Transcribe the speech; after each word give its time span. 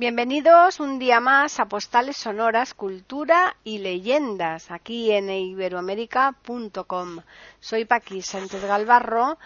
Bienvenidos 0.00 0.80
un 0.80 0.98
día 0.98 1.20
más 1.20 1.60
a 1.60 1.66
Postales 1.66 2.16
Sonoras, 2.16 2.72
Cultura 2.72 3.54
y 3.64 3.80
Leyendas, 3.80 4.70
aquí 4.70 5.12
en 5.12 5.28
iberoamérica.com. 5.28 7.20
Soy 7.60 7.84
Paqui 7.84 8.22
Sánchez 8.22 8.64
Galvarro 8.64 9.36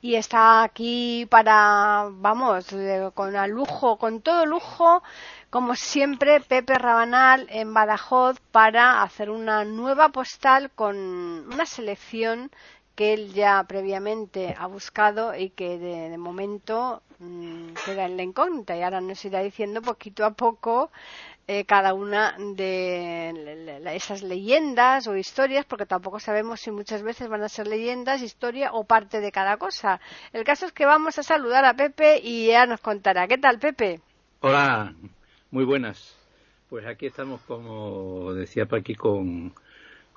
y 0.00 0.14
está 0.14 0.62
aquí 0.62 1.26
para, 1.28 2.06
vamos, 2.12 2.64
con 3.14 3.34
el 3.34 3.50
lujo, 3.50 3.98
con 3.98 4.20
todo 4.20 4.46
lujo, 4.46 5.02
como 5.50 5.74
siempre, 5.74 6.40
Pepe 6.40 6.78
Rabanal 6.78 7.48
en 7.50 7.74
Badajoz 7.74 8.38
para 8.52 9.02
hacer 9.02 9.30
una 9.30 9.64
nueva 9.64 10.10
postal 10.10 10.70
con 10.70 10.96
una 10.96 11.66
selección 11.66 12.52
que 12.94 13.12
él 13.12 13.32
ya 13.32 13.64
previamente 13.64 14.54
ha 14.58 14.66
buscado 14.66 15.34
y 15.34 15.50
que 15.50 15.78
de, 15.78 16.16
momento 16.18 17.02
mmm, 17.18 17.72
queda 17.84 18.06
en 18.06 18.16
la 18.16 18.22
incógnita 18.22 18.76
y 18.76 18.82
ahora 18.82 19.00
nos 19.00 19.24
irá 19.24 19.40
diciendo 19.40 19.82
poquito 19.82 20.24
a 20.24 20.32
poco 20.32 20.90
eh, 21.46 21.64
cada 21.66 21.92
una 21.92 22.36
de 22.38 23.82
esas 23.94 24.22
leyendas 24.22 25.06
o 25.06 25.16
historias, 25.16 25.66
porque 25.66 25.84
tampoco 25.84 26.18
sabemos 26.18 26.60
si 26.60 26.70
muchas 26.70 27.02
veces 27.02 27.28
van 27.28 27.42
a 27.42 27.50
ser 27.50 27.66
leyendas, 27.66 28.22
historia 28.22 28.72
o 28.72 28.84
parte 28.84 29.20
de 29.20 29.30
cada 29.30 29.58
cosa. 29.58 30.00
El 30.32 30.44
caso 30.44 30.64
es 30.64 30.72
que 30.72 30.86
vamos 30.86 31.18
a 31.18 31.22
saludar 31.22 31.66
a 31.66 31.74
Pepe 31.74 32.18
y 32.22 32.46
ya 32.46 32.64
nos 32.64 32.80
contará. 32.80 33.28
¿Qué 33.28 33.36
tal, 33.36 33.58
Pepe? 33.58 34.00
Hola, 34.40 34.94
muy 35.50 35.64
buenas. 35.64 36.16
Pues 36.70 36.86
aquí 36.86 37.06
estamos, 37.06 37.42
como 37.42 38.32
decía 38.32 38.64
Paqui, 38.64 38.94
con 38.94 39.52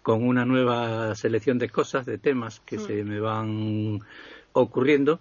con 0.08 0.25
una 0.25 0.45
nueva 0.45 1.13
selección 1.16 1.59
de 1.59 1.67
cosas, 1.67 2.05
de 2.05 2.17
temas 2.17 2.61
que 2.61 2.80
se 2.80 3.03
me 3.03 3.19
van 3.19 4.00
ocurriendo, 4.53 5.19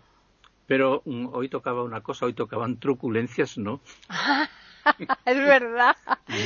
pero 0.69 1.03
um, 1.07 1.29
hoy 1.35 1.49
tocaba 1.49 1.83
una 1.83 2.03
cosa, 2.03 2.27
hoy 2.27 2.35
tocaban 2.35 2.79
truculencias, 2.79 3.59
¿no? 3.59 3.81
es 5.27 5.39
verdad. 5.39 5.97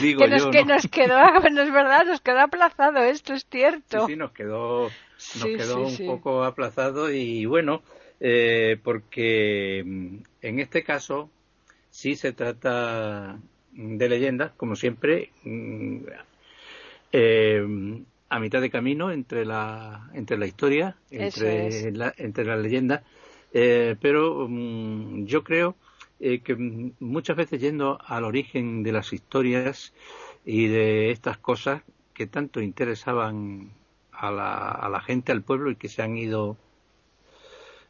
Digo 0.01 0.23
que 0.23 0.29
nos, 0.29 0.45
yo, 0.45 0.51
que 0.53 0.65
¿no? 0.65 0.73
nos 0.73 0.87
quedó, 0.87 1.19
no 1.53 1.61
es 1.61 1.71
verdad, 1.71 2.07
nos 2.07 2.23
quedó 2.23 2.41
aplazado 2.41 3.01
esto, 3.01 3.35
es 3.35 3.45
cierto. 3.45 4.07
Sí, 4.07 4.15
sí, 4.15 4.17
nos 4.17 4.33
quedó, 4.33 4.85
nos 4.85 4.91
Sí, 5.19 5.57
quedó 5.57 5.87
sí, 5.87 6.03
un 6.05 6.17
poco 6.17 6.43
aplazado 6.43 7.13
y 7.13 7.45
bueno, 7.45 7.83
eh, 8.21 8.79
porque 8.83 9.83
mm, 9.85 10.17
en 10.41 10.61
este 10.61 10.83
caso 10.83 11.29
sí 11.91 12.17
se 12.17 12.33
trata 12.33 13.39
de 13.73 14.09
leyendas, 14.09 14.53
como 14.53 14.77
siempre, 14.77 15.31
mm, 15.45 15.99
eh, 17.13 18.01
a 18.31 18.39
mitad 18.41 18.61
de 18.61 18.71
camino 18.71 19.11
entre 19.11 19.45
la, 19.45 20.09
entre 20.15 20.39
la 20.39 20.47
historia, 20.47 20.97
entre, 21.11 21.67
es. 21.67 21.97
la, 21.97 22.15
entre 22.17 22.45
la 22.45 22.57
leyenda, 22.57 23.03
eh, 23.53 23.97
pero 24.01 24.47
mm, 24.49 25.27
yo 25.27 25.45
creo 25.45 25.77
eh, 26.21 26.41
que 26.41 26.55
muchas 26.55 27.37
veces 27.37 27.61
yendo 27.61 27.99
al 28.07 28.25
origen 28.25 28.83
de 28.83 28.93
las 28.93 29.13
historias 29.13 29.93
y 30.45 30.69
de 30.69 31.11
estas 31.11 31.39
cosas 31.39 31.83
que 32.15 32.27
tanto 32.27 32.61
interesaban 32.61 33.73
a 34.13 34.31
la, 34.31 34.71
a 34.71 34.89
la 34.89 35.01
gente, 35.01 35.33
al 35.33 35.43
pueblo 35.43 35.71
y 35.71 35.77
que 35.77 35.89
se 35.89 36.03
han 36.03 36.17
ido 36.17 36.57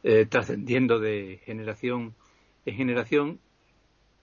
eh, 0.03 0.25
trascendiendo 0.25 0.99
de 0.99 1.39
generación 1.45 2.15
en 2.65 2.75
generación, 2.75 3.39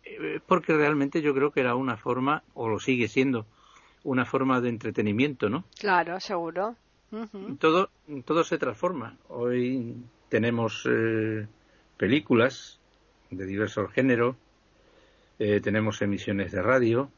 eh, 0.04 0.40
porque 0.46 0.72
realmente 0.72 1.22
yo 1.22 1.34
creo 1.34 1.52
que 1.52 1.60
era 1.60 1.76
una 1.76 1.96
forma, 1.96 2.42
o 2.54 2.68
lo 2.68 2.80
sigue 2.80 3.06
siendo, 3.06 3.46
una 4.04 4.24
forma 4.24 4.60
de 4.60 4.68
entretenimiento, 4.68 5.48
¿no? 5.48 5.64
Claro, 5.78 6.20
seguro. 6.20 6.76
Todo, 7.58 7.90
todo 8.24 8.44
se 8.44 8.58
transforma. 8.58 9.16
Hoy 9.28 9.96
tenemos 10.28 10.86
eh, 10.88 11.46
películas 11.96 12.78
de 13.30 13.46
diversos 13.46 13.90
géneros, 13.92 14.36
eh, 15.38 15.60
tenemos 15.60 16.02
emisiones 16.02 16.52
de 16.52 16.62
radio, 16.62 17.10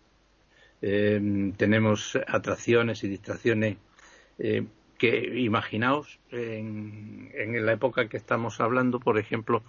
eh, 0.83 1.53
tenemos 1.57 2.19
atracciones 2.27 3.03
y 3.05 3.09
distracciones 3.09 3.77
eh, 4.39 4.65
que, 4.99 5.41
imaginaos, 5.41 6.19
en, 6.31 7.31
en 7.35 7.65
la 7.65 7.73
época 7.73 8.09
que 8.09 8.17
estamos 8.17 8.61
hablando, 8.61 9.01
por 9.01 9.19
ejemplo, 9.19 9.63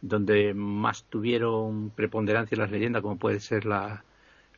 donde 0.00 0.52
más 0.54 1.04
tuvieron 1.04 1.90
preponderancia 1.90 2.58
las 2.58 2.70
leyendas, 2.70 3.02
como 3.02 3.16
puede 3.16 3.40
ser 3.40 3.64
la, 3.64 4.04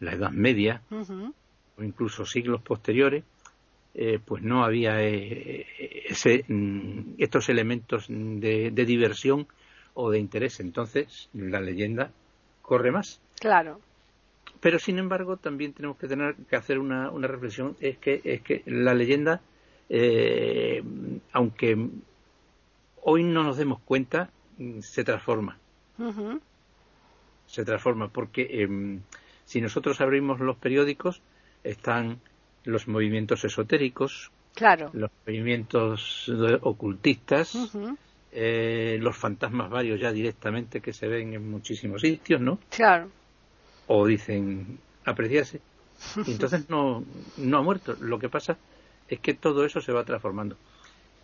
la 0.01 0.13
Edad 0.13 0.31
Media. 0.31 0.83
O 1.79 1.83
incluso 1.83 2.25
siglos 2.25 2.63
posteriores, 2.63 3.25
eh, 3.95 4.19
pues 4.25 4.43
no 4.43 4.65
había 4.65 5.03
eh, 5.03 5.67
ese, 6.09 6.45
mm, 6.49 7.15
estos 7.19 7.49
elementos 7.49 8.07
de, 8.09 8.71
de 8.71 8.85
diversión 8.85 9.47
o 9.95 10.11
de 10.11 10.19
interés. 10.19 10.61
Entonces, 10.61 11.29
la 11.33 11.61
leyenda 11.61 12.11
corre 12.63 12.93
más. 12.93 13.21
Claro. 13.41 13.81
Pero, 14.61 14.79
sin 14.79 14.99
embargo, 14.99 15.37
también 15.37 15.73
tenemos 15.73 15.97
que 15.97 16.09
tener 16.09 16.35
que 16.35 16.57
hacer 16.57 16.79
una, 16.79 17.11
una 17.11 17.29
reflexión, 17.29 17.77
es 17.81 17.99
que, 17.99 18.21
es 18.25 18.43
que 18.43 18.63
la 18.67 18.95
leyenda, 18.95 19.41
eh, 19.89 20.83
aunque 21.33 21.77
hoy 23.03 23.23
no 23.23 23.43
nos 23.43 23.57
demos 23.59 23.81
cuenta, 23.81 24.31
mm, 24.59 24.81
se 24.81 25.05
transforma 25.05 25.59
se 27.47 27.65
transforma 27.65 28.09
porque 28.09 28.63
em, 28.63 29.01
si 29.45 29.61
nosotros 29.61 30.01
abrimos 30.01 30.41
los 30.41 30.57
periódicos 30.57 31.23
están 31.67 32.21
los 32.65 32.89
movimientos 32.89 33.45
esotéricos, 33.45 34.31
Claro. 34.55 34.91
los 34.95 35.11
movimientos 35.27 36.31
ocultistas, 36.63 37.57
eh, 38.33 38.99
los 39.01 39.17
fantasmas 39.17 39.71
varios 39.71 40.01
ya 40.01 40.13
directamente 40.13 40.81
que 40.81 40.93
se 40.93 41.07
ven 41.09 41.35
en 41.35 41.51
muchísimos 41.51 42.01
sitios, 42.01 42.41
¿no? 42.41 42.59
Claro. 42.71 43.11
O 43.87 44.07
dicen 44.07 44.79
apreciarse. 45.05 45.61
Y 46.27 46.31
entonces 46.33 46.69
no, 46.69 47.05
no 47.37 47.59
ha 47.59 47.63
muerto. 47.63 47.97
Lo 48.01 48.19
que 48.19 48.29
pasa 48.29 48.57
es 49.09 49.21
que 49.21 49.35
todo 49.35 49.65
eso 49.65 49.81
se 49.81 49.93
va 49.93 50.05
transformando. 50.05 50.57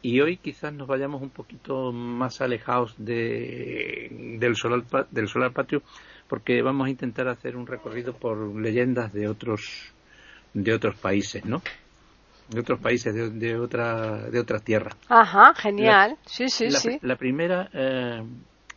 Y 0.03 0.21
hoy 0.21 0.37
quizás 0.37 0.73
nos 0.73 0.89
vayamos 0.89 1.23
un 1.23 1.31
poquito 1.31 1.93
más 1.93 2.41
alejados 2.41 2.95
de, 2.99 4.37
del, 4.39 4.57
solar, 4.57 4.83
del 5.11 5.29
solar 5.29 5.53
patrio 5.53 5.83
porque 6.29 6.61
vamos 6.63 6.87
a 6.87 6.91
intentar 6.91 7.29
hacer 7.29 7.57
un 7.57 7.67
recorrido 7.67 8.13
por 8.15 8.57
leyendas 8.57 9.13
de 9.13 9.29
otros 9.29 9.93
de 10.55 10.73
otros 10.73 10.97
países, 10.97 11.45
¿no? 11.45 11.63
De 12.49 12.61
otros 12.61 12.81
países, 12.81 13.15
de, 13.15 13.31
de 13.31 13.57
otra 13.57 14.29
de 14.31 14.39
otras 14.39 14.63
tierras. 14.63 14.95
Ajá, 15.09 15.55
genial. 15.55 16.17
sí, 16.27 16.49
sí, 16.49 16.69
la, 16.69 16.79
sí. 16.79 16.99
la 17.03 17.17
primera 17.17 17.71
eh, 17.73 18.23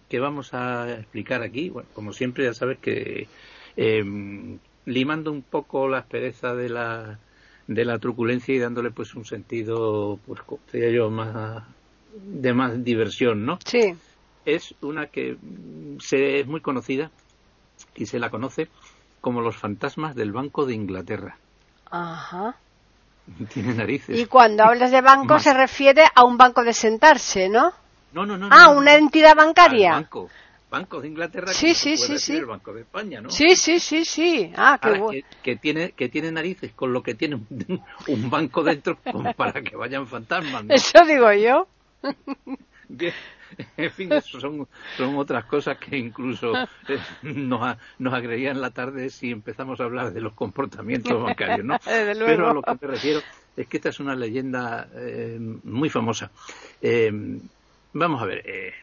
que 0.10 0.20
vamos 0.20 0.54
a 0.54 0.94
explicar 0.94 1.42
aquí, 1.42 1.70
bueno, 1.70 1.90
como 1.94 2.14
siempre 2.14 2.46
ya 2.46 2.54
sabes 2.54 2.78
que 2.80 3.28
eh, 3.76 4.58
limando 4.86 5.32
un 5.32 5.42
poco 5.42 5.88
la 5.88 6.00
aspereza 6.00 6.54
de 6.54 6.70
la 6.70 7.20
de 7.68 7.86
la 7.86 7.98
truculencia 7.98 8.54
y 8.54 8.60
dándole 8.60 8.92
pues 8.92 9.16
un 9.16 9.26
sentido, 9.26 10.20
pues 10.26 10.42
como 10.42 10.62
decía 10.72 10.92
yo, 10.92 11.10
más 11.10 11.64
de 12.16 12.54
más 12.54 12.84
diversión, 12.84 13.46
¿no? 13.46 13.60
Sí. 13.66 13.96
Es 14.46 14.76
una 14.82 15.08
que 15.08 15.34
mm, 15.42 16.00
se, 16.00 16.40
es 16.40 16.48
muy 16.48 16.62
conocida 16.62 17.12
y 17.96 18.06
se 18.06 18.20
la 18.20 18.30
conoce 18.30 18.68
como 19.22 19.42
los 19.42 19.58
fantasmas 19.58 20.16
del 20.16 20.32
Banco 20.32 20.66
de 20.66 20.76
Inglaterra. 20.76 21.38
Ajá. 21.90 22.56
Tiene 23.54 23.74
narices. 23.74 24.18
Y 24.18 24.26
cuando 24.28 24.64
hablas 24.64 24.92
de 24.92 25.02
banco 25.02 25.40
se 25.40 25.54
refiere 25.54 26.04
a 26.14 26.26
un 26.26 26.38
banco 26.38 26.64
de 26.64 26.74
sentarse, 26.74 27.50
¿no? 27.50 27.74
No, 28.14 28.26
no, 28.26 28.38
no. 28.38 28.50
Ah, 28.52 28.66
no, 28.68 28.78
una 28.78 28.92
no. 28.94 29.06
entidad 29.06 29.36
bancaria. 29.36 29.92
banco. 29.92 30.30
Banco 30.70 31.00
de 31.00 31.08
Inglaterra. 31.08 31.54
Sí, 31.54 31.68
que 31.68 31.76
sí, 31.76 31.98
sí, 31.98 32.18
sí. 32.18 32.36
El 32.36 32.46
Banco 32.46 32.74
de 32.74 32.82
España, 32.82 33.22
¿no? 33.22 33.30
Sí, 33.30 33.56
sí, 33.56 33.80
sí, 33.80 34.04
sí. 34.04 34.52
Ah, 34.58 34.78
qué 34.82 34.90
bueno. 34.90 35.10
que, 35.10 35.24
que 35.42 35.56
tiene 35.56 35.92
que 35.92 36.10
tiene 36.10 36.32
narices 36.32 36.74
con 36.74 36.92
lo 36.92 37.02
que 37.02 37.16
tiene 37.16 37.36
un, 37.36 37.84
un 38.08 38.30
banco 38.30 38.64
dentro 38.64 38.98
para 39.38 39.62
que 39.62 39.76
vayan 39.76 40.08
fantasmas 40.08 40.66
¿no? 40.66 40.74
Eso 40.74 41.06
digo 41.06 41.32
yo. 41.34 41.68
Que, 42.98 43.14
en 43.78 43.92
fin 43.92 44.12
eso 44.14 44.40
son, 44.40 44.68
son 44.98 45.18
otras 45.18 45.46
cosas 45.46 45.78
que 45.78 45.98
incluso 45.98 46.54
eh, 46.88 46.98
nos, 47.24 47.62
a- 47.62 47.78
nos 48.00 48.14
agregarían 48.14 48.60
la 48.62 48.72
tarde 48.72 49.10
si 49.10 49.32
empezamos 49.32 49.80
a 49.80 49.84
hablar 49.86 50.14
de 50.14 50.22
los 50.22 50.34
comportamientos 50.34 51.22
bancarios 51.24 51.66
¿no? 51.66 51.78
Pero 52.26 52.50
a 52.50 52.54
lo 52.54 52.62
que 52.62 52.72
me 52.82 52.88
refiero 52.88 53.22
es 53.56 53.68
que 53.68 53.78
esta 53.78 53.90
es 53.90 54.00
una 54.00 54.16
leyenda 54.16 54.90
eh, 54.96 55.38
muy 55.64 55.90
famosa 55.90 56.32
Eh, 56.82 57.12
vamos 57.94 58.22
a 58.22 58.26
ver 58.26 58.42
eh, 58.46 58.74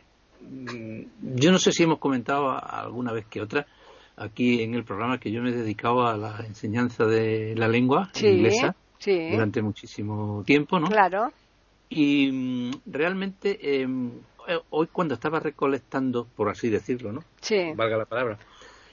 yo 0.41 1.53
no 1.53 1.59
sé 1.59 1.73
si 1.73 1.83
hemos 1.85 1.99
comentado 1.99 2.51
alguna 2.51 3.13
vez 3.13 3.27
que 3.27 3.41
otra 3.41 3.67
aquí 4.17 4.63
en 4.63 4.75
el 4.75 4.85
programa 4.85 5.19
que 5.19 5.31
yo 5.31 5.43
me 5.43 5.51
he 5.51 5.55
dedicado 5.55 6.07
a 6.07 6.17
la 6.17 6.45
enseñanza 6.47 7.05
de 7.07 7.55
la 7.57 7.69
lengua 7.69 8.11
Sí, 8.13 8.27
inglesa 8.27 8.75
sí. 8.99 9.29
durante 9.31 9.63
muchísimo 9.63 10.43
tiempo, 10.45 10.79
¿no? 10.81 10.89
Claro. 10.89 11.33
Y 11.89 12.31
mm, 12.33 12.71
realmente 12.87 13.59
eh, 13.83 13.89
hoy 14.71 14.89
cuando 14.89 15.15
estaba 15.15 15.41
recolectando, 15.41 16.27
por 16.37 16.49
así 16.49 16.71
decirlo, 16.71 17.13
¿no? 17.13 17.25
Sí. 17.41 17.73
Valga 17.75 17.97
la 17.97 18.05
palabra, 18.07 18.39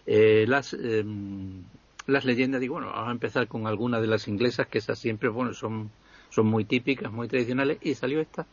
eh, 0.06 0.46
las 0.48 0.74
em, 0.74 1.64
las 2.10 2.26
leyendas, 2.26 2.60
digo, 2.60 2.76
bueno, 2.76 2.90
vamos 2.90 3.10
a 3.10 3.12
empezar 3.12 3.48
con 3.48 3.68
algunas 3.68 4.02
de 4.02 4.08
las 4.08 4.28
inglesas, 4.28 4.68
que 4.68 4.80
esas 4.80 5.00
siempre, 5.00 5.30
bueno, 5.30 5.54
son, 5.54 5.92
son 6.30 6.48
muy 6.48 6.66
típicas, 6.66 7.12
muy 7.12 7.28
tradicionales, 7.28 7.78
y 7.82 7.96
salió 7.96 8.20
esta 8.20 8.48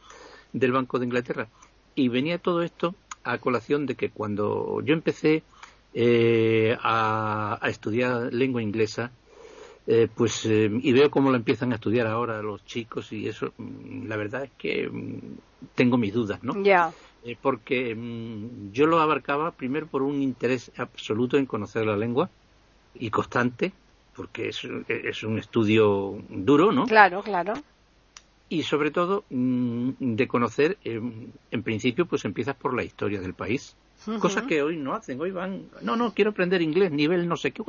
del 0.52 0.72
Banco 0.72 0.98
de 0.98 1.06
Inglaterra. 1.06 1.48
Y 1.94 2.08
venía 2.08 2.38
todo 2.38 2.62
esto 2.62 2.94
a 3.24 3.38
colación 3.38 3.86
de 3.86 3.94
que 3.94 4.10
cuando 4.10 4.80
yo 4.82 4.92
empecé 4.92 5.42
eh, 5.94 6.76
a, 6.82 7.58
estudiar 7.64 8.32
lengua 8.32 8.62
inglesa, 8.62 9.10
eh, 9.86 10.08
pues 10.14 10.44
eh, 10.46 10.70
y 10.82 10.92
veo 10.92 11.10
cómo 11.10 11.30
lo 11.30 11.36
empiezan 11.36 11.72
a 11.72 11.76
estudiar 11.76 12.06
ahora 12.06 12.42
los 12.42 12.64
chicos 12.64 13.12
y 13.12 13.28
eso, 13.28 13.52
mm, 13.56 14.06
la 14.06 14.16
verdad 14.16 14.44
es 14.44 14.50
que 14.58 14.88
mm, 14.88 15.68
tengo 15.74 15.96
mis 15.96 16.12
dudas, 16.12 16.42
¿no? 16.42 16.62
Ya. 16.62 16.92
porque 17.40 17.94
mm, 17.94 18.72
yo 18.72 18.86
lo 18.86 19.00
abarcaba 19.00 19.52
primero 19.52 19.86
por 19.86 20.02
un 20.02 20.22
interés 20.22 20.72
absoluto 20.76 21.36
en 21.36 21.46
conocer 21.46 21.86
la 21.86 21.96
lengua 21.96 22.30
y 22.94 23.10
constante, 23.10 23.72
porque 24.14 24.48
es, 24.48 24.66
es 24.88 25.22
un 25.22 25.38
estudio 25.38 26.18
duro, 26.28 26.72
¿no? 26.72 26.86
Claro, 26.86 27.22
claro 27.22 27.54
y 28.48 28.62
sobre 28.62 28.90
todo 28.90 29.24
de 29.28 30.28
conocer, 30.28 30.78
en 30.84 31.62
principio, 31.64 32.06
pues 32.06 32.24
empiezas 32.24 32.54
por 32.54 32.74
la 32.74 32.84
historia 32.84 33.20
del 33.20 33.34
país. 33.34 33.74
Cosas 34.20 34.44
que 34.44 34.62
hoy 34.62 34.76
no 34.76 34.94
hacen. 34.94 35.20
Hoy 35.20 35.30
van, 35.32 35.68
no, 35.82 35.96
no, 35.96 36.12
quiero 36.12 36.30
aprender 36.30 36.62
inglés, 36.62 36.92
nivel 36.92 37.26
no 37.28 37.36
sé 37.36 37.50
qué. 37.50 37.62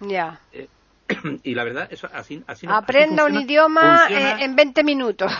Ya. 0.00 0.40
Eh, 0.52 0.68
y 1.42 1.54
la 1.54 1.64
verdad, 1.64 1.88
eso 1.90 2.08
así, 2.12 2.42
así 2.46 2.66
Aprenda 2.68 3.24
un 3.24 3.34
idioma 3.34 4.06
eh, 4.10 4.44
en 4.44 4.56
20 4.56 4.84
minutos. 4.84 5.32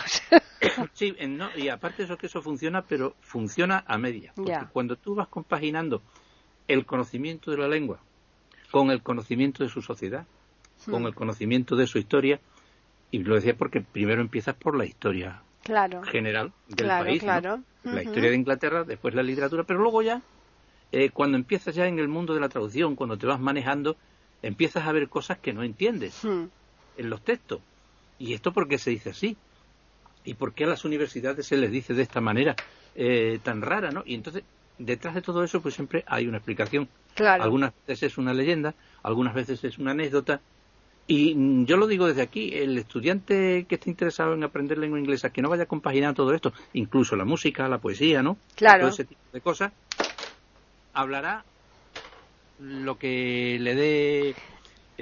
sí, 0.93 1.15
no, 1.27 1.49
y 1.55 1.69
aparte 1.69 2.03
eso 2.03 2.17
que 2.17 2.27
eso 2.27 2.41
funciona, 2.41 2.81
pero 2.83 3.15
funciona 3.21 3.83
a 3.87 3.97
media. 3.97 4.33
Porque 4.35 4.67
cuando 4.71 4.95
tú 4.95 5.15
vas 5.15 5.27
compaginando 5.27 6.01
el 6.67 6.85
conocimiento 6.85 7.51
de 7.51 7.57
la 7.57 7.67
lengua 7.67 7.99
con 8.71 8.91
el 8.91 9.01
conocimiento 9.01 9.63
de 9.63 9.69
su 9.69 9.81
sociedad, 9.81 10.25
con 10.85 11.03
hmm. 11.03 11.07
el 11.07 11.15
conocimiento 11.15 11.75
de 11.75 11.87
su 11.87 11.97
historia, 11.97 12.39
y 13.11 13.19
lo 13.19 13.35
decía 13.35 13.55
porque 13.55 13.81
primero 13.81 14.21
empiezas 14.21 14.55
por 14.55 14.77
la 14.77 14.85
historia 14.85 15.41
general 16.11 16.51
del 16.67 16.87
país, 16.87 17.21
claro. 17.21 17.61
la 17.83 18.03
historia 18.03 18.29
de 18.29 18.35
Inglaterra, 18.35 18.83
después 18.83 19.13
la 19.13 19.23
literatura, 19.23 19.63
pero 19.63 19.79
luego 19.79 20.01
ya, 20.01 20.21
eh, 20.91 21.09
cuando 21.09 21.37
empiezas 21.37 21.75
ya 21.75 21.87
en 21.87 21.99
el 21.99 22.07
mundo 22.07 22.33
de 22.33 22.39
la 22.39 22.49
traducción, 22.49 22.95
cuando 22.95 23.17
te 23.17 23.25
vas 23.25 23.39
manejando, 23.39 23.97
empiezas 24.41 24.87
a 24.87 24.91
ver 24.91 25.09
cosas 25.09 25.37
que 25.39 25.53
no 25.53 25.63
entiendes 25.63 26.23
hmm. 26.23 26.45
en 26.97 27.09
los 27.09 27.21
textos. 27.21 27.61
¿Y 28.19 28.33
esto 28.33 28.51
por 28.51 28.67
qué 28.67 28.77
se 28.77 28.91
dice 28.91 29.11
así? 29.11 29.37
¿Y 30.25 30.33
por 30.33 30.53
qué 30.53 30.65
a 30.65 30.67
las 30.67 30.85
universidades 30.85 31.45
se 31.45 31.57
les 31.57 31.71
dice 31.71 31.93
de 31.93 32.03
esta 32.03 32.21
manera 32.21 32.55
eh, 32.95 33.39
tan 33.43 33.61
rara, 33.61 33.91
no? 33.91 34.03
Y 34.05 34.15
entonces, 34.15 34.43
detrás 34.77 35.15
de 35.15 35.21
todo 35.21 35.43
eso, 35.43 35.61
pues 35.61 35.75
siempre 35.75 36.03
hay 36.07 36.27
una 36.27 36.37
explicación. 36.37 36.89
Algunas 37.17 37.73
veces 37.87 38.11
es 38.11 38.17
una 38.17 38.33
leyenda, 38.33 38.75
algunas 39.03 39.33
veces 39.33 39.63
es 39.63 39.77
una 39.77 39.91
anécdota, 39.91 40.41
y 41.07 41.33
mm, 41.33 41.65
yo 41.65 41.77
lo 41.77 41.87
digo 41.87 42.05
desde 42.07 42.21
aquí, 42.21 42.53
el 42.53 42.77
estudiante 42.77 43.65
que 43.67 43.75
esté 43.75 43.89
interesado 43.89 44.33
en 44.33 44.43
aprender 44.43 44.77
lengua 44.77 44.99
inglesa, 44.99 45.31
que 45.31 45.41
no 45.41 45.49
vaya 45.49 45.63
a 45.63 45.67
compaginar 45.67 46.13
todo 46.13 46.33
esto, 46.33 46.53
incluso 46.73 47.15
la 47.15 47.25
música, 47.25 47.67
la 47.69 47.79
poesía, 47.79 48.21
¿no? 48.21 48.37
Claro. 48.55 48.81
Todo 48.81 48.89
ese 48.89 49.05
tipo 49.05 49.21
de 49.31 49.41
cosas, 49.41 49.71
hablará 50.93 51.45
lo 52.59 52.97
que 52.97 53.57
le 53.59 53.75
dé 53.75 54.35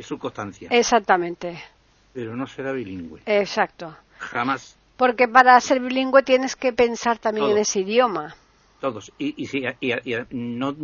su 0.02 0.18
constancia. 0.18 0.69
Exactamente. 0.72 1.62
Pero 2.13 2.36
no 2.36 2.48
será 2.48 2.72
bilingüe. 2.72 3.22
Exacto. 3.25 3.96
Jamás. 4.19 4.78
Porque 4.98 5.28
para 5.28 5.60
ser 5.60 5.81
bilingüe 5.81 6.24
tienes 6.24 6.56
que 6.56 6.72
pensar 6.74 7.19
también 7.19 7.52
en 7.52 7.57
ese 7.57 7.81
idioma. 7.81 8.36
Todos. 8.80 9.12
Y, 9.18 9.36
y, 9.38 9.68
y, 9.81 10.16
no, 10.31 10.75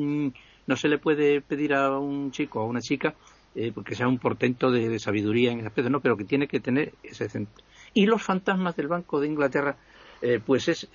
no 0.68 0.76
se 0.76 0.88
le 0.88 0.98
puede 0.98 1.42
pedir 1.42 1.74
a 1.74 1.98
un 1.98 2.32
chico 2.32 2.60
o 2.60 2.64
a 2.64 2.66
una 2.68 2.82
chica 2.82 3.16
eh, 3.54 3.72
porque 3.74 3.96
sea 3.96 4.08
un 4.08 4.18
portento 4.18 4.72
de, 4.72 4.98
sabiduría 4.98 5.52
en 5.52 5.60
ese 5.60 5.68
aspecto, 5.68 5.90
no, 5.90 6.00
pero 6.00 6.16
que 6.16 6.24
tiene 6.24 6.48
que 6.48 6.62
tener 6.62 6.94
ese 7.04 7.28
centro. 7.28 7.64
Y 7.94 8.06
los 8.06 8.22
fantasmas 8.22 8.78
del 8.78 8.88
Banco 8.88 9.20
de 9.20 9.28
Inglaterra, 9.28 9.76
eh, 10.22 10.40
pues 10.46 10.70
es, 10.70 10.88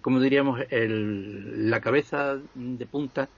como 0.00 0.20
diríamos, 0.20 0.60
la 0.70 1.80
cabeza 1.80 2.36
de 2.54 2.86
punta 2.86 3.28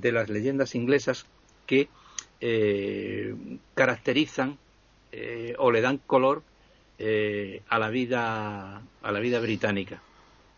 de 0.00 0.12
las 0.12 0.28
leyendas 0.28 0.74
inglesas 0.74 1.26
que 1.66 1.88
eh, 2.40 3.34
caracterizan 3.74 4.58
o 5.58 5.70
le 5.70 5.80
dan 5.80 5.96
color 5.96 6.42
a 7.68 7.78
la 7.78 7.88
vida 7.88 8.82
a 9.02 9.12
la 9.12 9.20
vida 9.20 9.40
británica. 9.40 10.02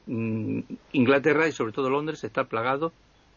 Mm, 0.09 0.61
Inglaterra 0.93 1.47
y 1.47 1.53
sobre 1.53 1.73
todo 1.73 1.91
Londres 1.91 2.25
está 2.25 2.45
plagado 2.45 2.93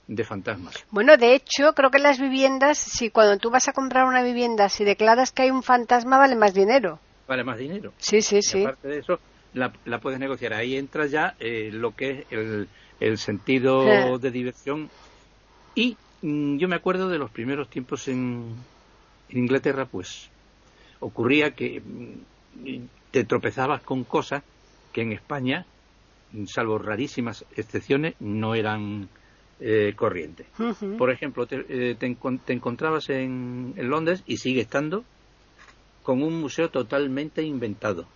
de 0.07 0.23
fantasmas. 0.23 0.85
Bueno, 0.89 1.17
de 1.17 1.35
hecho, 1.35 1.73
creo 1.73 1.91
que 1.91 1.99
las 1.99 2.19
viviendas, 2.19 2.77
si 2.77 3.09
cuando 3.09 3.37
tú 3.37 3.49
vas 3.49 3.67
a 3.67 3.73
comprar 3.73 4.05
una 4.05 4.23
vivienda, 4.23 4.69
si 4.69 4.85
declaras 4.85 5.31
que 5.31 5.43
hay 5.43 5.51
un 5.51 5.63
fantasma, 5.63 6.17
vale 6.17 6.35
más 6.35 6.53
dinero. 6.53 6.99
Vale 7.27 7.43
más 7.43 7.57
dinero. 7.57 7.93
Sí, 7.97 8.21
sí, 8.21 8.41
sí. 8.41 8.63
aparte 8.63 8.87
de 8.87 8.99
eso, 8.99 9.19
la, 9.53 9.99
puedes 9.99 10.19
negociar. 10.19 10.53
Ahí 10.53 10.77
entra 10.77 11.07
ya 11.07 11.35
eh, 11.39 11.69
lo 11.73 11.93
que 11.93 12.25
es 12.29 12.67
el, 13.01 13.17
sentido 13.17 14.17
de 14.17 14.31
diversión. 14.31 14.89
Y 15.75 15.97
mm, 16.21 16.57
yo 16.57 16.67
me 16.67 16.75
acuerdo 16.75 17.09
de 17.09 17.17
los 17.17 17.31
primeros 17.31 17.69
tiempos 17.69 18.07
en, 18.07 18.55
Inglaterra, 19.29 19.85
pues 19.85 20.29
ocurría 20.99 21.51
que 21.51 21.81
mm, 21.81 22.77
te 23.11 23.23
tropezabas 23.23 23.81
con 23.81 24.03
cosas 24.03 24.43
que 24.91 25.01
en 25.01 25.13
España, 25.13 25.65
salvo 26.47 26.77
rarísimas 26.77 27.45
excepciones, 27.55 28.15
no 28.19 28.55
eran 28.55 29.07
eh, 29.59 29.93
corriente. 29.95 30.45
Por 30.97 31.11
ejemplo, 31.11 31.45
te, 31.45 31.63
eh, 31.69 31.97
encontrabas 32.47 33.09
en, 33.09 33.73
Londres 33.77 34.23
y 34.25 34.37
sigue 34.37 34.61
estando 34.61 35.03
con 36.03 36.23
un 36.23 36.41
museo 36.41 36.69
totalmente 36.69 37.43
inventado, 37.43 38.07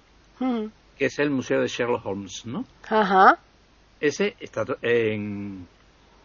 que 0.97 1.05
es 1.05 1.19
el 1.19 1.29
Museo 1.29 1.61
de 1.61 1.67
Sherlock 1.67 2.05
Holmes, 2.05 2.45
¿no? 2.45 2.65
Ajá. 2.89 3.37
Ese 3.99 4.35
está 4.39 4.65
en, 4.81 5.67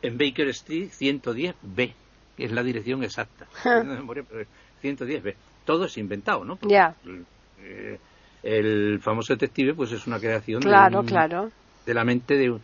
en 0.03 0.19
Baker 0.19 0.49
Street 0.49 0.91
110B, 0.91 1.93
que 2.37 2.45
es 2.45 2.53
la 2.53 2.63
dirección 2.63 3.03
exacta. 3.03 3.47
110B. 4.83 5.35
Todo 5.65 5.85
es 5.85 5.99
inventado, 5.99 6.45
¿no? 6.45 6.59
Ya. 6.63 6.95
Eh, 7.63 7.99
el 8.43 9.01
famoso 9.01 9.35
detective, 9.35 9.75
pues 9.75 9.93
es 9.93 10.07
una 10.07 10.19
creación 10.19 10.63
claro, 10.63 11.03
de, 11.03 11.09
claro. 11.09 11.51
de 11.85 11.95
la 11.95 12.05
mente 12.05 12.37
de, 12.37 12.59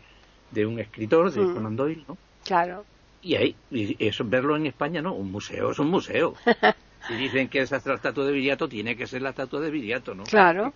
de 0.50 0.66
un 0.66 0.81
escritor, 0.81 1.31
de 1.31 1.43
Conan 1.52 1.76
Doyle, 1.76 2.05
¿no? 2.09 2.16
Claro. 2.45 2.85
Y 3.23 3.35
ahí, 3.35 3.57
y 3.71 3.97
eso 4.07 4.25
verlo 4.25 4.57
en 4.57 4.66
España, 4.66 5.02
no, 5.02 5.12
un 5.14 5.31
museo 5.31 5.73
es 5.73 5.78
un 5.78 5.90
museo. 5.90 6.35
si 7.09 7.14
dicen 7.14 7.49
que 7.49 7.61
esa 7.61 7.76
es 7.76 7.87
la 7.87 7.95
estatua 7.95 8.25
de 8.25 8.33
Viriato, 8.33 8.69
tiene 8.69 8.97
que 8.97 9.07
ser 9.07 9.23
la 9.23 9.31
estatua 9.31 9.61
de 9.61 9.71
Viriato, 9.71 10.14
¿no? 10.14 10.25
Claro. 10.25 10.73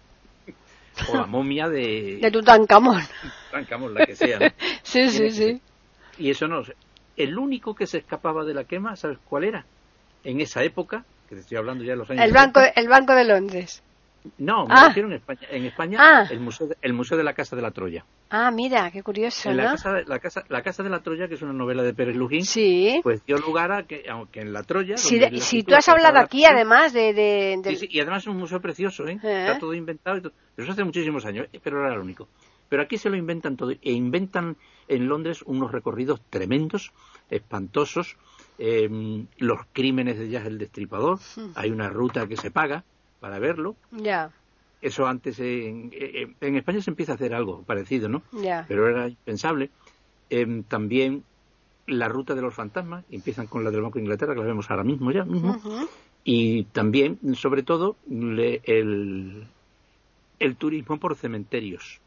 O 1.08 1.16
la 1.16 1.26
momia 1.26 1.68
de... 1.68 2.18
De 2.20 2.30
Tutankamón. 2.30 3.02
Tutankamón, 3.46 3.94
la 3.94 4.04
que 4.04 4.16
sea, 4.16 4.38
¿no? 4.38 4.46
sí, 4.82 5.08
sí, 5.08 5.30
sí. 5.30 5.62
Y 6.20 6.30
eso 6.30 6.46
no, 6.46 6.62
el 7.16 7.38
único 7.38 7.74
que 7.74 7.86
se 7.86 7.98
escapaba 7.98 8.44
de 8.44 8.54
la 8.54 8.64
quema, 8.64 8.94
¿sabes 8.94 9.18
cuál 9.28 9.44
era? 9.44 9.64
En 10.22 10.40
esa 10.40 10.62
época, 10.62 11.04
que 11.28 11.34
te 11.34 11.40
estoy 11.40 11.56
hablando 11.56 11.82
ya 11.82 11.92
de 11.92 11.96
los 11.96 12.10
años... 12.10 12.24
El 12.24 12.32
banco, 12.32 12.60
el 12.74 12.88
banco 12.88 13.14
de 13.14 13.24
Londres. 13.24 13.82
No, 14.36 14.66
me 14.66 14.74
ah. 14.74 14.92
en 14.94 15.12
España. 15.12 15.40
En 15.50 15.64
España, 15.64 15.98
ah. 15.98 16.28
el, 16.30 16.40
museo 16.40 16.66
de, 16.66 16.76
el 16.82 16.92
Museo 16.92 17.16
de 17.16 17.24
la 17.24 17.32
Casa 17.32 17.56
de 17.56 17.62
la 17.62 17.70
Troya. 17.70 18.04
Ah, 18.28 18.50
mira, 18.50 18.90
qué 18.90 19.02
curioso, 19.02 19.50
la, 19.50 19.72
casa 19.72 19.94
de, 19.94 20.04
la, 20.04 20.18
casa, 20.18 20.44
la 20.48 20.62
Casa 20.62 20.82
de 20.82 20.90
la 20.90 21.00
Troya, 21.00 21.26
que 21.26 21.34
es 21.34 21.42
una 21.42 21.54
novela 21.54 21.82
de 21.82 21.94
Pérez 21.94 22.16
Lujín, 22.16 22.44
sí. 22.44 23.00
pues 23.02 23.24
dio 23.24 23.38
lugar 23.38 23.72
a 23.72 23.84
que, 23.84 24.04
aunque 24.10 24.40
en 24.40 24.52
la 24.52 24.62
Troya... 24.62 24.98
Si, 24.98 25.62
tú 25.62 25.74
has 25.74 25.88
hablado 25.88 26.18
aquí, 26.18 26.44
además, 26.44 26.92
de... 26.92 27.14
de, 27.14 27.76
Sí, 27.76 27.88
y 27.90 28.00
además 28.00 28.24
es 28.24 28.28
un 28.28 28.36
museo 28.36 28.60
precioso, 28.60 29.06
¿eh? 29.08 29.18
¿eh? 29.22 29.40
Está 29.46 29.58
todo 29.58 29.72
inventado, 29.72 30.18
y 30.18 30.20
todo. 30.20 30.32
pero 30.54 30.64
eso 30.64 30.72
hace 30.72 30.84
muchísimos 30.84 31.24
años, 31.24 31.46
¿eh? 31.52 31.60
pero 31.62 31.80
era 31.80 31.94
lo 31.94 32.02
único. 32.02 32.28
Pero 32.68 32.82
aquí 32.82 32.98
se 32.98 33.08
lo 33.08 33.16
inventan 33.16 33.56
todo, 33.56 33.70
e 33.70 33.90
inventan 33.90 34.56
en 34.90 35.08
Londres 35.08 35.42
unos 35.46 35.70
recorridos 35.70 36.20
tremendos, 36.30 36.92
espantosos, 37.30 38.16
em, 38.58 39.26
los 39.38 39.60
crímenes 39.72 40.18
de 40.18 40.28
Jazz 40.28 40.46
el 40.46 40.58
Destripador, 40.58 41.18
hmm. 41.36 41.52
hay 41.54 41.70
una 41.70 41.88
ruta 41.88 42.26
que 42.26 42.36
se 42.36 42.50
paga 42.50 42.84
para 43.20 43.38
verlo. 43.38 43.76
Ya. 43.92 44.32
Eso 44.82 45.06
antes 45.06 45.38
en, 45.38 45.90
en, 45.92 46.56
España 46.56 46.80
se 46.80 46.90
empieza 46.90 47.12
a 47.12 47.14
hacer 47.14 47.34
algo 47.34 47.62
parecido, 47.62 48.08
¿no? 48.08 48.22
Pero 48.66 48.88
era 48.88 49.08
impensable. 49.08 49.70
Em, 50.28 50.64
también 50.64 51.22
la 51.86 52.08
ruta 52.08 52.34
de 52.34 52.42
los 52.42 52.54
fantasmas, 52.54 53.04
empiezan 53.10 53.46
con 53.46 53.62
la 53.62 53.70
del 53.70 53.82
Banco 53.82 53.98
de 53.98 54.04
Inglaterra, 54.04 54.34
que 54.34 54.40
la 54.40 54.46
vemos 54.46 54.70
ahora 54.70 54.84
mismo 54.84 55.12
ya 55.12 55.24
mismo. 55.24 55.60
Y 56.24 56.64
también, 56.64 57.18
sobre 57.34 57.62
todo, 57.62 57.96
el, 58.08 59.46
el 60.38 60.56
turismo 60.56 60.98
por 60.98 61.14
cementerios. 61.16 62.00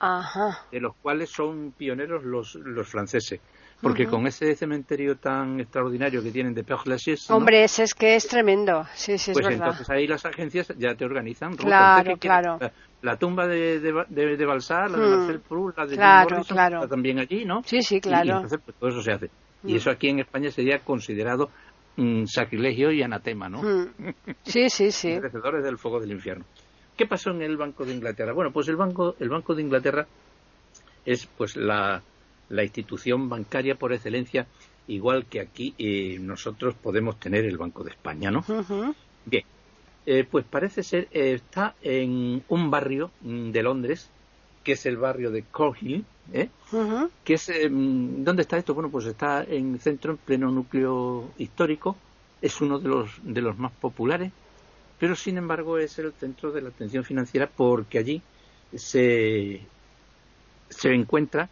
Ajá. 0.00 0.58
De 0.70 0.80
los 0.80 0.94
cuales 1.02 1.30
son 1.30 1.72
pioneros 1.76 2.22
los, 2.24 2.54
los 2.54 2.86
franceses. 2.88 3.40
porque 3.80 4.06
con 4.06 4.26
ese 4.26 4.54
cementerio 4.56 5.16
tan 5.16 5.60
extraordinario 5.60 6.22
que 6.22 6.30
tienen 6.32 6.52
de 6.54 6.64
Père 6.64 6.80
Lachaise, 6.86 7.30
Hombre, 7.32 7.62
ese 7.64 7.84
es 7.84 7.94
que 7.94 8.16
es 8.16 8.26
tremendo. 8.26 8.84
Sí, 8.94 9.18
sí, 9.18 9.30
es 9.30 9.36
pues 9.36 9.46
verdad. 9.46 9.68
entonces 9.68 9.90
ahí 9.90 10.06
las 10.06 10.24
agencias 10.24 10.72
ya 10.78 10.94
te 10.96 11.04
organizan. 11.04 11.56
rutas. 11.56 12.04
Claro. 12.18 12.58
La, 12.60 12.72
la 13.02 13.16
tumba 13.16 13.46
de, 13.46 13.78
de, 13.80 14.04
de, 14.08 14.36
de 14.36 14.46
Balsar, 14.46 14.90
la 14.90 14.98
de 14.98 15.06
Mm. 15.06 15.10
Marcel 15.18 15.40
Proust, 15.40 15.78
la 15.78 15.86
de 15.86 15.94
Claro, 15.96 16.30
Morrison, 16.30 16.56
claro. 16.56 16.76
está 16.78 16.88
también 16.88 17.18
allí, 17.20 17.44
¿no? 17.44 17.62
Sí, 17.64 17.82
sí, 17.82 18.00
claro. 18.00 18.26
Y, 18.26 18.30
entonces 18.30 18.60
pues, 18.64 18.76
todo 18.78 18.90
eso 18.90 19.02
se 19.02 19.12
hace. 19.12 19.30
Y 19.64 19.72
Mm. 19.74 19.76
eso 19.76 19.90
aquí 19.90 20.08
en 20.08 20.18
España 20.20 20.50
sería 20.50 20.78
considerado 20.80 21.50
mm, 21.96 22.24
sacrilegio 22.26 22.90
y 22.92 23.02
anatema, 23.02 23.48
¿no? 23.48 23.62
Mm. 23.62 24.12
Sí, 24.44 24.68
sí, 24.70 24.90
sí. 24.90 25.08
merecedores 25.14 25.62
del 25.64 25.78
fuego 25.78 26.00
del 26.00 26.12
infierno. 26.12 26.44
¿Qué 26.98 27.06
pasó 27.06 27.30
en 27.30 27.42
el 27.42 27.56
Banco 27.56 27.86
de 27.86 27.94
Inglaterra? 27.94 28.32
Bueno, 28.32 28.50
pues 28.50 28.66
el 28.66 28.74
Banco, 28.74 29.14
el 29.20 29.28
Banco 29.28 29.54
de 29.54 29.62
Inglaterra 29.62 30.08
es 31.06 31.26
pues 31.26 31.54
la, 31.54 32.02
la 32.48 32.64
institución 32.64 33.28
bancaria 33.28 33.76
por 33.76 33.92
excelencia, 33.92 34.48
igual 34.88 35.26
que 35.26 35.38
aquí 35.38 35.76
eh, 35.78 36.18
nosotros 36.20 36.74
podemos 36.74 37.20
tener 37.20 37.44
el 37.44 37.56
Banco 37.56 37.84
de 37.84 37.92
España, 37.92 38.32
¿no? 38.32 38.44
Bien, 39.24 39.44
eh, 40.06 40.26
pues 40.28 40.44
parece 40.44 40.82
ser, 40.82 41.06
eh, 41.12 41.34
está 41.34 41.76
en 41.82 42.42
un 42.48 42.68
barrio 42.68 43.12
mm, 43.20 43.52
de 43.52 43.62
Londres, 43.62 44.10
que 44.64 44.72
es 44.72 44.84
el 44.84 44.96
barrio 44.96 45.30
de 45.30 45.44
Cornhill, 45.44 46.04
¿eh? 46.32 46.48
Que 47.22 47.34
es 47.34 47.48
mm, 47.70 48.24
¿dónde 48.24 48.42
está 48.42 48.58
esto? 48.58 48.74
Bueno, 48.74 48.90
pues 48.90 49.06
está 49.06 49.44
en 49.44 49.74
el 49.74 49.80
centro, 49.80 50.10
en 50.10 50.18
pleno 50.18 50.50
núcleo 50.50 51.30
histórico, 51.38 51.96
es 52.42 52.60
uno 52.60 52.80
de 52.80 52.88
los 52.88 53.08
de 53.22 53.40
los 53.40 53.56
más 53.56 53.70
populares, 53.70 54.32
pero 54.98 55.14
sin 55.14 55.38
embargo 55.38 55.78
es 55.78 55.98
el 55.98 56.12
centro 56.12 56.52
de 56.52 56.62
la 56.62 56.68
atención 56.68 57.04
financiera 57.04 57.48
porque 57.48 57.98
allí 57.98 58.22
se 58.74 59.60
se 60.68 60.92
encuentra 60.92 61.48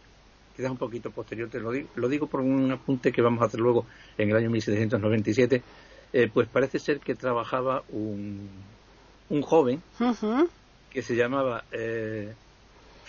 quizás 0.57 0.71
un 0.71 0.79
poquito 0.79 1.11
posterior, 1.11 1.49
te 1.51 1.61
lo 1.61 1.71
digo, 1.71 1.89
lo 1.97 2.09
digo 2.09 2.27
por 2.27 2.41
un 2.41 2.73
apunte 2.73 3.13
que 3.13 3.21
vamos 3.23 3.43
a 3.43 3.47
hacer 3.47 3.61
luego 3.61 3.85
en 4.17 4.31
el 4.31 4.37
año 4.37 4.51
1797, 4.51 5.63
eh, 6.15 6.31
pues 6.33 6.49
parece 6.49 6.79
ser 6.79 6.99
que 7.01 7.15
trabajaba 7.15 7.83
un, 7.91 8.49
un 9.29 9.43
joven 9.43 9.83
que 10.91 11.03
se 11.03 11.15
llamaba 11.15 11.65
eh, 11.73 12.33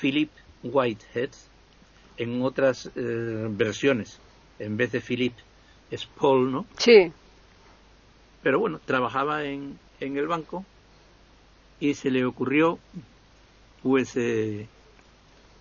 Philip 0.01 0.30
Whitehead, 0.63 1.30
en 2.18 2.42
otras 2.42 2.89
eh, 2.96 3.48
versiones, 3.50 4.20
en 4.60 4.75
vez 4.75 4.92
de 4.92 5.00
Philip 5.00 5.34
es 5.91 6.06
Paul, 6.06 6.51
¿no? 6.51 6.65
Sí. 6.77 7.12
Pero 8.44 8.60
bueno, 8.60 8.79
trabajaba 8.84 9.44
en, 9.44 9.77
en 10.00 10.17
el 10.17 10.27
banco 10.27 10.65
y 11.79 11.94
se 11.94 12.12
le 12.12 12.25
ocurrió 12.25 12.79
pues 13.84 14.15
eh, 14.15 14.67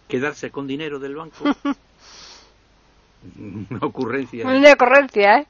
quedarse 0.09 0.50
con 0.50 0.66
dinero 0.66 0.99
del 0.99 1.16
banco. 1.16 1.45
Una 3.38 3.80
ocurrencia 3.80 4.47
Una 4.47 4.73
ocurrencia, 4.73 5.38
¿eh? 5.40 5.47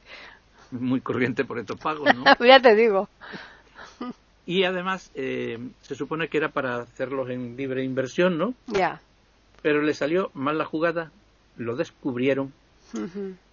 muy 0.70 1.00
corriente 1.00 1.44
por 1.44 1.58
estos 1.58 1.78
pagos, 1.78 2.08
¿no? 2.14 2.24
ya 2.46 2.60
te 2.60 2.74
digo. 2.74 3.08
Y 4.46 4.64
además 4.64 5.10
eh, 5.14 5.58
se 5.82 5.94
supone 5.94 6.28
que 6.28 6.38
era 6.38 6.48
para 6.50 6.76
hacerlos 6.78 7.28
en 7.30 7.56
libre 7.56 7.82
inversión, 7.84 8.38
¿no? 8.38 8.54
Ya. 8.66 9.00
Pero 9.62 9.82
le 9.82 9.94
salió 9.94 10.30
mal 10.34 10.58
la 10.58 10.64
jugada, 10.64 11.10
lo 11.56 11.76
descubrieron 11.76 12.52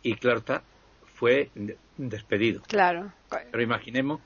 y 0.03 0.15
claro 0.15 0.39
está, 0.39 0.61
fue 1.23 1.49
de- 1.55 1.77
despedido. 1.95 2.61
Claro. 2.67 3.13
Pero 3.29 3.63
imaginemos 3.63 4.19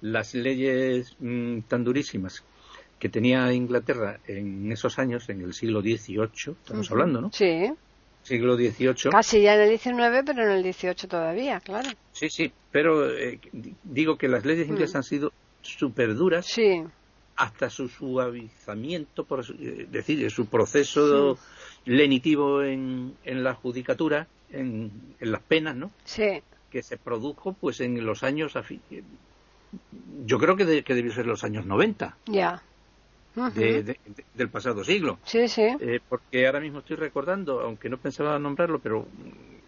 las 0.00 0.32
leyes 0.34 1.14
mm, 1.20 1.60
tan 1.68 1.84
durísimas 1.84 2.42
que 2.98 3.10
tenía 3.10 3.52
Inglaterra 3.52 4.18
en 4.26 4.72
esos 4.72 4.98
años, 4.98 5.28
en 5.28 5.42
el 5.42 5.52
siglo 5.52 5.82
XVIII, 5.82 6.54
estamos 6.64 6.90
hablando, 6.90 7.20
¿no? 7.20 7.30
Sí. 7.34 7.70
Siglo 8.22 8.56
XVIII. 8.56 9.10
Casi 9.10 9.42
ya 9.42 9.56
en 9.56 9.60
el 9.60 9.68
19, 9.68 10.24
pero 10.24 10.42
en 10.42 10.50
el 10.52 10.62
18 10.62 11.06
todavía, 11.06 11.60
claro. 11.60 11.90
Sí, 12.12 12.30
sí, 12.30 12.50
pero 12.72 13.10
eh, 13.14 13.38
di- 13.52 13.74
digo 13.84 14.16
que 14.16 14.28
las 14.28 14.46
leyes 14.46 14.68
inglesas 14.68 14.96
han 14.96 15.02
sido 15.02 15.32
súper 15.60 16.14
duras 16.14 16.46
Sí. 16.46 16.82
hasta 17.36 17.68
su 17.68 17.88
suavizamiento, 17.90 19.24
por 19.24 19.44
eh, 19.60 19.86
decir, 19.90 20.30
su 20.30 20.46
proceso 20.46 21.38
lenitivo 21.84 22.62
en, 22.62 23.14
en 23.24 23.44
la 23.44 23.52
judicatura, 23.52 24.26
en, 24.52 24.90
en 25.20 25.32
las 25.32 25.42
penas, 25.42 25.76
¿no? 25.76 25.90
Sí. 26.04 26.42
Que 26.70 26.82
se 26.82 26.96
produjo, 26.96 27.54
pues, 27.54 27.80
en 27.80 28.04
los 28.04 28.22
años, 28.22 28.54
yo 30.26 30.38
creo 30.38 30.56
que, 30.56 30.64
de- 30.64 30.82
que 30.82 30.94
debió 30.94 31.12
ser 31.12 31.26
los 31.26 31.44
años 31.44 31.66
90 31.66 32.16
Ya. 32.26 32.62
De- 33.54 33.82
de- 33.82 33.82
de- 33.84 33.98
del 34.34 34.48
pasado 34.48 34.82
siglo. 34.82 35.18
Sí, 35.24 35.46
sí. 35.48 35.62
Eh, 35.80 36.00
porque 36.08 36.46
ahora 36.46 36.58
mismo 36.60 36.80
estoy 36.80 36.96
recordando, 36.96 37.60
aunque 37.60 37.88
no 37.88 37.96
pensaba 37.96 38.36
nombrarlo, 38.38 38.80
pero 38.80 39.06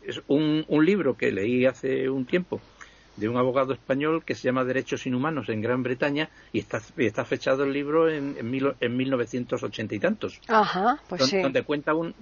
es 0.04 0.20
un, 0.26 0.64
un 0.66 0.84
libro 0.84 1.16
que 1.16 1.30
leí 1.30 1.66
hace 1.66 2.10
un 2.10 2.24
tiempo 2.24 2.60
de 3.16 3.28
un 3.28 3.36
abogado 3.36 3.72
español 3.72 4.24
que 4.24 4.34
se 4.34 4.44
llama 4.44 4.64
Derechos 4.64 5.06
Inhumanos 5.06 5.48
en 5.50 5.60
Gran 5.60 5.82
Bretaña 5.84 6.30
y 6.52 6.58
está, 6.60 6.80
fechado 7.24 7.62
el 7.64 7.72
libro 7.72 8.08
en, 8.08 8.34
en, 8.38 8.50
mil- 8.50 8.74
en 8.80 8.96
1980 8.96 9.94
y 9.94 9.98
tantos, 10.00 10.40
Ajá, 10.48 10.98
pues 11.08 11.26
sí. 11.26 11.38
donde 11.40 11.62
cuenta 11.62 11.94
un 11.94 12.12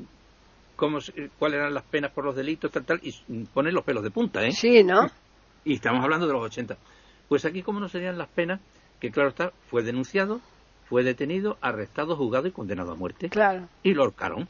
cómo, 0.79 1.01
se- 1.01 1.29
cuáles 1.39 1.59
eran 1.59 1.75
las 1.75 1.83
penas 1.83 2.13
por 2.13 2.25
los 2.25 2.37
delitos, 2.37 2.71
tal, 2.71 2.85
tal, 2.85 3.01
y 3.03 3.09
s- 3.11 3.23
pone 3.53 3.73
los 3.73 3.83
pelos 3.85 4.03
de 4.05 4.11
punta, 4.13 4.43
¿eh? 4.47 4.53
Sí, 4.53 4.85
¿no? 4.85 5.11
Y 5.65 5.75
estamos 5.75 6.03
hablando 6.05 6.27
de 6.29 6.33
los 6.33 6.43
80. 6.43 6.79
Pues 7.29 7.45
aquí, 7.45 7.63
¿cómo 7.63 7.81
no 7.81 7.89
serían 7.89 8.17
las 8.17 8.29
penas? 8.29 8.61
Que 9.01 9.11
claro 9.11 9.29
está, 9.29 9.53
fue 9.69 9.83
denunciado, 9.83 10.41
fue 10.89 11.03
detenido, 11.03 11.59
arrestado, 11.61 12.17
juzgado 12.17 12.47
y 12.47 12.53
condenado 12.53 12.93
a 12.93 12.95
muerte. 12.95 13.29
Claro. 13.29 13.69
Y 13.83 13.93
lo 13.93 14.05
ahorcaron. 14.05 14.49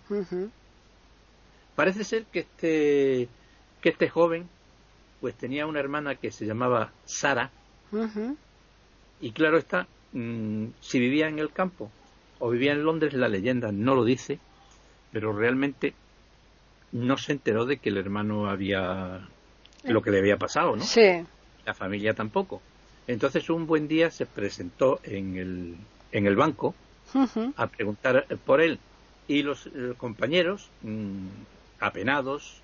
Parece 1.75 2.05
ser 2.05 2.25
que 2.27 2.41
este, 2.41 3.29
que 3.81 3.89
este 3.89 4.09
joven 4.09 4.49
pues 5.21 5.35
tenía 5.35 5.67
una 5.67 5.81
hermana 5.81 6.15
que 6.15 6.31
se 6.31 6.45
llamaba 6.47 6.93
Sara 7.07 7.51
y 9.21 9.33
claro 9.33 9.59
está, 9.59 9.87
mm, 10.13 10.67
si 10.81 11.01
vivía 11.01 11.27
en 11.29 11.39
el 11.39 11.51
campo 11.53 11.91
o 12.39 12.51
vivía 12.51 12.73
en 12.73 12.85
Londres, 12.85 13.15
la 13.15 13.29
leyenda 13.29 13.73
no 13.73 13.95
lo 13.97 14.05
dice, 14.05 14.39
pero 15.13 15.33
realmente 15.33 15.95
no 16.93 17.17
se 17.19 17.33
enteró 17.33 17.65
de 17.65 17.79
que 17.79 17.91
el 17.91 17.97
hermano 17.97 18.49
había 18.49 19.21
lo 19.85 20.03
que 20.03 20.11
le 20.11 20.19
había 20.19 20.37
pasado, 20.37 20.77
¿no? 20.77 20.83
Sí. 20.83 21.25
La 21.65 21.75
familia 21.75 22.15
tampoco. 22.15 22.61
Entonces 23.07 23.49
un 23.51 23.67
buen 23.67 23.89
día 23.89 24.11
se 24.11 24.27
presentó 24.27 25.01
en 25.03 25.37
el, 25.37 25.77
en 26.13 26.27
el 26.27 26.37
banco 26.37 26.75
a 27.57 27.67
preguntar 27.67 28.27
por 28.45 28.61
él. 28.61 28.79
Y 29.27 29.43
los 29.43 29.69
compañeros, 29.97 30.71
mm, 30.83 31.27
apenados 31.81 32.61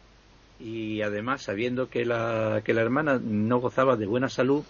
y 0.60 1.02
además 1.02 1.42
sabiendo 1.42 1.88
que 1.88 2.04
la, 2.04 2.62
que 2.64 2.74
la 2.74 2.82
hermana 2.82 3.20
no 3.22 3.58
gozaba 3.58 3.96
de 3.96 4.06
buena 4.06 4.28
salud, 4.28 4.64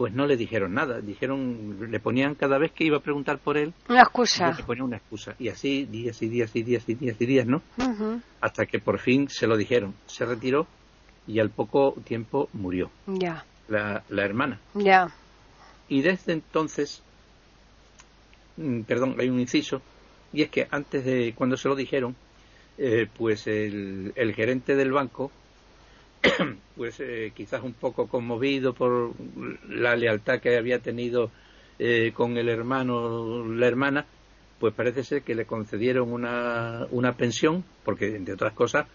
pues 0.00 0.14
no 0.14 0.26
le 0.26 0.38
dijeron 0.38 0.72
nada. 0.72 1.02
Dijeron, 1.02 1.76
le 1.90 2.00
ponían 2.00 2.34
cada 2.34 2.56
vez 2.56 2.72
que 2.72 2.84
iba 2.84 2.96
a 2.96 3.00
preguntar 3.00 3.36
por 3.36 3.58
él, 3.58 3.74
Una 3.86 4.00
excusa. 4.00 4.50
le 4.56 4.62
ponían 4.64 4.86
una 4.86 4.96
excusa. 4.96 5.34
Y 5.38 5.48
así, 5.50 5.84
días 5.84 6.22
y 6.22 6.28
días 6.30 6.56
y 6.56 6.62
días 6.62 6.88
y 6.88 6.94
días 6.94 7.16
y 7.20 7.26
días, 7.26 7.46
¿no? 7.46 7.60
Hasta 8.40 8.64
que 8.64 8.78
por 8.78 8.98
fin 8.98 9.28
se 9.28 9.46
lo 9.46 9.58
dijeron. 9.58 9.92
Se 10.06 10.24
retiró 10.24 10.66
y 11.26 11.38
al 11.38 11.50
poco 11.50 11.94
tiempo 12.02 12.48
murió 12.54 12.90
Ya. 13.06 13.44
la, 13.68 14.02
la 14.08 14.24
hermana. 14.24 14.58
Ya. 14.72 15.10
Y 15.90 16.00
desde 16.00 16.32
entonces, 16.32 17.02
mm, 18.56 18.80
perdón, 18.84 19.16
hay 19.18 19.28
un 19.28 19.38
inciso, 19.38 19.82
Y 20.32 20.40
es 20.40 20.48
que 20.48 20.66
antes 20.70 21.04
de 21.04 21.34
cuando 21.36 21.58
se 21.58 21.68
lo 21.68 21.76
dijeron, 21.76 22.16
eh, 22.78 23.06
pues 23.18 23.46
el, 23.46 24.14
el, 24.16 24.32
gerente 24.32 24.76
del 24.76 24.92
banco, 24.92 25.30
pues 26.76 27.00
eh, 27.00 27.32
quizás 27.34 27.62
un 27.62 27.72
poco 27.72 28.06
conmovido 28.06 28.72
por 28.74 29.12
la 29.68 29.96
lealtad 29.96 30.40
que 30.40 30.56
había 30.56 30.78
tenido 30.78 31.30
eh, 31.78 32.12
con 32.12 32.36
el 32.36 32.48
hermano, 32.48 33.46
la 33.46 33.66
hermana, 33.66 34.04
pues 34.58 34.74
parece 34.74 35.02
ser 35.02 35.22
que 35.22 35.34
le 35.34 35.46
concedieron 35.46 36.12
una, 36.12 36.86
una 36.90 37.12
pensión, 37.12 37.64
porque 37.84 38.16
entre 38.16 38.34
otras 38.34 38.52
cosas, 38.52 38.86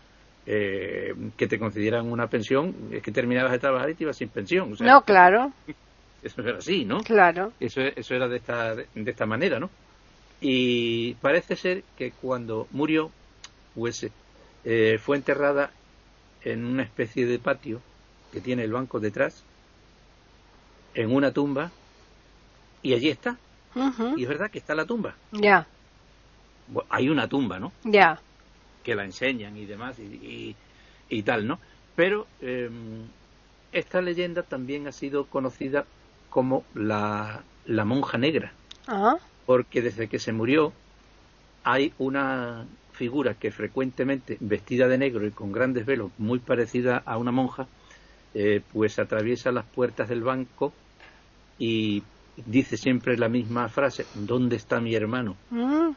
eh, 0.46 1.16
que 1.36 1.48
te 1.48 1.58
concedieran 1.58 2.12
una 2.12 2.28
pensión, 2.28 2.76
es 2.92 3.02
que 3.02 3.12
terminabas 3.12 3.52
de 3.52 3.60
trabajar 3.60 3.90
y 3.90 3.96
te 3.96 4.04
ibas 4.04 4.18
sin 4.18 4.30
pensión. 4.30 4.74
O 4.74 4.76
sea, 4.76 4.86
no, 4.86 5.02
claro. 5.02 5.52
Eso 6.24 6.42
era 6.42 6.58
así, 6.58 6.86
¿no? 6.86 7.02
Claro. 7.02 7.54
Eso, 7.60 7.82
eso 7.82 8.16
era 8.16 8.28
de 8.28 8.38
esta, 8.38 8.74
de 8.74 8.88
esta 8.96 9.28
manera, 9.28 9.60
¿no? 9.60 9.70
Y 10.42 11.14
parece 11.16 11.56
ser 11.56 11.84
que 11.96 12.12
cuando 12.12 12.68
murió, 12.72 13.12
pues 13.76 14.08
eh, 14.64 14.98
fue 14.98 15.18
enterrada 15.18 15.72
en 16.46 16.64
una 16.66 16.84
especie 16.84 17.26
de 17.26 17.40
patio 17.40 17.82
que 18.32 18.40
tiene 18.42 18.64
el 18.64 18.72
banco 18.72 19.00
detrás, 19.00 19.44
en 20.94 21.14
una 21.14 21.32
tumba, 21.32 21.72
y 22.82 22.94
allí 22.94 23.10
está. 23.10 23.38
Y 24.18 24.24
es 24.24 24.30
verdad 24.30 24.50
que 24.50 24.60
está 24.60 24.76
la 24.76 24.86
tumba. 24.86 25.16
Ya, 25.32 25.68
Bueno, 26.68 26.88
hay 26.92 27.10
una 27.10 27.28
tumba, 27.28 27.60
¿no? 27.60 27.72
ya. 27.84 28.20
Que 28.84 28.96
la 28.96 29.04
enseñan 29.04 29.58
y 29.58 29.66
demás 29.66 29.98
y, 30.00 30.04
y- 30.04 30.56
y 31.10 31.24
tal, 31.24 31.48
¿no? 31.48 31.60
Pero 31.96 32.28
eh, 32.42 32.70
esta 33.72 34.02
leyenda 34.02 34.44
también 34.44 34.88
ha 34.88 34.92
sido 34.92 35.26
conocida 35.26 35.86
como 36.30 36.64
la, 36.76 37.44
la 37.66 37.86
monja 37.86 38.18
negra, 38.18 38.54
Ah, 38.88 39.16
porque 39.46 39.82
desde 39.82 40.08
que 40.08 40.20
se 40.20 40.32
murió 40.34 40.72
hay 41.64 41.94
una 41.98 42.66
figura 42.96 43.36
que 43.36 43.52
frecuentemente 43.52 44.38
vestida 44.42 44.88
de 44.88 44.98
negro 44.98 45.28
y 45.28 45.32
con 45.32 45.52
grandes 45.52 45.86
velos, 45.86 46.12
muy 46.18 46.40
parecida 46.40 46.98
a 47.06 47.18
una 47.18 47.32
monja, 47.32 47.70
eh, 48.34 48.62
pues 48.74 49.00
atraviesa 49.00 49.52
las 49.52 49.66
puertas 49.68 50.10
del 50.10 50.24
banco 50.24 50.74
y 51.58 52.04
dice 52.38 52.78
siempre 52.78 53.18
la 53.18 53.30
misma 53.30 53.70
frase, 53.70 54.08
¿dónde 54.14 54.56
está 54.58 54.82
mi 54.82 54.96
hermano? 54.96 55.38
mm. 55.52 55.96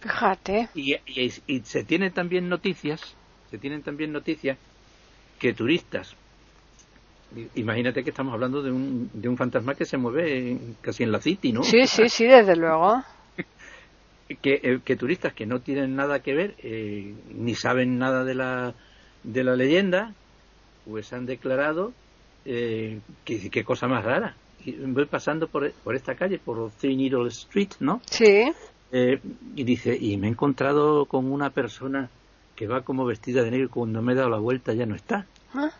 Fíjate. 0.00 0.68
Y, 0.74 0.94
y- 1.06 1.30
y 1.46 1.60
se 1.64 1.84
tienen 1.84 2.12
también 2.12 2.48
noticias, 2.48 3.16
se 3.50 3.58
tienen 3.58 3.82
también 3.84 4.10
noticias 4.12 4.58
que 5.38 5.54
turistas, 5.54 6.16
imagínate 7.54 8.02
que 8.04 8.10
estamos 8.10 8.34
hablando 8.34 8.62
de 8.62 8.70
un, 8.72 9.10
de 9.12 9.28
un 9.28 9.36
fantasma 9.36 9.74
que 9.74 9.84
se 9.84 9.96
mueve 9.96 10.50
en- 10.50 10.74
casi 10.80 11.02
en 11.04 11.12
la 11.12 11.20
City, 11.20 11.52
¿no? 11.52 11.62
Sí, 11.62 11.86
sí, 11.86 12.08
sí, 12.08 12.26
desde 12.26 12.56
luego. 12.56 13.02
que, 14.36 14.60
eh, 14.62 14.80
que 14.84 14.96
turistas 14.96 15.32
que 15.32 15.46
no 15.46 15.60
tienen 15.60 15.96
nada 15.96 16.20
que 16.20 16.34
ver 16.34 16.54
eh, 16.58 17.14
ni 17.34 17.54
saben 17.54 17.98
nada 17.98 18.24
de 18.24 18.34
la, 18.34 18.74
de 19.24 19.44
la 19.44 19.56
leyenda, 19.56 20.14
pues 20.84 21.12
han 21.12 21.26
declarado 21.26 21.92
eh, 22.44 23.00
que 23.24 23.50
qué 23.50 23.64
cosa 23.64 23.86
más 23.86 24.04
rara. 24.04 24.36
Y 24.64 24.72
voy 24.72 25.06
pasando 25.06 25.48
por, 25.48 25.70
por 25.72 25.94
esta 25.94 26.14
calle, 26.14 26.38
por 26.38 26.70
Three 26.72 26.96
Needle 26.96 27.28
Street, 27.28 27.70
¿no? 27.80 28.00
Sí. 28.06 28.52
Eh, 28.92 29.20
y 29.56 29.64
dice, 29.64 29.96
y 29.98 30.16
me 30.16 30.26
he 30.26 30.30
encontrado 30.30 31.06
con 31.06 31.30
una 31.30 31.50
persona 31.50 32.10
que 32.56 32.66
va 32.66 32.82
como 32.82 33.06
vestida 33.06 33.42
de 33.42 33.50
negro 33.50 33.66
y 33.66 33.70
cuando 33.70 34.02
me 34.02 34.12
he 34.12 34.16
dado 34.16 34.28
la 34.28 34.38
vuelta 34.38 34.74
ya 34.74 34.84
no 34.84 34.94
está. 34.94 35.26
Ah, 35.54 35.70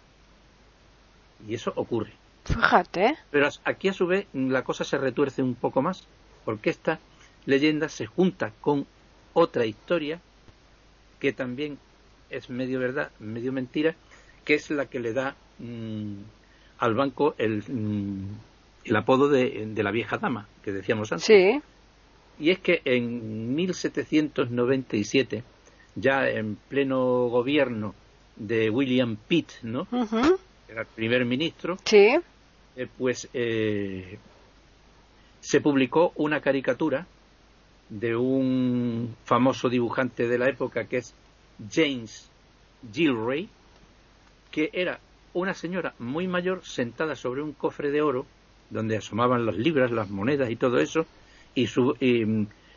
Y 1.46 1.54
eso 1.54 1.72
ocurre. 1.76 2.12
Fíjate. 2.44 3.16
Pero 3.30 3.48
aquí 3.64 3.88
a 3.88 3.92
su 3.92 4.06
vez 4.06 4.26
la 4.32 4.62
cosa 4.62 4.84
se 4.84 4.96
retuerce 4.96 5.42
un 5.42 5.54
poco 5.54 5.82
más, 5.82 6.06
porque 6.44 6.70
esta 6.70 6.98
leyenda 7.46 7.88
se 7.88 8.06
junta 8.06 8.52
con 8.60 8.86
otra 9.32 9.66
historia 9.66 10.20
que 11.18 11.32
también 11.32 11.78
es 12.30 12.48
medio 12.50 12.78
verdad, 12.78 13.10
medio 13.18 13.52
mentira, 13.52 13.94
que 14.44 14.54
es 14.54 14.70
la 14.70 14.86
que 14.86 15.00
le 15.00 15.12
da 15.12 15.36
mm, 15.58 16.14
al 16.78 16.94
banco 16.94 17.34
el, 17.38 17.62
mm, 17.68 18.24
el 18.84 18.96
apodo 18.96 19.28
de, 19.28 19.66
de 19.66 19.82
la 19.82 19.90
vieja 19.90 20.16
dama, 20.18 20.46
que 20.62 20.72
decíamos 20.72 21.12
antes. 21.12 21.26
Sí. 21.26 21.60
Y 22.38 22.50
es 22.50 22.58
que 22.60 22.80
en 22.86 23.54
1797, 23.54 25.42
ya 25.96 26.28
en 26.28 26.56
pleno 26.68 27.28
gobierno 27.28 27.94
de 28.36 28.70
William 28.70 29.16
Pitt, 29.28 29.50
¿no? 29.62 29.86
Que 29.86 30.72
era 30.72 30.82
el 30.82 30.86
primer 30.86 31.24
ministro, 31.26 31.76
Sí. 31.84 32.16
eh, 32.76 32.86
pues 32.96 33.28
eh, 33.34 34.18
se 35.40 35.60
publicó 35.60 36.12
una 36.16 36.40
caricatura 36.40 37.06
de 37.90 38.16
un 38.16 39.14
famoso 39.24 39.68
dibujante 39.68 40.28
de 40.28 40.38
la 40.38 40.48
época 40.48 40.84
que 40.86 40.98
es 40.98 41.12
James 41.72 42.30
Gilray, 42.92 43.48
que 44.50 44.70
era 44.72 44.98
una 45.32 45.54
señora 45.54 45.94
muy 45.98 46.26
mayor 46.26 46.64
sentada 46.64 47.14
sobre 47.14 47.42
un 47.42 47.52
cofre 47.52 47.90
de 47.90 48.02
oro 48.02 48.26
donde 48.70 48.96
asomaban 48.96 49.44
las 49.44 49.56
libras, 49.56 49.90
las 49.90 50.08
monedas 50.08 50.50
y 50.50 50.56
todo 50.56 50.78
eso, 50.78 51.06
y, 51.54 51.66
su, 51.66 51.96
y, 52.00 52.22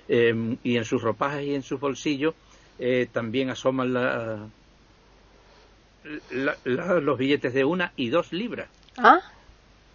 em, 0.07 0.57
y 0.63 0.77
en 0.77 0.85
sus 0.85 1.01
ropajes 1.01 1.45
y 1.45 1.53
en 1.53 1.61
sus 1.61 1.79
bolsillos 1.79 2.33
eh, 2.79 3.07
también 3.11 3.51
asoman 3.51 3.93
la- 3.93 4.49
la- 6.31 6.57
la- 6.65 6.99
los 6.99 7.17
billetes 7.17 7.53
de 7.53 7.63
una 7.63 7.93
y 7.95 8.09
dos 8.09 8.33
libras. 8.33 8.67
Ah, 8.97 9.19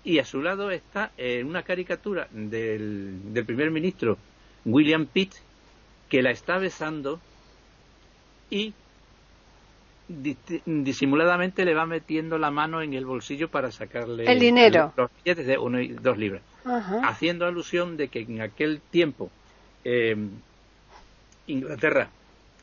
y 0.05 0.19
a 0.21 0.25
su 0.25 0.41
lado 0.41 0.71
está 0.71 1.11
eh, 1.19 1.43
una 1.45 1.63
caricatura 1.63 2.29
del, 2.31 3.33
del 3.35 3.45
primer 3.45 3.71
ministro 3.71 4.17
William 4.65 5.07
Pitt 5.07 5.33
que 6.09 6.23
la 6.23 6.31
está 6.31 6.59
besando 6.59 7.21
y 8.51 8.73
dis- 10.09 10.63
disimuladamente 10.65 11.65
le 11.65 11.75
va 11.75 11.87
metiendo 11.87 12.39
la 12.39 12.51
mano 12.51 12.81
en 12.83 12.95
el 12.95 13.05
bolsillo 13.05 13.49
para 13.49 13.71
sacarle 13.71 14.31
El 14.31 14.41
dinero. 14.41 14.93
los 14.97 15.11
billetes 15.23 15.47
de 15.47 15.59
uno 15.59 15.81
y 15.81 15.89
dos 15.89 16.17
libras 16.19 16.43
ajá. 16.65 17.01
haciendo 17.09 17.47
alusión 17.47 17.97
de 17.97 18.09
que 18.09 18.21
en 18.21 18.41
aquel 18.41 18.81
tiempo 18.91 19.31
eh, 19.85 20.17
Inglaterra 21.47 22.09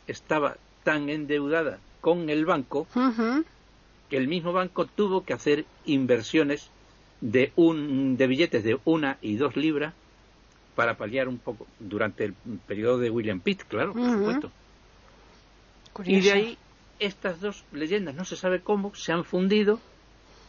estaba 0.08 0.58
tan 0.84 1.10
endeudada 1.10 1.79
con 2.01 2.29
el 2.29 2.45
banco 2.45 2.88
que 4.10 4.17
el 4.17 4.27
mismo 4.27 4.53
banco 4.53 4.86
tuvo 4.86 5.23
que 5.23 5.34
hacer 5.34 5.65
inversiones 5.86 6.69
de 7.21 7.51
un 7.55 8.17
de 8.17 8.27
billetes 8.27 8.63
de 8.63 8.77
una 8.86 9.17
y 9.21 9.36
dos 9.38 9.55
libras 9.55 9.93
para 10.75 10.95
paliar 10.95 11.27
un 11.27 11.38
poco 11.39 11.65
durante 11.79 12.25
el 12.25 12.33
periodo 12.67 12.97
de 12.99 13.09
William 13.09 13.39
Pitt, 13.39 13.63
claro, 13.63 13.93
por 13.93 14.11
supuesto. 14.11 14.51
Curioso. 15.93 16.19
Y 16.19 16.21
de 16.21 16.31
ahí 16.31 16.57
estas 16.99 17.39
dos 17.39 17.63
leyendas, 17.71 18.15
no 18.15 18.25
se 18.25 18.35
sabe 18.35 18.59
cómo, 18.61 18.93
se 18.95 19.11
han 19.11 19.23
fundido 19.23 19.79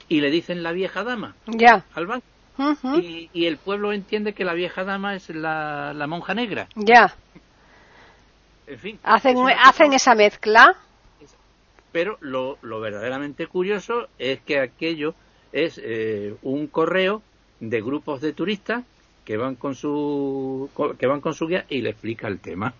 y 0.08 0.20
le 0.20 0.30
dicen 0.30 0.62
la 0.62 0.72
vieja 0.72 1.04
dama 1.04 1.34
Ya. 1.46 1.84
al 1.94 2.06
banco. 2.06 2.26
Ujú. 2.58 2.98
Y, 2.98 3.30
y 3.32 3.46
el 3.46 3.58
pueblo 3.58 3.92
entiende 3.92 4.32
que 4.32 4.44
la 4.44 4.54
vieja 4.54 4.82
dama 4.84 5.14
es 5.14 5.28
la, 5.30 5.92
la 5.92 6.06
monja 6.06 6.34
negra. 6.34 6.68
Ya. 6.74 7.14
En 8.66 8.78
fin. 8.78 8.98
Hacen, 9.02 9.36
es 9.48 9.56
hacen 9.62 9.92
esa 9.92 10.14
mezcla. 10.14 10.74
Pero 11.92 12.18
lo, 12.20 12.58
lo 12.62 12.80
verdaderamente 12.80 13.46
curioso 13.46 14.08
es 14.18 14.40
que 14.40 14.58
aquello 14.60 15.14
es 15.52 15.80
eh, 15.82 16.34
un 16.42 16.66
correo 16.66 17.22
de 17.60 17.80
grupos 17.80 18.20
de 18.20 18.32
turistas 18.32 18.84
que 19.26 19.36
van 19.36 19.56
con 19.56 19.74
su 19.74 20.70
que 20.98 21.06
van 21.06 21.20
con 21.20 21.34
su 21.34 21.46
guía 21.46 21.66
y 21.68 21.82
le 21.82 21.90
explica 21.90 22.28
el 22.28 22.38
tema. 22.40 22.72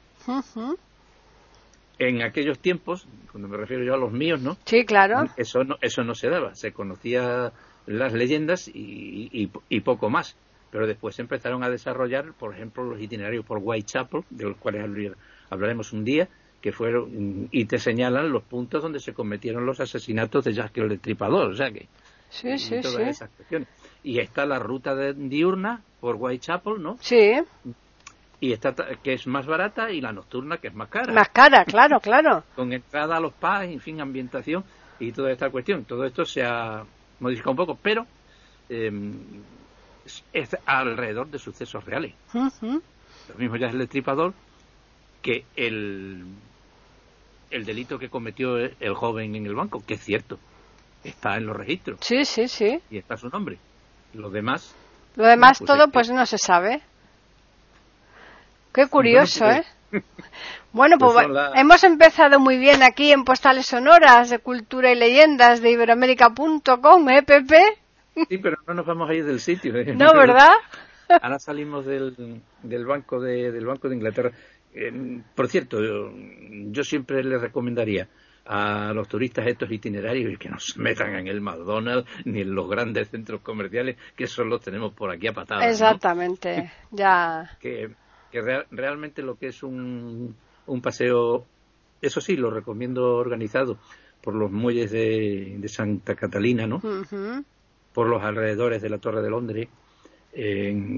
En 1.99 2.23
aquellos 2.23 2.59
tiempos, 2.59 3.07
cuando 3.31 3.49
me 3.49 3.57
refiero 3.57 3.83
yo 3.85 3.95
a 3.95 3.99
los 3.99 4.13
míos, 4.13 4.41
¿no? 4.41 4.57
Sí, 4.67 4.85
claro. 4.85 5.29
Eso 5.37 5.65
no 5.65 5.77
eso 5.81 6.05
no 6.05 6.15
se 6.15 6.29
daba, 6.29 6.55
se 6.55 6.73
conocía 6.73 7.53
las 7.87 8.13
leyendas 8.13 8.69
y, 8.69 9.29
y- 9.33 9.51
y 9.69 9.81
poco 9.81 10.09
más. 10.11 10.37
Pero 10.71 10.87
después 10.87 11.15
se 11.17 11.23
empezaron 11.23 11.63
a 11.65 11.71
desarrollar, 11.71 12.33
por 12.35 12.55
ejemplo, 12.55 12.85
los 12.85 13.01
itinerarios 13.01 13.45
por 13.47 13.59
Whitechapel, 13.63 14.25
de 14.31 14.45
los 14.45 14.57
cuales 14.59 14.85
habl- 14.85 15.15
hablaremos 15.49 15.93
un 15.93 16.05
día, 16.05 16.29
que 16.61 16.73
fueron 16.73 17.49
y 17.51 17.65
te 17.65 17.79
señalan 17.79 18.31
los 18.31 18.43
puntos 18.43 18.83
donde 18.83 19.01
se 19.01 19.15
cometieron 19.15 19.65
los 19.65 19.81
asesinatos 19.81 20.45
de 20.45 20.53
Jack 20.53 20.77
el 20.79 20.89
Destripador, 20.91 21.51
o 21.53 21.57
sea 21.57 21.71
que 21.71 21.87
Sí, 22.29 22.59
sí, 22.59 22.81
todas 22.83 22.97
sí. 22.97 23.03
esas 23.09 23.31
cuestiones. 23.31 23.69
Y 24.07 24.21
está 24.21 24.47
la 24.47 24.61
ruta 24.61 24.95
de- 24.95 25.15
diurna 25.15 25.83
por 26.01 26.15
Whitechapel, 26.15 26.81
¿no? 26.81 26.97
Sí. 27.01 27.33
Y 28.39 28.53
está 28.53 28.73
que 29.03 29.15
es 29.15 29.27
más 29.27 29.47
barata 29.47 29.91
y 29.91 30.01
la 30.01 30.13
nocturna 30.13 30.59
que 30.59 30.69
es 30.69 30.75
más 30.75 30.89
cara, 30.89 31.13
Más 31.13 31.29
cara, 31.31 31.65
claro, 31.65 31.99
claro. 31.99 32.45
con 32.55 32.73
entrada 32.73 33.17
a 33.17 33.21
los 33.21 33.33
pubs, 33.33 33.65
en 33.65 33.81
fin, 33.81 34.01
ambientación 34.01 34.63
y 35.01 35.11
toda 35.11 35.33
esta 35.33 35.51
cuestión. 35.51 35.85
Todo 35.85 36.05
esto 36.05 36.25
se 36.25 36.45
ha 36.45 36.85
modificado 37.19 37.51
un 37.51 37.57
poco, 37.57 37.79
pero 37.83 38.07
eh, 38.69 38.93
es- 40.33 40.57
alrededor 40.67 41.27
de 41.29 41.41
sucesos 41.41 41.85
reales. 41.85 42.15
Ujú. 42.33 42.81
Lo 43.31 43.35
mismo 43.39 43.57
ya 43.57 43.67
es 43.67 43.73
el 43.73 43.81
destripador 43.81 44.35
que 45.21 45.45
el, 45.57 46.25
el 47.51 47.65
delito 47.65 47.99
que 47.99 48.09
cometió 48.09 48.57
el 48.59 48.95
joven 48.95 49.35
en 49.35 49.47
el 49.47 49.55
banco, 49.57 49.83
que 49.85 49.95
es 49.95 50.05
cierto, 50.05 50.39
está 51.03 51.37
en 51.37 51.47
los 51.47 51.57
registros 51.57 51.99
Sí, 52.03 52.25
sí, 52.25 52.47
sí. 52.47 52.81
y 52.89 52.99
está 52.99 53.17
su 53.17 53.29
nombre. 53.31 53.59
Los 54.17 54.33
demás, 54.33 54.75
Lo 55.17 55.27
demás 55.27 55.59
Pues 55.59 55.67
todo 55.67 55.89
pues 55.89 56.11
no 56.11 56.25
se 56.27 56.39
sabe. 56.39 56.81
Qué 58.73 58.87
curioso, 58.87 59.45
Bueno, 59.45 59.61
¿eh? 59.61 60.03
Bueno, 60.73 60.99
pues, 60.99 61.15
pues 61.15 61.51
hemos 61.55 61.85
empezado 61.85 62.39
muy 62.39 62.59
bien 62.59 62.83
aquí 62.83 63.13
en 63.13 63.25
Postales 63.25 63.67
Sonoras 63.67 64.29
de 64.29 64.39
Cultura 64.41 64.93
y 64.93 64.95
Leyendas 64.97 65.63
de 65.63 65.71
Iberoamérica.com, 65.71 67.09
¿eh, 67.09 67.23
Pepe? 67.23 67.63
Sí, 68.29 68.39
pero 68.39 68.57
no 68.67 68.75
nos 68.75 68.87
vamos 68.87 69.09
a 69.09 69.15
ir 69.15 69.25
del 69.25 69.41
sitio. 69.41 69.75
¿eh? 69.77 69.95
No, 69.95 70.13
¿verdad? 70.13 70.51
Ahora 71.23 71.39
salimos 71.39 71.87
del, 71.87 72.43
del 72.63 72.85
banco 72.85 73.21
de 73.21 73.53
del 73.53 73.65
banco 73.65 73.89
de 73.89 73.95
Inglaterra. 73.95 74.33
Eh, 74.75 75.23
por 75.35 75.49
cierto, 75.49 75.83
yo, 75.83 76.13
yo 76.71 76.83
siempre 76.83 77.23
les 77.25 77.41
recomendaría 77.41 78.09
a 78.49 78.93
los 78.95 79.09
turistas 79.09 79.47
estos 79.47 79.71
itinerarios 79.71 80.39
que 80.39 80.49
no 80.49 80.59
se 80.59 80.79
metan 80.81 81.15
en 81.17 81.27
el 81.29 81.41
McDonald's 81.41 82.09
ni 82.25 82.41
en 82.43 82.55
los 82.55 82.69
grandes 82.69 83.09
centros 83.09 83.41
comerciales 83.41 83.97
que 84.17 84.25
eso 84.25 84.45
los 84.45 84.61
tenemos 84.61 84.93
por 84.93 85.11
aquí 85.11 85.27
a 85.27 85.33
patadas. 85.33 85.65
¿no? 85.65 85.71
Exactamente, 85.71 86.71
ya. 86.91 87.51
Que, 87.61 87.91
que 88.31 88.41
real- 88.41 88.67
realmente 88.71 89.23
lo 89.23 89.37
que 89.37 89.49
es 89.49 89.63
un, 89.63 90.35
un 90.67 90.81
paseo, 90.81 91.45
eso 92.01 92.21
sí, 92.21 92.37
lo 92.37 92.51
recomiendo 92.51 93.15
organizado 93.17 93.79
por 94.23 94.35
los 94.35 94.51
muelles 94.51 94.91
de, 94.91 95.57
de 95.59 95.69
Santa 95.69 96.15
Catalina, 96.15 96.67
¿no? 96.67 96.81
Por 97.93 98.09
los 98.09 98.23
alrededores 98.23 98.83
de 98.83 98.89
la 98.91 98.99
Torre 98.99 99.23
de 99.23 99.31
Londres, 99.31 99.69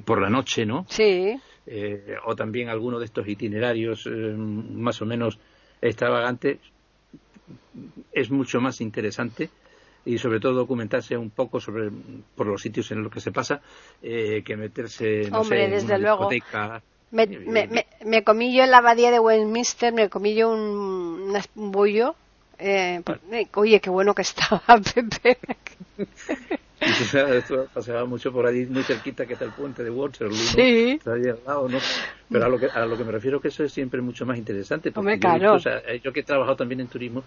por 0.05 0.21
la 0.21 0.29
noche, 0.31 0.67
¿no? 0.67 0.85
Sí, 0.89 1.35
Eh, 1.71 2.17
o 2.25 2.35
también 2.35 2.71
alguno 2.71 2.99
de 2.99 3.05
estos 3.05 3.29
itinerarios 3.29 4.07
eh, 4.07 4.11
más 4.11 5.03
o 5.03 5.07
menos 5.07 5.39
extravagantes, 5.83 6.59
es 8.13 8.31
mucho 8.31 8.61
más 8.61 8.81
interesante 8.81 9.51
y 10.05 10.19
sobre 10.19 10.41
todo 10.41 10.55
documentarse 10.55 11.17
un 11.17 11.31
poco 11.31 11.61
sobre 11.61 11.91
por 12.37 12.47
los 12.47 12.63
sitios 12.63 12.91
en 12.93 13.03
los 13.03 13.13
que 13.13 13.21
se 13.21 13.33
pasa 13.33 13.61
eh, 14.03 14.43
que 14.45 14.57
meterse 14.57 15.31
no 15.31 15.41
Hombre, 15.41 15.45
sé, 15.45 15.69
en 15.69 15.75
desde 15.77 15.85
una 15.85 15.99
luego. 15.99 16.27
discoteca. 16.29 16.83
me, 17.13 17.27
me, 17.47 17.67
me, 17.69 17.87
me 18.05 18.25
comí 18.25 18.55
yo 18.57 18.65
en 18.65 18.71
la 18.73 18.79
abadía 18.79 19.11
de 19.11 19.21
Westminster, 19.21 19.93
me 19.95 20.09
comí 20.11 20.35
yo 20.35 20.51
un, 20.51 21.35
un. 21.57 22.17
Eh, 22.59 23.03
por- 23.05 23.21
eh, 23.33 23.49
oye, 23.55 23.81
qué 23.81 23.91
bueno 23.91 24.15
que 24.15 24.23
estaba, 24.23 24.63
Pepe. 24.95 25.39
Y 26.81 27.37
esto 27.37 27.69
pasaba 27.73 28.05
mucho 28.05 28.33
por 28.33 28.47
allí, 28.47 28.67
muy 28.67 28.83
cerquita 28.83 29.27
que 29.27 29.33
está 29.35 29.45
el 29.45 29.53
puente 29.53 29.83
de 29.83 29.91
Waterloo, 29.91 30.37
¿no? 30.37 30.45
Sí. 30.45 30.91
Está 30.93 31.15
ahí 31.15 31.23
al 31.29 31.43
lado, 31.45 31.69
¿no? 31.69 31.79
Pero 32.31 32.45
a 32.45 32.49
lo, 32.49 32.59
que, 32.59 32.67
a 32.67 32.87
lo 32.87 32.97
que 32.97 33.05
me 33.05 33.13
refiero 33.13 33.41
que 33.41 33.49
eso 33.49 33.65
es 33.65 33.73
siempre 33.73 34.01
mucho 34.01 34.27
más 34.27 34.39
interesante. 34.39 34.93
porque 34.93 35.15
Hombre, 35.15 35.19
yo 35.21 35.29
he 35.29 35.33
visto, 35.33 35.39
claro. 35.47 35.57
o 35.57 35.61
sea, 35.61 35.79
eh, 35.93 36.01
yo 36.03 36.13
que 36.13 36.21
he 36.21 36.25
trabajado 36.25 36.57
también 36.57 36.81
en 36.81 36.89
turismo, 36.89 37.25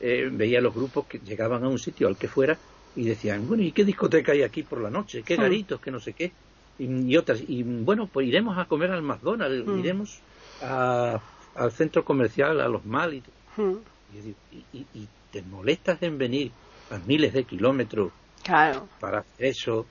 eh, 0.00 0.28
veía 0.32 0.60
los 0.60 0.74
grupos 0.74 1.06
que 1.06 1.18
llegaban 1.18 1.64
a 1.64 1.68
un 1.68 1.78
sitio, 1.78 2.08
al 2.08 2.16
que 2.16 2.28
fuera, 2.28 2.58
y 2.94 3.04
decían, 3.04 3.46
bueno, 3.46 3.62
¿y 3.62 3.72
qué 3.72 3.84
discoteca 3.84 4.32
hay 4.32 4.42
aquí 4.42 4.62
por 4.62 4.80
la 4.80 4.90
noche? 4.90 5.22
¿Qué 5.24 5.36
Mm. 5.36 5.40
garitos? 5.40 5.80
¿Qué 5.80 5.90
no 5.90 6.00
sé 6.00 6.14
qué? 6.14 6.32
Y, 6.78 7.12
y 7.12 7.16
otras, 7.16 7.42
y 7.46 7.62
bueno, 7.62 8.08
pues 8.08 8.26
iremos 8.26 8.56
a 8.58 8.66
comer 8.66 8.90
al 8.90 9.02
McDonald's, 9.02 9.66
Mm. 9.66 9.78
iremos 9.80 10.22
a- 10.60 11.20
al 11.54 11.72
centro 11.72 12.04
comercial, 12.04 12.60
a 12.60 12.68
los 12.68 12.84
mal 12.84 13.14
y 13.14 13.22
Mm, 13.56 13.76
y, 14.12 14.20
digo, 14.20 14.38
"¿Y- 14.50 14.66
y- 14.72 14.86
y 14.92 15.08
te 15.30 15.42
molestas 15.42 16.02
en 16.02 16.18
venir 16.18 16.52
a 16.90 16.98
miles 16.98 17.32
de 17.32 17.44
kilómetros 17.44 18.12
Claro, 18.44 18.88
para 19.00 19.18
hacer 19.20 19.46
eso 19.46 19.86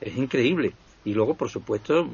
es 0.00 0.16
increíble. 0.16 0.72
Y 1.04 1.14
luego, 1.14 1.34
por 1.34 1.50
supuesto, 1.50 2.08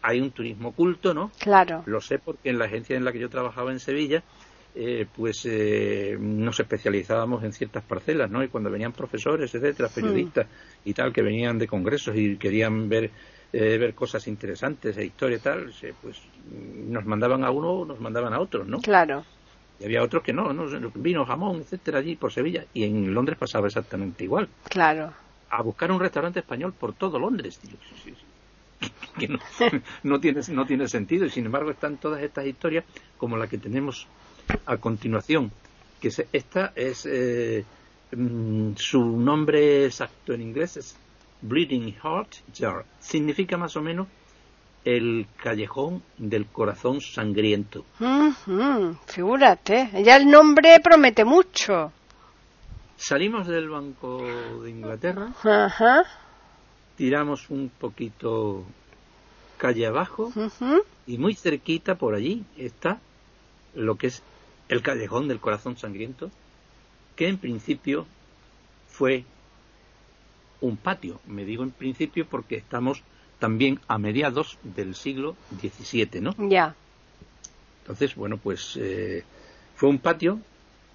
hay 0.00 0.20
un 0.20 0.30
turismo 0.30 0.70
oculto, 0.70 1.12
¿no? 1.12 1.30
claro. 1.38 1.82
Lo 1.86 2.00
sé 2.00 2.18
porque 2.18 2.50
en 2.50 2.58
la 2.58 2.66
agencia 2.66 2.96
en 2.96 3.04
la 3.04 3.12
que 3.12 3.18
yo 3.18 3.28
trabajaba 3.28 3.72
en 3.72 3.80
Sevilla, 3.80 4.22
eh, 4.74 5.06
pues 5.14 5.44
eh, 5.44 6.16
nos 6.18 6.58
especializábamos 6.58 7.44
en 7.44 7.52
ciertas 7.52 7.84
parcelas, 7.84 8.30
¿no? 8.30 8.42
Y 8.42 8.48
cuando 8.48 8.70
venían 8.70 8.92
profesores, 8.92 9.54
etcétera, 9.54 9.88
periodistas 9.88 10.46
y 10.84 10.94
tal, 10.94 11.12
que 11.12 11.20
venían 11.20 11.58
de 11.58 11.66
congresos 11.66 12.16
y 12.16 12.36
querían 12.36 12.88
ver 12.88 13.10
eh, 13.52 13.76
ver 13.76 13.94
cosas 13.94 14.26
interesantes 14.28 14.96
e 14.96 15.04
historia 15.04 15.36
y 15.36 15.40
tal, 15.40 15.70
pues 16.00 16.22
nos 16.88 17.04
mandaban 17.04 17.44
a 17.44 17.50
uno 17.50 17.70
o 17.70 17.84
nos 17.84 18.00
mandaban 18.00 18.32
a 18.32 18.40
otros, 18.40 18.66
¿no? 18.66 18.80
Claro. 18.80 19.24
Y 19.82 19.84
había 19.84 20.02
otros 20.02 20.22
que 20.22 20.32
no, 20.32 20.52
¿no? 20.52 20.64
Vino, 20.94 21.26
jamón, 21.26 21.60
etcétera, 21.62 21.98
allí 21.98 22.14
por 22.14 22.32
Sevilla. 22.32 22.64
Y 22.72 22.84
en 22.84 23.12
Londres 23.12 23.36
pasaba 23.36 23.66
exactamente 23.66 24.22
igual. 24.22 24.48
Claro. 24.68 25.12
A 25.50 25.60
buscar 25.62 25.90
un 25.90 25.98
restaurante 25.98 26.38
español 26.38 26.72
por 26.72 26.94
todo 26.94 27.18
Londres. 27.18 27.58
Digo, 27.62 27.78
sí, 27.88 27.96
sí, 28.04 28.14
sí. 28.14 28.88
Que 29.18 29.26
no, 29.28 29.38
no, 30.04 30.20
tiene, 30.20 30.40
no 30.50 30.64
tiene 30.66 30.86
sentido. 30.88 31.26
Y 31.26 31.30
sin 31.30 31.46
embargo 31.46 31.70
están 31.72 31.96
todas 31.98 32.22
estas 32.22 32.46
historias 32.46 32.84
como 33.18 33.36
la 33.36 33.48
que 33.48 33.58
tenemos 33.58 34.06
a 34.66 34.76
continuación. 34.76 35.50
Que 36.00 36.10
se- 36.12 36.28
esta 36.32 36.72
es... 36.76 37.04
eh, 37.06 37.64
mm, 38.12 38.74
su 38.76 39.00
nombre 39.18 39.86
exacto 39.86 40.32
en 40.32 40.42
inglés 40.42 40.76
es 40.76 40.96
Bleeding 41.40 41.92
Heart 41.94 42.30
Jar. 42.54 42.84
Significa 43.00 43.56
más 43.56 43.76
o 43.76 43.82
menos 43.82 44.06
el 44.84 45.26
callejón 45.42 46.02
del 46.18 46.46
corazón 46.46 47.00
sangriento. 47.00 47.84
Ujú, 48.00 48.96
Figúrate, 49.06 49.90
ya 50.04 50.16
el 50.16 50.28
nombre 50.30 50.80
promete 50.82 51.24
mucho. 51.24 51.92
Salimos 52.96 53.46
del 53.46 53.68
Banco 53.68 54.62
de 54.62 54.70
Inglaterra, 54.70 55.32
Ajá. 55.42 56.04
tiramos 56.96 57.50
un 57.50 57.70
poquito 57.78 58.64
calle 59.58 59.86
abajo 59.86 60.32
y 61.06 61.18
muy 61.18 61.34
cerquita 61.34 61.94
por 61.96 62.14
allí 62.14 62.44
está 62.56 62.98
lo 63.74 63.96
que 63.96 64.08
es 64.08 64.22
el 64.68 64.82
callejón 64.82 65.28
del 65.28 65.40
corazón 65.40 65.76
sangriento, 65.76 66.30
que 67.16 67.28
en 67.28 67.38
principio 67.38 68.06
fue 68.88 69.24
un 70.60 70.76
patio. 70.76 71.20
Me 71.26 71.44
digo 71.44 71.62
en 71.64 71.70
principio 71.72 72.26
porque 72.28 72.56
estamos 72.56 73.02
también 73.42 73.80
a 73.88 73.98
mediados 73.98 74.56
del 74.62 74.94
siglo 74.94 75.34
XVII, 75.60 76.20
¿no? 76.20 76.32
Ya. 76.48 76.76
Entonces, 77.80 78.14
bueno, 78.14 78.36
pues 78.36 78.78
eh, 78.80 79.24
fue 79.74 79.88
un 79.88 79.98
patio, 79.98 80.38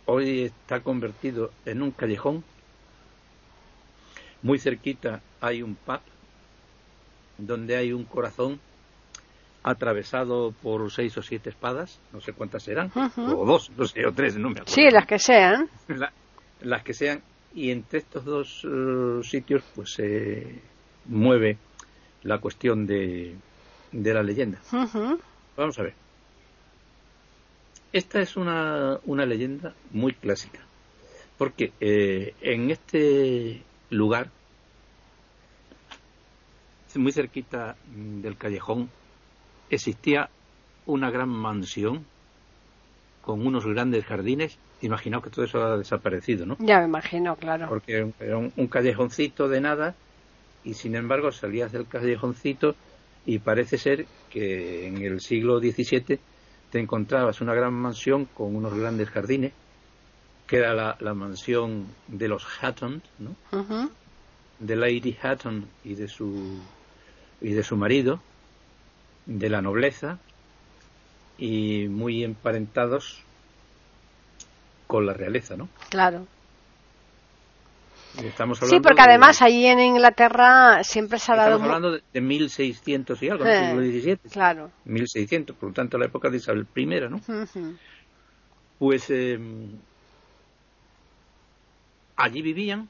hoy 0.06 0.44
está 0.44 0.80
convertido 0.80 1.52
en 1.66 1.82
un 1.82 1.92
callejón. 1.92 2.46
Muy 4.44 4.60
cerquita 4.60 5.20
hay 5.42 5.62
un 5.62 5.76
pub 5.76 6.00
donde 7.38 7.76
hay 7.76 7.92
un 7.92 8.06
corazón 8.06 8.62
atravesado 9.64 10.54
por 10.64 10.90
seis 10.90 11.18
o 11.18 11.22
siete 11.22 11.50
espadas, 11.50 12.00
no 12.14 12.22
sé 12.22 12.32
cuántas 12.32 12.64
serán, 12.64 12.90
o 13.18 13.46
dos, 13.46 13.70
no 13.78 13.84
sé, 13.86 14.06
o 14.06 14.14
tres, 14.14 14.38
no 14.38 14.48
me 14.48 14.62
acuerdo. 14.62 14.74
Sí, 14.74 14.90
las 14.90 15.06
que 15.06 15.20
sean. 15.20 15.70
La- 15.90 16.14
las 16.62 16.82
que 16.84 16.94
sean. 16.94 17.22
Y 17.54 17.72
entre 17.72 18.00
estos 18.00 18.24
dos 18.24 18.64
eh, 18.64 19.20
sitios, 19.24 19.64
pues 19.76 19.92
se 19.92 20.62
mueve 21.08 21.58
la 22.24 22.40
cuestión 22.40 22.86
de, 22.88 23.36
de 23.92 24.14
la 24.14 24.24
leyenda. 24.24 24.60
Vamos 25.56 25.80
a 25.80 25.84
ver. 25.84 25.94
Esta 27.94 28.20
es 28.20 28.36
una, 28.36 29.00
una 29.06 29.26
leyenda 29.26 29.74
muy 29.92 30.14
clásica, 30.14 30.60
porque 31.38 31.72
eh, 31.80 32.36
en 32.42 32.70
este 32.70 33.64
lugar, 33.90 34.30
muy 36.96 37.12
cerquita 37.12 37.76
mm, 37.96 38.22
del 38.22 38.38
callejón, 38.38 38.90
existía 39.70 40.30
una 40.86 41.12
gran 41.12 41.30
mansión 41.30 42.06
con 43.22 43.46
unos 43.46 43.66
grandes 43.66 44.04
jardines. 44.06 44.58
Imaginaos 44.82 45.24
que 45.24 45.30
todo 45.30 45.46
eso 45.46 45.64
ha 45.64 45.78
desaparecido, 45.78 46.46
¿no? 46.46 46.58
Ya 46.60 46.80
me 46.80 46.86
imagino, 46.86 47.36
claro. 47.36 47.68
porque 47.70 48.12
era 48.20 48.38
un, 48.38 48.52
un 48.56 48.68
callejoncito 48.68 49.48
de 49.48 49.62
nada 49.62 49.96
y 50.63 50.74
sin 50.74 50.96
embargo 50.96 51.32
salías 51.32 51.72
del 51.72 51.88
callejoncito 51.88 52.76
y 53.26 53.39
parece 53.39 53.78
ser 53.78 54.06
que 54.30 54.88
en 54.88 55.02
el 55.02 55.22
siglo 55.22 55.60
XVII 55.60 56.20
te 56.72 56.80
encontrabas 56.80 57.41
una 57.41 57.54
gran 57.54 57.74
mansión 57.74 58.26
con 58.26 58.56
unos 58.56 58.74
grandes 58.74 59.10
jardines 59.10 59.54
que 60.48 60.58
era 60.58 60.74
la, 60.74 60.98
la 61.02 61.13
mansión 61.13 61.88
de 62.08 62.30
los 62.30 62.46
Hatton, 62.62 63.02
¿no? 63.20 63.89
De 64.60 64.76
Lady 64.76 65.15
Hatton 65.22 65.67
y 65.84 65.96
de 65.96 66.08
su 66.08 66.60
y 67.41 67.52
de 67.52 67.63
su 67.63 67.76
marido, 67.76 68.20
de 69.26 69.50
la 69.50 69.62
nobleza 69.62 70.17
y 71.38 71.88
muy 71.89 72.24
emparentados 72.24 73.22
con 74.88 75.06
la 75.06 75.13
realeza, 75.13 75.56
¿no? 75.56 75.67
Claro. 75.89 76.26
Estamos 78.24 78.58
Sí, 78.60 78.66
hablando 78.66 78.88
porque 78.88 79.02
de- 79.04 79.10
además 79.10 79.42
allí 79.42 79.66
en 79.66 79.80
Inglaterra 79.80 80.84
siempre 80.84 81.20
se 81.20 81.32
ha 81.32 81.36
dado... 81.36 81.52
Estamos 81.58 81.68
hablando 81.76 81.92
de, 81.98 82.04
de 82.14 82.22
1600 82.22 83.24
y 83.24 83.30
algo. 83.30 83.46
Eh, 83.46 83.68
siglo 83.70 83.82
XVII. 83.82 84.32
Claro. 84.32 84.72
1600, 84.86 85.56
por 85.56 85.70
lo 85.70 85.74
tanto 85.74 85.98
la 85.98 86.06
época 86.06 86.30
de 86.30 86.38
Isabel 86.38 86.66
I, 86.76 86.86
¿no? 87.10 87.22
Pues 88.80 89.06
eh, 89.10 89.40
allí 92.16 92.42
vivían, 92.42 92.88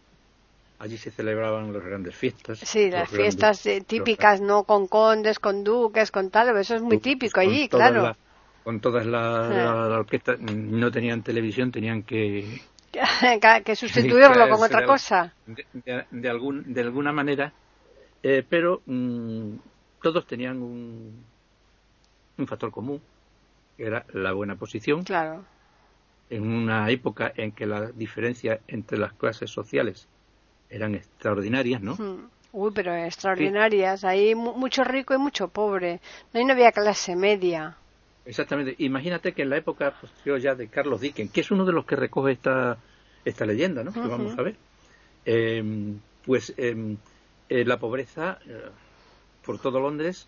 allí 0.79 0.97
se 0.97 1.11
celebraban 1.11 1.73
las 1.73 1.83
grandes 1.83 2.15
fiestas. 2.15 2.59
Sí, 2.59 2.89
las 2.89 3.09
grandes- 3.09 3.09
fiestas 3.21 3.65
eh, 3.65 3.77
los- 3.79 3.87
típicas, 3.87 4.41
¿no? 4.41 4.63
Con 4.63 4.87
condes, 4.87 5.39
con 5.39 5.63
duques, 5.63 6.11
con 6.11 6.29
tal, 6.29 6.55
eso 6.57 6.75
es 6.75 6.81
muy 6.81 6.99
típico 6.99 7.39
allí, 7.39 7.67
claro. 7.69 8.15
con 8.63 8.79
todas 8.81 9.05
las 9.05 9.47
Sí. 9.49 9.53
la, 9.55 9.87
la 9.89 9.99
orquesta 9.99 10.35
no 10.39 10.91
tenían 10.91 11.21
televisión, 11.23 11.71
tenían 11.71 12.03
que 12.03 12.61
que 13.65 13.75
sustituirlo 13.75 14.49
con 14.49 14.59
distraerse 14.59 14.65
otra 14.65 14.79
de- 14.81 14.85
cosa. 14.85 15.33
de, 16.11 16.29
algún, 16.29 16.73
de 16.73 16.81
alguna 16.81 17.11
manera, 17.11 17.53
eh, 18.23 18.43
pero 18.47 18.81
mm, 18.85 19.55
todos 20.01 20.25
tenían 20.25 20.61
un, 20.61 21.23
un 22.37 22.47
factor 22.47 22.71
común, 22.71 23.01
que 23.77 23.85
era 23.85 24.05
la 24.13 24.33
buena 24.33 24.55
posición. 24.55 25.03
Claro. 25.03 25.43
En 26.29 26.45
una 26.47 26.89
época 26.89 27.31
en 27.35 27.51
que 27.53 27.65
las 27.65 27.97
diferencias 27.97 28.59
entre 28.67 28.97
las 28.97 29.13
clases 29.13 29.49
sociales 29.49 30.07
eran 30.69 30.95
extraordinarias, 30.95 31.81
¿no? 31.81 31.95
Mm. 31.95 32.29
Uy, 32.53 32.71
pero 32.73 32.93
extraordinarias. 32.95 34.03
Hay 34.03 34.33
mucho 34.33 34.83
rico 34.83 35.13
y 35.13 35.17
mucho 35.17 35.49
pobre. 35.49 35.99
No, 36.33 36.43
no 36.43 36.53
había 36.53 36.71
clase 36.71 37.15
media. 37.15 37.77
Exactamente. 38.27 38.75
Imagínate 38.79 39.33
que 39.33 39.43
en 39.43 39.49
la 39.49 39.57
época 39.57 39.91
posterior 39.91 40.39
ya 40.39 40.53
de 40.53 40.67
Carlos 40.67 40.99
Dickens, 40.99 41.31
que 41.31 41.41
es 41.41 41.49
uno 41.49 41.63
de 41.65 41.71
los 41.71 41.85
que 41.85 41.95
recoge 41.95 42.33
esta, 42.33 42.77
esta 43.23 43.45
leyenda, 43.45 43.83
¿no? 43.83 43.93
Que 43.93 44.01
vamos 44.01 44.37
a 44.37 44.41
ver. 44.41 44.55
Em, 45.25 45.99
pues 46.25 46.53
em, 46.57 46.97
eh, 47.47 47.63
la 47.63 47.79
pobreza 47.79 48.39
eh, 48.45 48.69
por 49.45 49.59
todo 49.59 49.79
Londres 49.79 50.27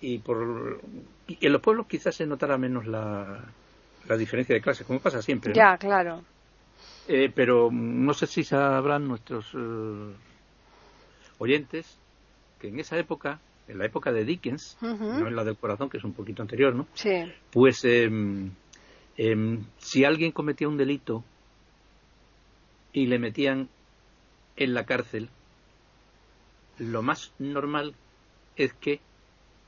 y 0.00 0.18
por 0.18 0.80
en 1.28 1.52
los 1.52 1.62
pueblos 1.62 1.86
quizás 1.86 2.16
se 2.16 2.26
notara 2.26 2.58
menos 2.58 2.86
la, 2.86 3.44
la 4.08 4.16
diferencia 4.16 4.54
de 4.54 4.60
clases, 4.60 4.86
como 4.86 4.98
pasa 4.98 5.22
siempre. 5.22 5.52
Ya, 5.54 5.78
claro. 5.78 6.22
Eh, 7.06 7.30
pero 7.32 7.70
no 7.72 8.12
sé 8.12 8.26
si 8.26 8.42
sabrán 8.42 9.06
nuestros 9.06 9.54
oyentes 11.38 11.96
que 12.60 12.68
en 12.68 12.80
esa 12.80 12.98
época 12.98 13.40
en 13.70 13.78
la 13.78 13.86
época 13.86 14.12
de 14.12 14.24
Dickens, 14.24 14.76
no 14.80 15.26
en 15.26 15.36
la 15.36 15.44
del 15.44 15.56
corazón, 15.56 15.88
que 15.88 15.98
es 15.98 16.04
un 16.04 16.12
poquito 16.12 16.42
anterior, 16.42 16.74
¿no? 16.74 16.86
Sí. 16.94 17.32
Pues 17.52 17.84
em, 17.84 18.50
em, 19.16 19.64
si 19.78 20.04
alguien 20.04 20.32
cometía 20.32 20.68
un 20.68 20.76
delito 20.76 21.24
y 22.92 23.06
le 23.06 23.18
metían 23.18 23.68
en 24.56 24.74
la 24.74 24.84
cárcel, 24.84 25.28
lo 26.78 27.02
más 27.02 27.32
normal 27.38 27.94
es 28.56 28.72
que 28.74 29.00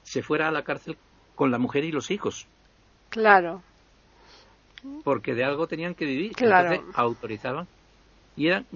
se 0.02 0.22
fuera 0.22 0.48
a 0.48 0.50
la 0.52 0.64
cárcel 0.64 0.96
con 1.34 1.50
la 1.50 1.58
mujer 1.58 1.84
y 1.84 1.92
los 1.92 2.10
hijos. 2.10 2.46
Claro. 3.08 3.62
Porque 5.04 5.34
de 5.34 5.44
algo 5.44 5.68
tenían 5.68 5.94
que 5.94 6.06
vivir. 6.06 6.32
Claro. 6.32 6.72
Entonces 6.72 6.98
autorizaban. 6.98 7.68
Y, 8.36 8.48
eran, 8.48 8.66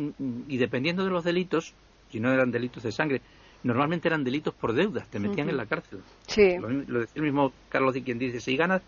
y 0.47 0.59
dependiendo 0.59 1.05
de 1.05 1.11
los 1.11 1.25
delitos, 1.25 1.75
si 2.11 2.21
no 2.21 2.33
eran 2.33 2.51
delitos 2.53 2.83
de 2.83 2.93
sangre, 2.93 3.23
normalmente 3.63 4.09
eran 4.09 4.25
delitos 4.25 4.55
por 4.55 4.73
deudas, 4.73 5.09
te 5.09 5.19
metían 5.19 5.49
en 5.49 5.57
la 5.57 5.67
cárcel. 5.67 6.01
Sí. 6.27 6.57
Lo, 6.59 7.01
decía 7.01 7.15
el 7.17 7.23
mismo 7.23 7.53
Carlos 7.69 7.95
Di 7.95 8.03
quien 8.03 8.19
dice, 8.19 8.41
si 8.41 8.57
ganas 8.57 8.83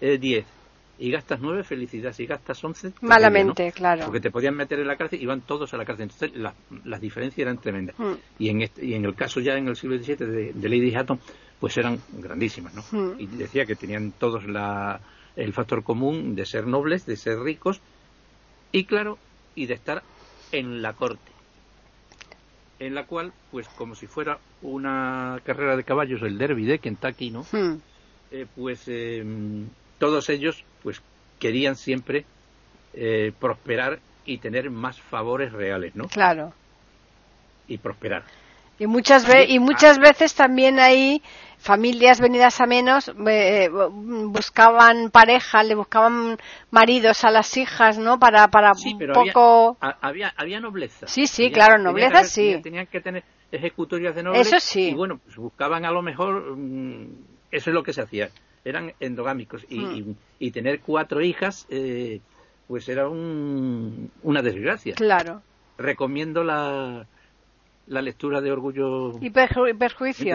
eh, 0.00 0.18
10 0.18 0.44
y 0.98 1.10
gastas 1.10 1.40
9, 1.40 1.62
felicidad, 1.62 2.12
si 2.12 2.26
gastas 2.26 2.62
11... 2.62 2.94
Malamente, 3.02 3.70
claro. 3.72 4.06
Porque 4.06 4.20
te 4.20 4.30
podían 4.30 4.56
meter 4.56 4.80
en 4.80 4.86
la 4.86 4.96
cárcel 4.96 5.22
y 5.22 5.26
van 5.26 5.42
todos 5.42 5.72
a 5.74 5.76
la 5.76 5.84
cárcel. 5.84 6.10
Entonces 6.10 6.54
las 6.84 7.00
diferencias 7.00 7.38
eran 7.38 7.58
tremendas. 7.58 7.98
Mm. 7.98 8.12
Y, 8.38 8.48
en 8.48 8.62
este, 8.62 8.84
y 8.84 8.94
en 8.94 9.04
el 9.04 9.14
caso 9.14 9.40
ya 9.40 9.54
en 9.54 9.68
el 9.68 9.76
siglo 9.76 9.98
XVII 9.98 10.16
de, 10.54 10.68
Lady 10.68 10.94
Hatton, 10.94 11.20
pues 11.60 11.76
eran 11.76 12.00
grandísimas, 12.12 12.74
¿no? 12.74 12.82
Mm. 12.90 13.20
Y 13.20 13.26
decía 13.26 13.66
que 13.66 13.76
tenían 13.76 14.12
todos 14.12 14.46
la, 14.46 15.00
el 15.36 15.52
factor 15.52 15.82
común 15.82 16.34
de 16.34 16.46
ser 16.46 16.66
nobles, 16.66 17.04
de 17.04 17.16
ser 17.16 17.38
ricos 17.40 17.80
y 18.72 18.84
claro, 18.84 19.18
y 19.54 19.66
de 19.66 19.74
estar 19.74 20.02
en 20.52 20.80
la 20.80 20.94
corte 20.94 21.35
en 22.78 22.94
la 22.94 23.06
cual, 23.06 23.32
pues 23.50 23.68
como 23.68 23.94
si 23.94 24.06
fuera 24.06 24.38
una 24.62 25.40
carrera 25.44 25.76
de 25.76 25.84
caballos, 25.84 26.22
el 26.22 26.38
derby 26.38 26.66
de 26.66 26.78
Kentucky, 26.78 27.30
¿no? 27.30 27.42
Hmm. 27.50 27.78
Eh, 28.30 28.46
pues 28.54 28.86
em, 28.88 29.68
todos 29.98 30.28
ellos, 30.28 30.64
pues 30.82 31.00
querían 31.38 31.76
siempre 31.76 32.24
eh, 32.94 33.32
prosperar 33.38 34.00
y 34.24 34.38
tener 34.38 34.70
más 34.70 35.00
favores 35.00 35.52
reales, 35.52 35.94
¿no? 35.94 36.08
Claro. 36.08 36.52
Y 37.68 37.78
prosperar. 37.78 38.24
Y 38.78 38.86
muchas, 38.86 39.26
y 39.48 39.58
muchas 39.58 39.98
veces 39.98 40.34
también 40.34 40.78
hay 40.78 41.22
familias 41.58 42.20
venidas 42.20 42.60
a 42.60 42.66
menos 42.66 43.12
eh, 43.26 43.68
buscaban 43.68 45.10
pareja, 45.10 45.62
le 45.62 45.74
buscaban 45.74 46.38
maridos 46.70 47.24
a 47.24 47.30
las 47.30 47.56
hijas, 47.56 47.98
¿no? 47.98 48.18
Para, 48.18 48.48
para 48.48 48.72
un 48.72 49.12
poco... 49.12 49.76
Había, 49.80 50.32
había, 50.36 50.60
nobleza. 50.60 51.06
Sí, 51.06 51.26
sí, 51.26 51.50
claro, 51.50 51.78
nobleza 51.78 52.24
sí. 52.24 52.60
Tenían, 52.62 52.86
que 52.86 53.00
tener 53.00 53.24
ejecutorias 53.50 54.14
de 54.14 54.22
nobles. 54.22 54.46
Eso 54.46 54.60
sí. 54.60 54.90
Y 54.90 54.94
bueno, 54.94 55.18
pues 55.18 55.36
buscaban 55.36 55.84
a 55.84 55.90
lo 55.90 56.02
mejor... 56.02 56.56
Mm, 56.56 57.08
eso 57.50 57.70
es 57.70 57.74
lo 57.74 57.82
que 57.82 57.92
se 57.92 58.02
hacía. 58.02 58.30
Eran 58.64 58.92
endogámicos. 59.00 59.64
Y, 59.68 59.78
mm. 59.78 60.16
y, 60.38 60.50
tener 60.50 60.80
cuatro 60.80 61.20
hijas, 61.22 61.66
eh, 61.70 62.20
pues 62.68 62.88
era 62.88 63.08
un, 63.08 64.10
una 64.22 64.42
desgracia. 64.42 64.94
Claro. 64.94 65.42
Recomiendo 65.78 66.44
la 66.44 67.06
la 67.86 68.02
lectura 68.02 68.40
de 68.40 68.50
orgullo 68.50 69.18
y, 69.20 69.30
perjuicio. 69.30 70.26
De 70.26 70.34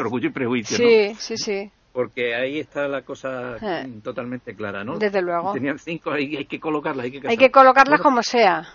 orgullo, 0.00 0.28
y 0.28 0.30
prejuicio. 0.30 0.76
Sí, 0.76 1.14
sí, 1.18 1.36
sí. 1.36 1.70
Porque 1.92 2.34
ahí 2.34 2.58
está 2.58 2.88
la 2.88 3.02
cosa 3.02 3.56
eh. 3.60 4.00
totalmente 4.02 4.54
clara, 4.56 4.82
¿no? 4.82 4.98
Desde 4.98 5.22
luego. 5.22 5.52
Tenían 5.52 5.78
cinco, 5.78 6.10
hay, 6.10 6.36
hay 6.36 6.46
que 6.46 6.58
colocarlas, 6.58 7.04
hay 7.04 7.20
que 7.20 7.28
Hay 7.28 7.36
que 7.36 7.50
colocarlas 7.50 8.00
como 8.00 8.22
sea. 8.22 8.66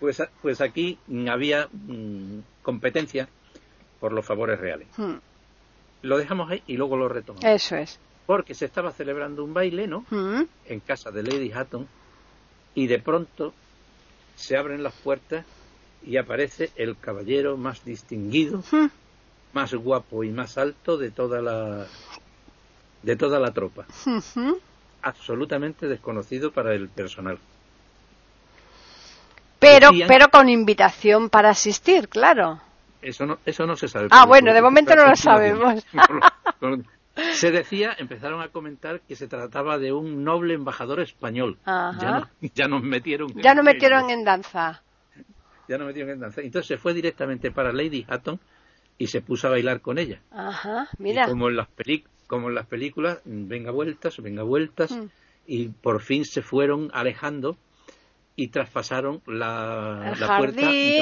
pues, 0.00 0.22
pues 0.42 0.60
aquí 0.60 0.98
había 1.30 1.68
mm, 1.72 2.40
competencia 2.62 3.28
por 4.00 4.12
los 4.12 4.26
favores 4.26 4.60
reales. 4.60 4.88
Hmm. 4.98 5.14
Lo 6.02 6.18
dejamos 6.18 6.50
ahí 6.50 6.62
y 6.66 6.76
luego 6.76 6.96
lo 6.96 7.08
retomamos. 7.08 7.44
Eso 7.44 7.76
es. 7.76 7.98
Porque 8.26 8.54
se 8.54 8.66
estaba 8.66 8.92
celebrando 8.92 9.42
un 9.44 9.54
baile, 9.54 9.86
¿no? 9.86 10.04
Hmm. 10.10 10.42
En 10.66 10.80
casa 10.80 11.10
de 11.10 11.22
Lady 11.22 11.52
Hatton 11.52 11.88
y 12.74 12.86
de 12.86 12.98
pronto 12.98 13.54
se 14.34 14.56
abren 14.56 14.82
las 14.82 14.94
puertas 14.94 15.46
y 16.06 16.16
aparece 16.16 16.70
el 16.76 16.98
caballero 16.98 17.56
más 17.56 17.84
distinguido, 17.84 18.62
hmm. 18.70 18.86
más 19.52 19.74
guapo 19.74 20.24
y 20.24 20.30
más 20.30 20.58
alto 20.58 20.96
de 20.96 21.10
toda 21.10 21.40
la 21.40 21.86
de 23.02 23.16
toda 23.16 23.38
la 23.38 23.52
tropa. 23.52 23.84
Absolutamente 25.02 25.86
desconocido 25.86 26.52
para 26.52 26.74
el 26.74 26.88
personal. 26.88 27.38
Pero, 29.58 29.90
pero 30.08 30.28
con 30.28 30.48
invitación 30.48 31.30
para 31.30 31.50
asistir, 31.50 32.08
claro. 32.08 32.60
Eso 33.00 33.26
no, 33.26 33.38
eso 33.44 33.66
no 33.66 33.76
se 33.76 33.88
sabe. 33.88 34.08
Ah, 34.10 34.26
bueno, 34.26 34.52
de 34.52 34.62
momento 34.62 34.94
no 34.94 35.06
lo 35.06 35.16
sabemos. 35.16 35.84
Se 37.34 37.52
decía, 37.52 37.94
empezaron 37.96 38.42
a 38.42 38.48
comentar 38.48 39.00
que 39.02 39.14
se 39.14 39.28
trataba 39.28 39.78
de 39.78 39.92
un 39.92 40.24
noble 40.24 40.54
embajador 40.54 40.98
español. 40.98 41.58
Ya, 41.64 42.28
ya 42.40 42.66
nos 42.66 42.82
metieron. 42.82 43.32
Ya 43.40 43.54
nos 43.54 43.64
metieron 43.64 44.10
en 44.10 44.24
danza 44.24 44.82
ya 45.68 45.78
no 45.78 45.86
metieron 45.86 46.12
en 46.12 46.20
danza. 46.20 46.40
Entonces 46.40 46.68
se 46.68 46.78
fue 46.78 46.94
directamente 46.94 47.50
para 47.50 47.72
Lady 47.72 48.04
Hatton 48.08 48.40
y 48.98 49.06
se 49.06 49.20
puso 49.20 49.48
a 49.48 49.50
bailar 49.50 49.80
con 49.80 49.98
ella. 49.98 50.20
Ajá, 50.30 50.88
mira. 50.98 51.26
como 51.26 51.48
en 51.48 51.56
las, 51.56 51.68
como 52.26 52.48
en 52.48 52.54
las 52.54 52.66
películas, 52.66 53.20
venga 53.24 53.70
vueltas, 53.70 54.18
venga 54.18 54.42
vueltas, 54.42 54.92
mm. 54.92 55.06
y 55.46 55.68
por 55.68 56.00
fin 56.00 56.24
se 56.24 56.42
fueron 56.42 56.90
alejando 56.92 57.56
y 58.36 58.48
traspasaron 58.48 59.22
la, 59.26 60.14
puerta 60.38 60.72
y, 60.72 60.98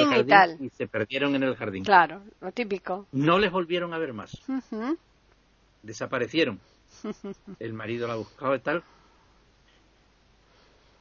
y, 0.59 0.69
se 0.69 0.87
perdieron 0.87 1.35
en 1.35 1.43
el 1.43 1.55
jardín. 1.55 1.83
Claro, 1.83 2.21
lo 2.41 2.51
típico. 2.51 3.07
No 3.11 3.39
les 3.39 3.51
volvieron 3.51 3.93
a 3.93 3.97
ver 3.97 4.13
más. 4.13 4.37
Desaparecieron. 5.81 6.59
El 7.59 7.73
marido 7.73 8.07
la 8.07 8.15
buscaba 8.15 8.55
y 8.55 8.59
tal. 8.59 8.83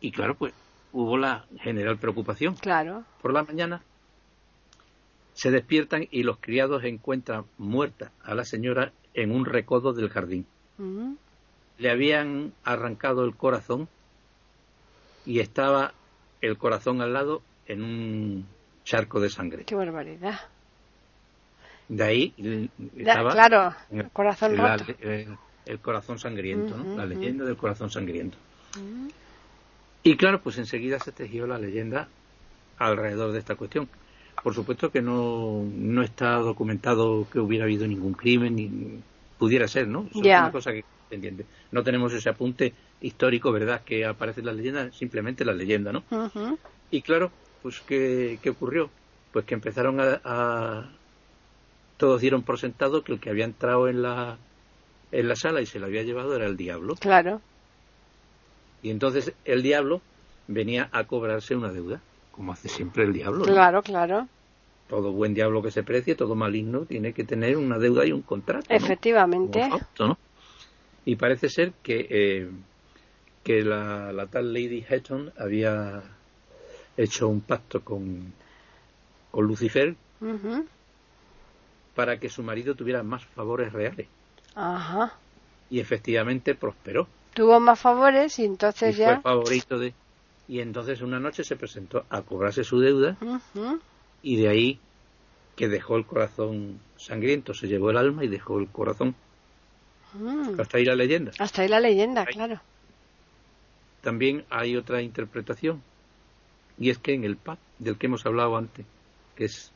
Y 0.00 0.10
claro, 0.10 0.34
pues 0.34 0.54
hubo 0.92 1.16
la 1.16 1.44
general 1.60 1.98
preocupación. 1.98 2.54
Claro. 2.56 3.04
Por 3.20 3.32
la 3.32 3.42
mañana 3.42 3.82
se 5.34 5.50
despiertan 5.50 6.06
y 6.10 6.22
los 6.22 6.38
criados 6.38 6.84
encuentran 6.84 7.44
muerta 7.58 8.12
a 8.22 8.34
la 8.34 8.44
señora 8.44 8.92
en 9.14 9.30
un 9.32 9.44
recodo 9.44 9.92
del 9.92 10.10
jardín. 10.10 10.46
Mm. 10.78 11.14
Le 11.78 11.90
habían 11.90 12.52
arrancado 12.64 13.24
el 13.24 13.34
corazón 13.34 13.88
y 15.24 15.40
estaba 15.40 15.94
el 16.40 16.58
corazón 16.58 17.00
al 17.00 17.12
lado 17.12 17.42
en 17.66 17.82
un 17.82 18.46
charco 18.84 19.20
de 19.20 19.30
sangre. 19.30 19.64
¡Qué 19.64 19.74
barbaridad! 19.74 20.40
De 21.88 22.04
ahí 22.04 22.70
estaba 22.96 23.32
claro, 23.32 23.74
el 23.90 24.10
corazón 24.10 24.56
roto. 24.56 24.84
El, 25.64 25.78
corazón 25.80 26.18
sangriento, 26.18 26.76
¿no? 26.76 26.96
La 26.96 27.06
leyenda 27.06 27.44
del 27.44 27.56
corazón 27.56 27.90
sangriento. 27.90 28.36
Y 30.02 30.16
claro, 30.16 30.40
pues 30.40 30.58
enseguida 30.58 30.98
se 30.98 31.12
tejió 31.12 31.46
la 31.46 31.58
leyenda 31.58 32.08
alrededor 32.78 33.32
de 33.32 33.38
esta 33.38 33.54
cuestión. 33.54 33.88
Por 34.42 34.54
supuesto 34.54 34.90
que 34.90 35.00
no, 35.00 35.62
no 35.74 36.02
está 36.02 36.36
documentado 36.36 37.28
que 37.30 37.38
hubiera 37.38 37.64
habido 37.64 37.86
ningún 37.86 38.14
crimen, 38.14 38.56
ni 38.56 39.00
pudiera 39.38 39.68
ser, 39.68 39.86
¿no? 39.86 40.06
es 40.10 40.16
una 40.16 40.50
cosa 40.50 40.72
que 40.72 40.84
pendiente. 41.08 41.44
No 41.70 41.82
tenemos 41.82 42.12
ese 42.14 42.30
apunte 42.30 42.72
histórico, 43.02 43.52
¿verdad? 43.52 43.82
Que 43.84 44.06
aparece 44.06 44.40
en 44.40 44.46
la 44.46 44.52
leyenda, 44.52 44.90
simplemente 44.92 45.44
la 45.44 45.52
leyenda, 45.52 45.92
¿no? 45.92 46.02
Y 46.90 47.02
claro, 47.02 47.30
pues 47.62 47.80
¿qué, 47.86 48.38
¿qué, 48.42 48.50
ocurrió? 48.50 48.90
Pues 49.32 49.44
que 49.44 49.54
empezaron 49.54 49.98
a, 50.00 50.90
Todos 51.98 52.20
dieron 52.20 52.42
por 52.42 52.58
sentado 52.58 53.04
que 53.04 53.12
el 53.12 53.20
que 53.20 53.30
había 53.30 53.44
entrado 53.44 53.88
en 53.88 54.02
la, 54.02 54.38
en 55.12 55.28
la 55.28 55.36
sala 55.36 55.60
y 55.60 55.66
se 55.66 55.78
lo 55.78 55.86
había 55.86 56.02
llevado 56.02 56.34
era 56.34 56.46
el 56.46 56.56
diablo. 56.56 56.96
Claro. 56.96 57.40
Y 58.82 58.90
entonces 58.90 59.32
el 59.44 59.62
diablo 59.62 60.00
venía 60.48 60.88
a 60.92 61.04
cobrarse 61.04 61.54
una 61.54 61.72
deuda, 61.72 62.00
como 62.32 62.52
hace 62.52 62.68
siempre 62.68 63.04
el 63.04 63.12
diablo. 63.12 63.44
Claro, 63.44 63.82
claro. 63.82 64.28
Todo 64.88 65.12
buen 65.12 65.34
diablo 65.34 65.62
que 65.62 65.70
se 65.70 65.82
precie, 65.82 66.14
todo 66.14 66.34
maligno, 66.34 66.80
tiene 66.84 67.12
que 67.12 67.24
tener 67.24 67.56
una 67.56 67.78
deuda 67.78 68.04
y 68.04 68.12
un 68.12 68.22
contrato. 68.22 68.66
Efectivamente. 68.68 69.68
¿no? 69.98 70.18
Y 71.04 71.16
parece 71.16 71.48
ser 71.48 71.72
que, 71.82 72.06
eh, 72.10 72.50
que 73.42 73.62
la, 73.62 74.12
la, 74.12 74.26
tal 74.26 74.52
Lady 74.52 74.84
Hatton 74.88 75.32
había 75.38 76.02
hecho 76.96 77.28
un 77.28 77.40
pacto 77.40 77.82
con, 77.82 78.32
con 79.30 79.46
Lucifer 79.46 79.96
para 81.94 82.18
que 82.18 82.28
su 82.28 82.42
marido 82.42 82.74
tuviera 82.74 83.02
más 83.02 83.24
favores 83.24 83.72
reales. 83.72 84.06
Ajá. 84.54 85.14
Y 85.70 85.80
efectivamente 85.80 86.54
prosperó. 86.54 87.08
Tuvo 87.34 87.60
más 87.60 87.80
favores 87.80 88.38
y 88.38 88.44
entonces 88.44 88.94
y 88.96 88.98
ya. 88.98 89.20
Fue 89.20 89.22
favorito 89.22 89.78
de. 89.78 89.94
Y 90.48 90.60
entonces 90.60 91.00
una 91.00 91.18
noche 91.18 91.44
se 91.44 91.56
presentó 91.56 92.04
a 92.10 92.22
cobrarse 92.22 92.64
su 92.64 92.78
deuda 92.78 93.16
y 94.22 94.36
de 94.36 94.48
ahí 94.48 94.78
que 95.56 95.68
dejó 95.68 95.96
el 95.96 96.04
corazón 96.04 96.80
sangriento, 96.96 97.54
se 97.54 97.68
llevó 97.68 97.90
el 97.90 97.96
alma 97.96 98.24
y 98.24 98.28
dejó 98.28 98.58
el 98.58 98.68
corazón. 98.68 99.14
Mm. 100.14 100.60
Hasta 100.60 100.78
ahí 100.78 100.84
la 100.84 100.94
leyenda. 100.94 101.32
Hasta 101.38 101.62
ahí 101.62 101.68
la 101.68 101.80
leyenda, 101.80 102.26
claro. 102.26 102.60
También 104.02 104.44
hay 104.50 104.76
otra 104.76 105.00
interpretación 105.00 105.82
y 106.78 106.90
es 106.90 106.98
que 106.98 107.14
en 107.14 107.24
el 107.24 107.36
pacto 107.36 107.64
del 107.78 107.96
que 107.96 108.06
hemos 108.06 108.26
hablado 108.26 108.56
antes, 108.56 108.84
que 109.36 109.44
es 109.44 109.70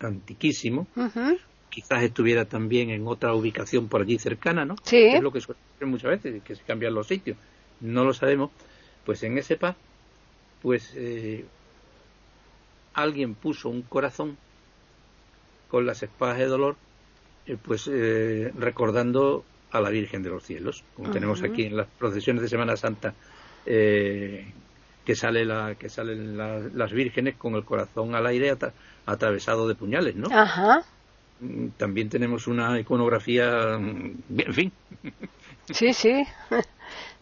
antiquísimo, 0.00 0.86
quizás 1.68 2.02
estuviera 2.02 2.46
también 2.46 2.90
en 2.90 3.06
otra 3.06 3.34
ubicación 3.34 3.88
por 3.88 4.02
allí 4.02 4.18
cercana, 4.18 4.64
¿no? 4.64 4.76
Sí. 4.82 4.96
Es 4.96 5.22
lo 5.22 5.30
que 5.30 5.40
suele 5.40 5.60
muchas 5.86 6.10
veces, 6.10 6.42
que 6.42 6.54
se 6.54 6.62
cambian 6.62 6.94
los 6.94 7.06
sitios. 7.06 7.36
No 7.80 8.04
lo 8.04 8.12
sabemos. 8.12 8.50
Pues 9.04 9.22
en 9.22 9.38
ese 9.38 9.56
paz, 9.56 9.76
pues 10.62 10.92
eh, 10.96 11.44
alguien 12.94 13.34
puso 13.34 13.68
un 13.68 13.82
corazón 13.82 14.36
con 15.70 15.86
las 15.86 16.02
espadas 16.02 16.38
de 16.38 16.46
dolor, 16.46 16.76
eh, 17.46 17.56
pues 17.62 17.88
eh, 17.90 18.52
recordando 18.56 19.44
a 19.70 19.80
la 19.80 19.90
Virgen 19.90 20.22
de 20.22 20.30
los 20.30 20.44
Cielos, 20.44 20.82
como 20.94 21.10
tenemos 21.10 21.42
aquí 21.42 21.64
en 21.64 21.76
las 21.76 21.86
procesiones 21.86 22.42
de 22.42 22.48
Semana 22.48 22.76
Santa, 22.76 23.14
eh, 23.66 24.50
que 25.04 25.14
sale 25.14 25.44
la, 25.44 25.74
que 25.74 25.88
salen 25.88 26.36
la, 26.36 26.58
las 26.58 26.92
vírgenes 26.92 27.36
con 27.36 27.54
el 27.54 27.64
corazón 27.64 28.14
al 28.14 28.26
aire 28.26 28.56
atravesado 29.06 29.68
de 29.68 29.74
puñales, 29.74 30.16
¿no? 30.16 30.28
Ajá. 30.30 30.84
También 31.76 32.08
tenemos 32.08 32.46
una 32.46 32.78
iconografía, 32.80 33.74
en 33.74 34.54
fin. 34.54 34.72
Sí, 35.70 35.92
sí. 35.92 36.24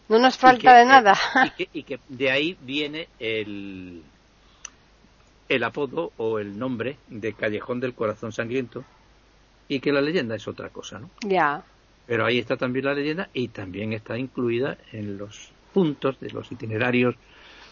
No 0.09 0.19
nos 0.19 0.37
falta 0.37 0.77
de 0.77 0.85
nada. 0.85 1.15
Y 1.45 1.49
que, 1.49 1.69
y 1.73 1.83
que, 1.83 1.99
de 2.07 2.31
ahí 2.31 2.57
viene 2.61 3.09
el, 3.19 4.01
el 5.49 5.63
apodo 5.63 6.13
o 6.15 6.39
el 6.39 6.57
nombre 6.57 6.97
de 7.09 7.33
Callejón 7.33 7.81
del 7.81 7.93
Corazón 7.93 8.31
Sangriento 8.31 8.85
y 9.67 9.79
que 9.79 9.91
la 9.91 10.01
leyenda 10.01 10.35
es 10.35 10.47
otra 10.47 10.69
cosa, 10.69 10.99
¿no? 10.99 11.09
Ya. 11.21 11.61
Pero 12.05 12.25
ahí 12.25 12.39
está 12.39 12.55
también 12.55 12.85
la 12.85 12.93
leyenda 12.93 13.29
y 13.33 13.49
también 13.49 13.91
está 13.91 14.17
incluida 14.17 14.77
en 14.93 15.17
los 15.17 15.51
puntos 15.73 16.19
de 16.21 16.29
los 16.29 16.51
itinerarios, 16.51 17.15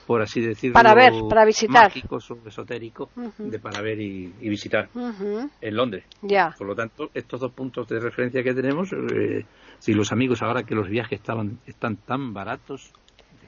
por 0.05 0.21
así 0.21 0.41
decirlo, 0.41 0.73
para 0.73 0.93
ver, 0.93 1.13
para 1.29 1.45
visitar, 1.45 1.83
mágicos 1.83 2.29
o 2.31 2.37
esotéricos 2.45 3.09
uh 3.15 3.21
-huh. 3.21 3.49
de 3.49 3.59
para 3.59 3.81
ver 3.81 3.99
y, 3.99 4.33
y 4.39 4.49
visitar 4.49 4.89
uh 4.93 4.99
-huh. 4.99 5.49
en 5.61 5.75
Londres. 5.75 6.05
Ya. 6.21 6.53
Por 6.57 6.67
lo 6.67 6.75
tanto, 6.75 7.09
estos 7.13 7.39
dos 7.39 7.51
puntos 7.51 7.87
de 7.87 7.99
referencia 7.99 8.43
que 8.43 8.53
tenemos, 8.53 8.91
eh, 8.93 9.45
si 9.79 9.93
los 9.93 10.11
amigos 10.11 10.41
ahora 10.41 10.63
que 10.63 10.75
los 10.75 10.87
viajes 10.87 11.19
estaban 11.19 11.59
están 11.65 11.97
tan 11.97 12.33
baratos, 12.33 12.93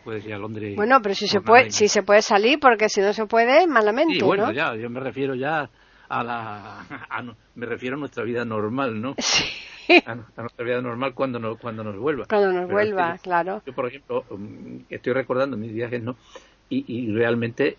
puedes 0.04 0.26
ir 0.26 0.34
a 0.34 0.38
Londres. 0.38 0.76
Bueno, 0.76 1.02
pero 1.02 1.14
si 1.16 1.28
se 1.28 1.42
puede, 1.42 1.70
si 1.70 1.90
se 1.90 2.02
puede 2.02 2.22
salir, 2.22 2.60
porque 2.60 2.88
si 2.88 3.02
no 3.02 3.12
se 3.12 3.26
puede, 3.26 3.68
malamente. 3.68 4.16
Sí, 4.16 4.24
bueno, 4.24 4.48
¿no? 4.48 4.52
ya, 4.54 4.74
yo 4.76 4.90
me 4.90 5.02
refiero 5.02 5.36
ya 5.36 5.70
a 6.10 6.24
la, 6.24 6.80
a, 7.10 7.24
me 7.56 7.66
refiero 7.66 7.98
a 7.98 8.00
nuestra 8.00 8.24
vida 8.24 8.46
normal, 8.46 9.02
¿no? 9.02 9.16
Sí. 9.88 10.04
A, 10.06 10.12
a, 10.12 10.42
nuestra 10.42 10.66
vida 10.66 10.82
normal 10.82 11.14
cuando 11.14 11.40
nos, 11.40 11.58
cuando 11.58 11.82
nos 11.82 11.96
vuelva. 11.98 12.26
Cuando 12.28 12.52
nos 12.52 12.66
Pero 12.66 12.74
vuelva, 12.74 13.18
claro. 13.20 13.62
Yo, 13.66 13.72
por 13.74 13.88
ejemplo, 13.88 14.26
um, 14.32 14.84
estoy 14.90 15.14
recordando 15.14 15.56
mis 15.56 15.74
viajes, 15.74 16.04
¿no? 16.04 16.18
Y, 16.70 16.86
y 16.88 17.12
realmente, 17.14 17.78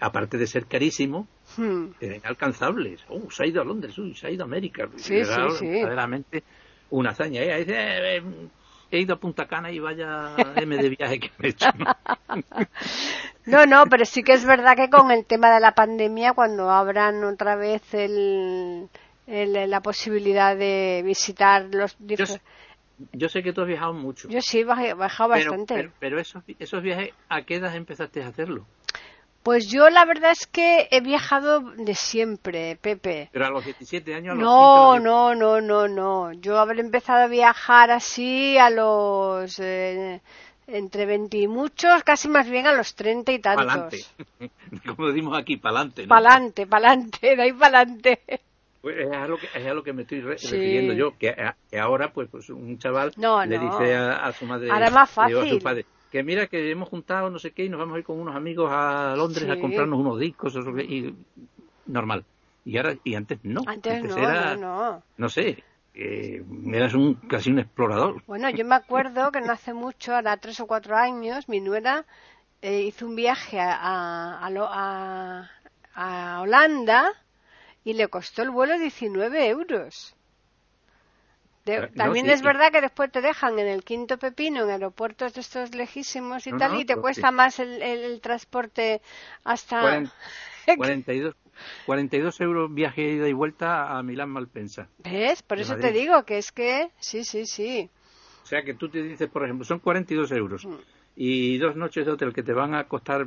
aparte 0.00 0.38
de 0.38 0.46
ser 0.46 0.66
carísimo, 0.66 1.26
Hmm. 1.56 1.86
eran 2.00 2.16
inalcanzables. 2.18 3.00
Oh, 3.08 3.30
se 3.30 3.42
ha 3.42 3.46
ido 3.46 3.62
a 3.62 3.64
Londres, 3.64 3.96
uy, 3.98 4.14
se 4.14 4.26
ha 4.26 4.30
ido 4.30 4.44
a 4.44 4.46
América. 4.46 4.88
Sí, 4.96 5.14
Era 5.14 5.48
sí, 5.50 5.56
sí. 5.58 5.66
verdaderamente 5.66 6.44
una 6.90 7.10
hazaña. 7.10 7.42
Ella 7.42 7.56
dice, 7.58 7.74
eh, 7.74 8.16
eh, 8.18 8.22
he 8.90 9.00
ido 9.00 9.14
a 9.14 9.20
Punta 9.20 9.46
Cana 9.46 9.70
y 9.70 9.78
vaya 9.78 10.54
M 10.56 10.78
de 10.78 10.88
viaje 10.90 11.20
que 11.20 11.30
me 11.38 11.48
he 11.48 11.50
hecho. 11.50 11.68
¿no? 11.78 11.86
No, 13.46 13.64
no, 13.66 13.86
pero 13.86 14.04
sí 14.04 14.22
que 14.22 14.34
es 14.34 14.44
verdad 14.44 14.76
que 14.76 14.90
con 14.90 15.10
el 15.10 15.24
tema 15.24 15.52
de 15.54 15.60
la 15.60 15.72
pandemia, 15.74 16.34
cuando 16.34 16.70
abran 16.70 17.24
otra 17.24 17.56
vez 17.56 17.82
el, 17.94 18.88
el- 19.26 19.70
la 19.70 19.80
posibilidad 19.80 20.56
de 20.56 21.02
visitar 21.04 21.66
los 21.72 21.96
yo 23.12 23.28
sé 23.28 23.42
que 23.42 23.52
tú 23.52 23.62
has 23.62 23.68
viajado 23.68 23.92
mucho. 23.92 24.28
Yo 24.28 24.40
sí 24.40 24.60
he 24.60 24.64
pero, 24.64 24.96
bastante. 24.96 25.74
pero, 25.74 25.92
pero 25.98 26.20
esos, 26.20 26.42
esos 26.58 26.82
viajes, 26.82 27.10
¿a 27.28 27.42
qué 27.42 27.56
edad 27.56 27.74
empezaste 27.74 28.22
a 28.22 28.28
hacerlo? 28.28 28.66
Pues 29.42 29.68
yo 29.70 29.88
la 29.88 30.04
verdad 30.04 30.32
es 30.32 30.46
que 30.46 30.88
he 30.90 31.00
viajado 31.00 31.60
de 31.60 31.94
siempre, 31.94 32.76
Pepe. 32.76 33.30
Pero 33.32 33.46
a 33.46 33.50
los 33.50 33.64
17 33.64 34.14
años, 34.14 34.32
a 34.32 34.34
los 34.34 34.44
No, 34.44 34.92
15, 34.94 34.96
a 34.96 34.96
los 34.96 35.04
no, 35.04 35.34
no, 35.34 35.60
no, 35.60 35.88
no. 35.88 36.32
Yo 36.34 36.58
habré 36.58 36.80
empezado 36.80 37.24
a 37.24 37.28
viajar 37.28 37.90
así 37.90 38.58
a 38.58 38.68
los 38.68 39.58
eh, 39.58 40.20
entre 40.66 41.06
20 41.06 41.38
y 41.38 41.48
muchos, 41.48 42.02
casi 42.04 42.28
más 42.28 42.48
bien 42.50 42.66
a 42.66 42.72
los 42.72 42.94
30 42.94 43.32
y 43.32 43.38
Pa'lante. 43.38 43.98
tantos. 44.38 44.50
Como 44.86 45.08
decimos 45.08 45.38
aquí, 45.38 45.56
pa'lante. 45.56 46.02
¿no? 46.02 46.08
Pa'lante, 46.08 46.66
pa'lante, 46.66 47.36
de 47.36 47.42
ahí 47.42 47.52
pa'lante. 47.52 48.20
Pues 48.80 48.96
es 48.98 49.10
a 49.12 49.26
lo 49.26 49.38
que, 49.38 49.46
es 49.54 49.66
a 49.66 49.74
lo 49.74 49.82
que 49.82 49.92
me 49.92 50.02
estoy 50.02 50.20
re- 50.20 50.38
Sí. 50.38 50.48
refiriendo 50.52 50.92
yo, 50.92 51.16
que, 51.18 51.30
a- 51.30 51.56
que 51.70 51.78
ahora 51.78 52.12
pues, 52.12 52.28
pues 52.30 52.48
un 52.50 52.78
chaval 52.78 53.12
No, 53.16 53.44
le 53.44 53.58
no. 53.58 53.64
dice 53.64 53.94
a, 53.96 54.24
a 54.26 54.32
su 54.32 54.46
madre, 54.46 54.70
Ahora 54.70 54.86
es 54.86 54.92
más 54.92 55.16
le 55.16 55.26
digo 55.26 55.40
a 55.40 55.42
su 55.42 55.48
fácil. 55.48 55.62
padre, 55.62 55.84
que 56.12 56.22
mira 56.22 56.46
que 56.46 56.70
hemos 56.70 56.88
juntado 56.88 57.28
no 57.28 57.38
sé 57.38 57.50
qué 57.50 57.64
y 57.64 57.68
nos 57.68 57.80
vamos 57.80 57.96
a 57.96 57.98
ir 57.98 58.04
con 58.04 58.20
unos 58.20 58.36
amigos 58.36 58.70
a 58.72 59.14
Londres 59.16 59.44
Sí. 59.44 59.50
a 59.50 59.60
comprarnos 59.60 59.98
unos 59.98 60.18
discos 60.20 60.54
y 60.88 61.14
normal. 61.86 62.24
Y 62.64 62.76
ahora 62.76 62.94
y 63.02 63.14
antes 63.14 63.38
no. 63.42 63.62
Antes 63.66 64.04
no, 64.04 64.16
era, 64.16 64.56
no, 64.56 65.02
no. 65.16 65.28
sé, 65.28 65.64
eh, 65.94 66.42
eras 66.72 66.94
un 66.94 67.14
casi 67.14 67.50
un 67.50 67.58
explorador. 67.58 68.22
Bueno, 68.26 68.48
yo 68.50 68.64
me 68.64 68.74
acuerdo 68.76 69.32
que 69.32 69.40
no 69.40 69.52
hace 69.52 69.72
mucho, 69.74 70.14
ahora 70.14 70.36
tres 70.36 70.60
o 70.60 70.66
cuatro 70.66 70.96
años, 70.96 71.48
mi 71.48 71.60
nuera 71.60 72.04
eh, 72.62 72.82
hizo 72.82 73.06
un 73.06 73.16
viaje 73.16 73.58
a, 73.58 73.72
a, 73.74 74.46
a- 74.46 75.50
a 75.94 76.40
Holanda 76.42 77.12
y 77.88 77.94
le 77.94 78.08
costó 78.08 78.42
el 78.42 78.50
vuelo 78.50 78.78
19 78.78 79.48
euros. 79.48 80.14
De- 81.64 81.80
no, 81.80 81.88
también 81.96 82.26
sí, 82.26 82.32
es 82.32 82.42
verdad 82.42 82.70
que 82.70 82.82
después 82.82 83.10
te 83.10 83.22
dejan 83.22 83.58
en 83.58 83.66
el 83.66 83.82
quinto 83.82 84.18
pepino 84.18 84.64
en 84.64 84.70
aeropuertos 84.70 85.32
de 85.32 85.40
estos 85.40 85.74
lejísimos 85.74 86.46
y 86.46 86.52
No, 86.52 86.58
tal 86.58 86.72
no, 86.72 86.80
y 86.80 86.84
te 86.84 86.96
cuesta 86.96 87.28
sí. 87.28 87.34
más 87.34 87.58
el, 87.60 87.80
el- 87.82 88.04
el 88.04 88.20
transporte 88.20 89.00
hasta... 89.44 89.80
Cuaren- 89.80 90.10
42, 90.76 91.34
42 91.86 92.40
euros 92.42 92.74
viaje 92.74 93.00
de 93.02 93.12
ida 93.14 93.28
y 93.28 93.32
vuelta 93.32 93.96
a 93.98 94.02
Milán 94.02 94.28
Malpensa. 94.28 94.86
¿Ves? 94.98 95.42
Por 95.42 95.58
eso 95.58 95.76
te 95.76 95.92
digo 95.92 96.24
que 96.24 96.36
es 96.36 96.52
que... 96.52 96.90
Sí, 97.00 97.24
sí, 97.24 97.46
sí. 97.46 97.88
O 98.44 98.46
sea 98.46 98.62
que 98.62 98.74
tú 98.74 98.88
te 98.90 99.02
dices, 99.02 99.30
por 99.30 99.44
ejemplo, 99.44 99.64
son 99.64 99.78
42 99.78 100.30
euros 100.32 100.64
Mm. 100.66 100.74
y 101.16 101.58
dos 101.58 101.74
noches 101.74 102.04
de 102.06 102.12
hotel 102.12 102.32
que 102.34 102.42
te 102.42 102.52
van 102.52 102.74
a 102.74 102.84
costar, 102.84 103.26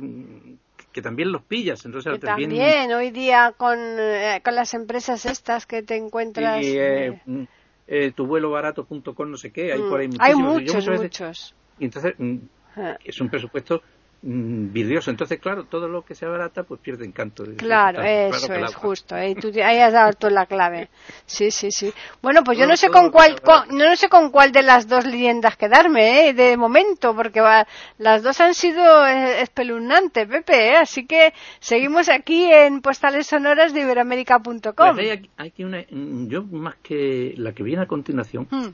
que 0.92 1.02
también 1.02 1.32
los 1.32 1.42
pillas, 1.42 1.84
entonces 1.84 2.12
Que 2.20 2.26
vienen- 2.34 2.58
también 2.58 2.92
hoy 2.92 3.10
día 3.10 3.54
con, 3.56 3.78
eh, 3.78 4.40
con 4.44 4.54
las 4.54 4.74
empresas 4.74 5.24
estas 5.26 5.66
que 5.66 5.82
te 5.82 5.96
encuentras... 5.96 6.62
y, 6.62 6.76
eh, 6.76 7.06
eh, 7.08 7.20
mm, 7.26 7.42
eh, 7.88 8.12
tu 8.14 8.26
vuelo 8.26 8.50
barato.com 8.50 9.30
no 9.30 9.36
sé 9.36 9.50
qué, 9.52 9.72
hay 9.72 9.80
mm, 9.80 9.88
por 9.88 10.00
ahí 10.00 10.08
hay 10.20 10.34
muchísimos. 10.34 10.60
Y 10.60 10.64
muchos, 10.64 10.86
veces- 10.86 11.02
muchos. 11.02 11.54
Y 11.78 11.84
entonces 11.86 12.14
mm, 12.18 12.36
Eh, 12.76 12.96
es 13.04 13.20
un 13.20 13.28
presupuesto 13.28 13.82
vidrioso. 14.22 15.10
Entonces, 15.10 15.40
claro, 15.40 15.64
todo 15.64 15.88
lo 15.88 16.02
que 16.04 16.14
sea 16.14 16.28
barata 16.28 16.62
pues 16.62 16.80
pierde 16.80 17.04
encanto. 17.04 17.44
Claro, 17.56 18.02
eso 18.02 18.52
es 18.54 18.74
justo. 18.74 19.14
Ahí, 19.16 19.34
tú, 19.34 19.48
ahí 19.64 19.78
has 19.80 19.92
dado 19.92 20.12
tú 20.12 20.30
la 20.30 20.46
clave. 20.46 20.88
Sí, 21.26 21.50
sí, 21.50 21.70
sí. 21.72 21.92
Bueno, 22.22 22.42
pues 22.44 22.56
yo 22.56 22.66
no 22.66 22.76
sé 22.76 22.88
con 22.88 23.10
cuál, 23.10 23.40
con- 23.40 23.76
no, 23.76 23.96
sé 23.96 24.08
con 24.08 24.30
cuál 24.30 24.52
de 24.52 24.62
las 24.62 24.86
dos 24.86 25.04
leyendas 25.04 25.56
quedarme, 25.56 26.28
¿eh? 26.28 26.34
de 26.34 26.56
momento, 26.56 27.14
porque 27.16 27.40
va- 27.40 27.66
las 27.98 28.22
dos 28.22 28.40
han 28.40 28.54
sido 28.54 29.04
eh, 29.06 29.42
espeluznantes, 29.42 30.28
Pepe. 30.28 30.68
¿eh? 30.68 30.76
Así 30.76 31.04
que 31.06 31.32
seguimos 31.58 32.08
aquí 32.08 32.44
en 32.52 32.80
Postales 32.80 33.26
Sonoras 33.26 33.74
de 33.74 33.80
Iberoamérica.com. 33.80 34.94
Pues 34.94 34.98
hay, 35.10 35.30
hay 35.36 35.52
una, 35.64 35.84
mm, 35.90 36.28
yo 36.28 36.44
más 36.44 36.76
que 36.82 37.34
la 37.36 37.52
que 37.52 37.62
viene 37.64 37.82
a 37.82 37.86
continuación, 37.86 38.46
Hmm, 38.50 38.68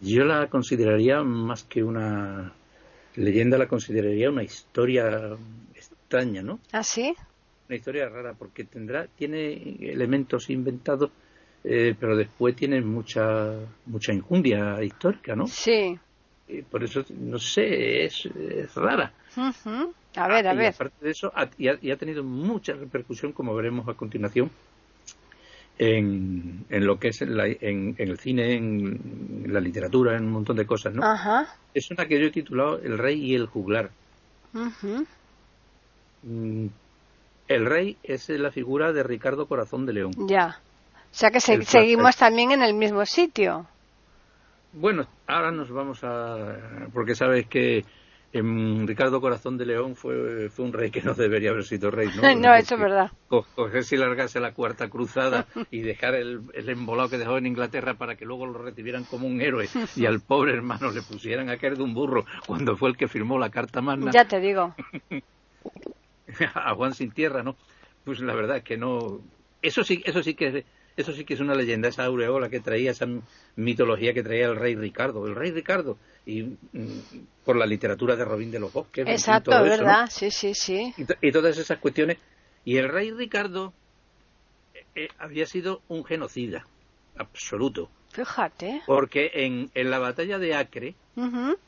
yo 0.00 0.24
la 0.24 0.48
consideraría 0.48 1.22
más 1.22 1.62
que 1.64 1.82
una 1.82 2.52
leyenda, 3.16 3.58
la 3.58 3.68
consideraría 3.68 4.30
una 4.30 4.42
historia 4.42 5.36
extraña, 5.74 6.42
¿no? 6.42 6.58
¿Ah, 6.72 6.82
sí? 6.82 7.14
Una 7.68 7.76
historia 7.76 8.08
rara 8.08 8.34
porque 8.34 8.64
tendrá, 8.64 9.06
tiene 9.06 9.52
elementos 9.80 10.50
inventados, 10.50 11.10
eh, 11.64 11.94
pero 11.98 12.16
después 12.16 12.56
tiene 12.56 12.80
mucha 12.80 13.54
mucha 13.86 14.12
injundia 14.12 14.82
histórica, 14.82 15.34
¿no? 15.36 15.46
Sí. 15.46 15.98
Y 16.48 16.62
por 16.62 16.82
eso, 16.82 17.04
no 17.10 17.38
sé, 17.38 18.04
es, 18.04 18.26
es 18.26 18.74
rara. 18.74 19.12
Ujú. 19.36 19.94
A 20.16 20.28
ver, 20.28 20.46
a 20.46 20.50
Ah, 20.50 20.54
y 20.54 20.56
ver. 20.58 20.74
aparte 20.74 21.04
de 21.04 21.10
eso, 21.12 21.32
ha, 21.34 21.48
y 21.56 21.68
ha, 21.68 21.78
y 21.80 21.90
ha 21.90 21.96
tenido 21.96 22.22
mucha 22.24 22.74
repercusión, 22.74 23.32
como 23.32 23.54
veremos 23.54 23.88
a 23.88 23.94
continuación, 23.94 24.50
en, 25.82 26.64
en 26.70 26.86
lo 26.86 26.98
que 27.00 27.08
es 27.08 27.22
en, 27.22 27.94
el 27.98 28.18
cine, 28.18 28.54
en, 28.54 29.46
la 29.48 29.58
literatura, 29.58 30.16
en 30.16 30.26
un 30.26 30.32
montón 30.32 30.56
de 30.56 30.64
cosas, 30.64 30.94
¿no? 30.94 31.04
Ajá. 31.04 31.56
Es 31.74 31.90
una 31.90 32.06
que 32.06 32.20
yo 32.20 32.26
he 32.26 32.30
titulado 32.30 32.78
El 32.78 32.98
rey 32.98 33.20
y 33.20 33.34
el 33.34 33.46
juglar. 33.46 33.90
Mm, 36.22 36.66
el 37.48 37.66
rey 37.66 37.96
es 38.04 38.28
la 38.28 38.52
figura 38.52 38.92
de 38.92 39.02
Ricardo 39.02 39.46
Corazón 39.46 39.84
de 39.84 39.92
León. 39.94 40.12
Ya. 40.28 40.60
O 41.10 41.14
sea 41.14 41.32
que 41.32 41.40
seguimos 41.40 42.16
también 42.16 42.52
en 42.52 42.62
el 42.62 42.74
mismo 42.74 43.04
sitio. 43.04 43.66
Bueno, 44.72 45.06
ahora 45.26 45.50
nos 45.50 45.70
vamos 45.70 46.04
a... 46.04 46.56
porque 46.94 47.16
sabes 47.16 47.46
que 47.48 47.84
Ricardo 48.32 49.20
Corazón 49.20 49.58
de 49.58 49.66
León 49.66 49.94
fue, 49.94 50.48
fue 50.48 50.64
un 50.64 50.72
rey 50.72 50.90
que 50.90 51.02
no 51.02 51.12
debería 51.12 51.50
haber 51.50 51.64
sido 51.64 51.90
rey, 51.90 52.08
¿no? 52.16 52.22
no, 52.40 52.54
eso 52.54 52.76
es 52.76 52.80
verdad. 52.80 53.10
Cogerse 53.28 53.96
y 53.96 53.98
largarse 53.98 54.40
la 54.40 54.54
cuarta 54.54 54.88
cruzada 54.88 55.46
y 55.70 55.80
dejar 55.80 56.14
el, 56.14 56.40
el 56.54 56.68
embolado 56.70 57.10
que 57.10 57.18
dejó 57.18 57.36
en 57.36 57.46
Inglaterra 57.46 57.94
para 57.94 58.16
que 58.16 58.24
luego 58.24 58.46
lo 58.46 58.58
recibieran 58.58 59.04
como 59.04 59.26
un 59.26 59.40
héroe 59.42 59.68
y 59.96 60.06
al 60.06 60.20
pobre 60.20 60.54
hermano 60.54 60.90
le 60.90 61.02
pusieran 61.02 61.50
a 61.50 61.58
caer 61.58 61.76
de 61.76 61.82
un 61.82 61.92
burro 61.92 62.24
cuando 62.46 62.76
fue 62.76 62.88
el 62.88 62.96
que 62.96 63.08
firmó 63.08 63.38
la 63.38 63.50
Carta 63.50 63.82
Magna. 63.82 64.10
Ya 64.12 64.24
te 64.24 64.40
digo. 64.40 64.74
a 66.54 66.74
Juan 66.74 66.94
sin 66.94 67.10
tierra, 67.10 67.42
¿no? 67.42 67.56
Pues 68.04 68.20
la 68.20 68.34
verdad 68.34 68.56
es 68.58 68.64
que 68.64 68.78
no. 68.78 69.20
Eso 69.60 69.84
sí, 69.84 70.02
eso 70.06 70.22
sí 70.22 70.34
que 70.34 70.64
eso 70.96 71.12
sí 71.12 71.24
que 71.24 71.34
es 71.34 71.40
una 71.40 71.54
leyenda, 71.54 71.88
esa 71.88 72.04
aureola 72.04 72.48
que 72.48 72.60
traía, 72.60 72.90
esa 72.90 73.06
mitología 73.56 74.12
que 74.12 74.22
traía 74.22 74.46
el 74.46 74.56
rey 74.56 74.74
Ricardo, 74.74 75.26
el 75.26 75.34
rey 75.34 75.50
Ricardo, 75.50 75.96
y 76.26 76.42
mm, 76.42 76.56
por 77.44 77.56
la 77.56 77.66
literatura 77.66 78.16
de 78.16 78.24
Robín 78.24 78.50
de 78.50 78.60
los 78.60 78.72
Bosques. 78.72 79.06
Exacto, 79.08 79.50
verdad, 79.50 80.08
sí, 80.10 80.30
sí, 80.30 80.54
sí. 80.54 80.94
Y, 81.20 81.32
todas 81.32 81.56
esas 81.56 81.78
cuestiones. 81.78 82.18
Y 82.64 82.76
el 82.76 82.88
rey 82.88 83.10
Ricardo 83.10 83.72
eh, 84.74 84.84
eh, 84.94 85.08
había 85.18 85.46
sido 85.46 85.82
un 85.88 86.04
genocida, 86.04 86.66
absoluto. 87.16 87.90
Fíjate. 88.12 88.82
Porque 88.86 89.30
en, 89.34 89.70
en 89.74 89.90
la 89.90 89.98
batalla 89.98 90.38
de 90.38 90.54
Acre, 90.54 90.94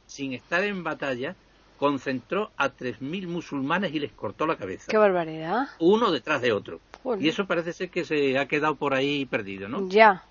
sin 0.06 0.34
estar 0.34 0.62
en 0.62 0.84
batalla, 0.84 1.36
concentró 1.78 2.50
a 2.56 2.70
3.000 2.70 3.26
musulmanes 3.26 3.94
y 3.94 4.00
les 4.00 4.12
cortó 4.12 4.46
la 4.46 4.56
cabeza. 4.56 4.86
¡Qué 4.90 4.96
barbaridad! 4.96 5.68
Uno 5.78 6.10
detrás 6.10 6.40
de 6.40 6.52
otro. 6.52 6.80
Y 7.18 7.28
eso 7.28 7.46
parece 7.46 7.72
ser 7.72 7.90
que 7.90 8.04
se 8.04 8.38
ha 8.38 8.46
quedado 8.46 8.76
por 8.76 8.94
ahí 8.94 9.26
perdido, 9.26 9.68
¿no? 9.68 9.88
Ya. 9.88 10.24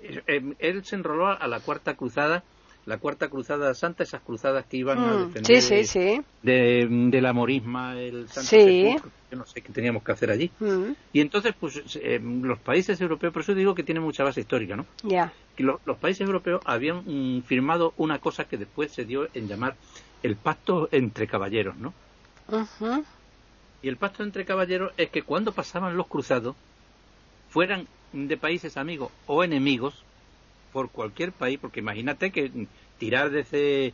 Eh, 0.00 0.54
él 0.58 0.84
se 0.84 0.96
enroló 0.96 1.28
a 1.28 1.46
la 1.46 1.60
Cuarta 1.60 1.94
Cruzada, 1.94 2.42
la 2.86 2.98
Cuarta 2.98 3.28
Cruzada 3.28 3.74
Santa, 3.74 4.02
esas 4.02 4.22
cruzadas 4.22 4.64
que 4.66 4.76
iban 4.76 4.98
a 4.98 5.12
mm, 5.12 5.32
defender 5.32 6.24
De, 6.42 7.20
la 7.20 7.32
morisma, 7.32 8.00
el 8.00 8.28
Santo 8.28 8.48
sí. 8.48 8.96
yo 9.30 9.36
no 9.36 9.46
sé 9.46 9.60
qué 9.60 9.72
teníamos 9.72 10.02
que 10.02 10.12
hacer 10.12 10.30
allí. 10.30 10.50
Mm. 10.60 10.92
Y 11.12 11.20
entonces, 11.20 11.54
pues, 11.58 11.82
eh, 12.00 12.20
los 12.22 12.58
países 12.58 13.00
europeos, 13.00 13.32
por 13.32 13.42
eso 13.42 13.54
digo 13.54 13.74
que 13.74 13.82
tiene 13.82 14.00
mucha 14.00 14.24
base 14.24 14.40
histórica, 14.40 14.76
¿no? 14.76 14.86
Ya. 15.02 15.32
los 15.58 15.96
países 15.98 16.26
europeos 16.26 16.62
habían 16.64 17.02
mm, 17.04 17.42
firmado 17.42 17.92
una 17.96 18.18
cosa 18.18 18.44
que 18.44 18.56
después 18.56 18.92
se 18.92 19.04
dio 19.04 19.28
en 19.34 19.48
llamar 19.48 19.76
el 20.22 20.36
pacto 20.36 20.88
entre 20.92 21.26
caballeros, 21.26 21.76
¿no? 21.76 21.94
Y 23.82 23.88
el 23.88 23.96
pacto 23.96 24.22
entre 24.22 24.44
caballeros 24.44 24.92
es 24.96 25.10
que 25.10 25.22
cuando 25.22 25.52
pasaban 25.52 25.96
los 25.96 26.06
cruzados, 26.06 26.56
fueran 27.48 27.86
de 28.12 28.36
países 28.36 28.76
amigos 28.76 29.10
o 29.26 29.44
enemigos, 29.44 30.04
por 30.72 30.90
cualquier 30.90 31.32
país, 31.32 31.58
porque 31.60 31.80
imagínate 31.80 32.30
que 32.30 32.50
tirar 32.98 33.30
desde, 33.30 33.92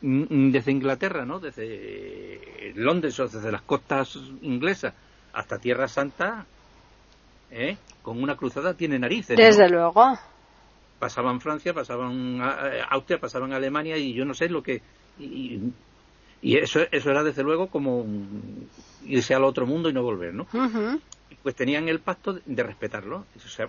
mm, 0.00 0.50
desde 0.50 0.72
Inglaterra, 0.72 1.24
¿no? 1.24 1.38
Desde 1.38 2.72
Londres 2.76 3.18
o 3.20 3.28
desde 3.28 3.52
las 3.52 3.62
costas 3.62 4.16
inglesas 4.42 4.94
hasta 5.32 5.58
Tierra 5.58 5.88
Santa, 5.88 6.46
¿eh? 7.50 7.76
con 8.02 8.22
una 8.22 8.36
cruzada 8.36 8.74
tiene 8.74 8.98
narices. 8.98 9.36
Desde 9.36 9.68
luego. 9.68 10.18
Pasaban 10.98 11.40
Francia, 11.40 11.74
pasaban 11.74 12.40
Austria, 12.90 13.18
pasaban 13.18 13.52
Alemania 13.52 13.96
y 13.96 14.14
yo 14.14 14.24
no 14.24 14.34
sé 14.34 14.48
lo 14.48 14.62
que 14.62 14.80
y, 15.18 15.72
eso, 16.42 16.80
eso 16.90 17.10
era 17.10 17.22
desde 17.22 17.42
luego 17.42 17.68
como 17.68 18.04
irse 19.06 19.34
al 19.34 19.44
otro 19.44 19.66
mundo 19.66 19.88
y 19.88 19.92
no 19.92 20.02
volver, 20.02 20.34
¿no? 20.34 20.46
Pues 21.42 21.54
tenían 21.54 21.88
el 21.88 22.00
pacto 22.00 22.38
de 22.44 22.62
respetarlo. 22.62 23.24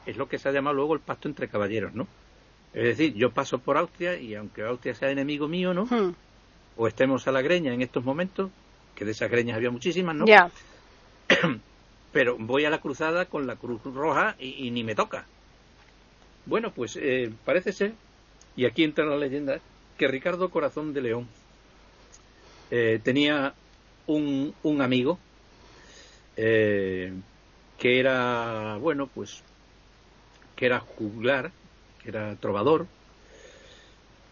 es 0.05 0.17
lo 0.17 0.27
que 0.27 0.37
se 0.37 0.49
ha 0.49 0.51
llamado 0.51 0.75
luego 0.75 0.93
el 0.93 0.99
pacto 0.99 1.27
entre 1.27 1.47
caballeros, 1.47 1.93
¿no? 1.93 2.07
Es 2.73 2.83
decir, 2.83 3.13
yo 3.13 3.31
paso 3.31 3.59
por 3.59 3.77
Austria 3.77 4.19
y 4.19 4.35
aunque 4.35 4.63
Austria 4.63 4.93
sea 4.93 5.09
enemigo 5.09 5.47
mío, 5.47 5.73
¿no? 5.73 5.87
O 6.75 6.87
estemos 6.87 7.25
a 7.27 7.31
la 7.31 7.41
greña 7.41 7.73
en 7.73 7.81
estos 7.81 8.03
momentos, 8.03 8.51
que 8.95 9.05
de 9.05 9.11
esas 9.11 9.31
greñas 9.31 9.55
había 9.55 9.71
muchísimas, 9.71 10.15
¿no? 10.15 10.25
Ya. 10.25 10.51
Pero 12.11 12.35
voy 12.37 12.65
a 12.65 12.69
la 12.69 12.79
cruzada 12.79 13.25
con 13.25 13.47
la 13.47 13.55
Cruz 13.55 13.81
Roja 13.83 14.35
y, 14.39 14.69
ni 14.71 14.83
me 14.83 14.93
toca. 14.93 15.25
Bueno, 16.45 16.71
pues 16.71 16.97
eh, 17.01 17.31
parece 17.45 17.71
ser, 17.71 17.93
y 18.57 18.65
aquí 18.65 18.83
entra 18.83 19.05
la 19.05 19.17
leyenda, 19.17 19.59
que 19.97 20.07
Ricardo 20.07 20.49
Corazón 20.49 20.93
de 20.93 21.01
León 21.01 21.27
eh, 22.71 22.99
tenía 23.03 23.53
un, 24.07 24.53
un 24.63 24.81
amigo 24.81 25.19
eh, 26.37 27.13
que 27.77 27.99
era, 27.99 28.77
bueno, 28.77 29.07
pues, 29.07 29.43
que 30.55 30.65
era 30.65 30.79
juglar, 30.79 31.51
que 32.01 32.09
era 32.09 32.35
trovador, 32.35 32.87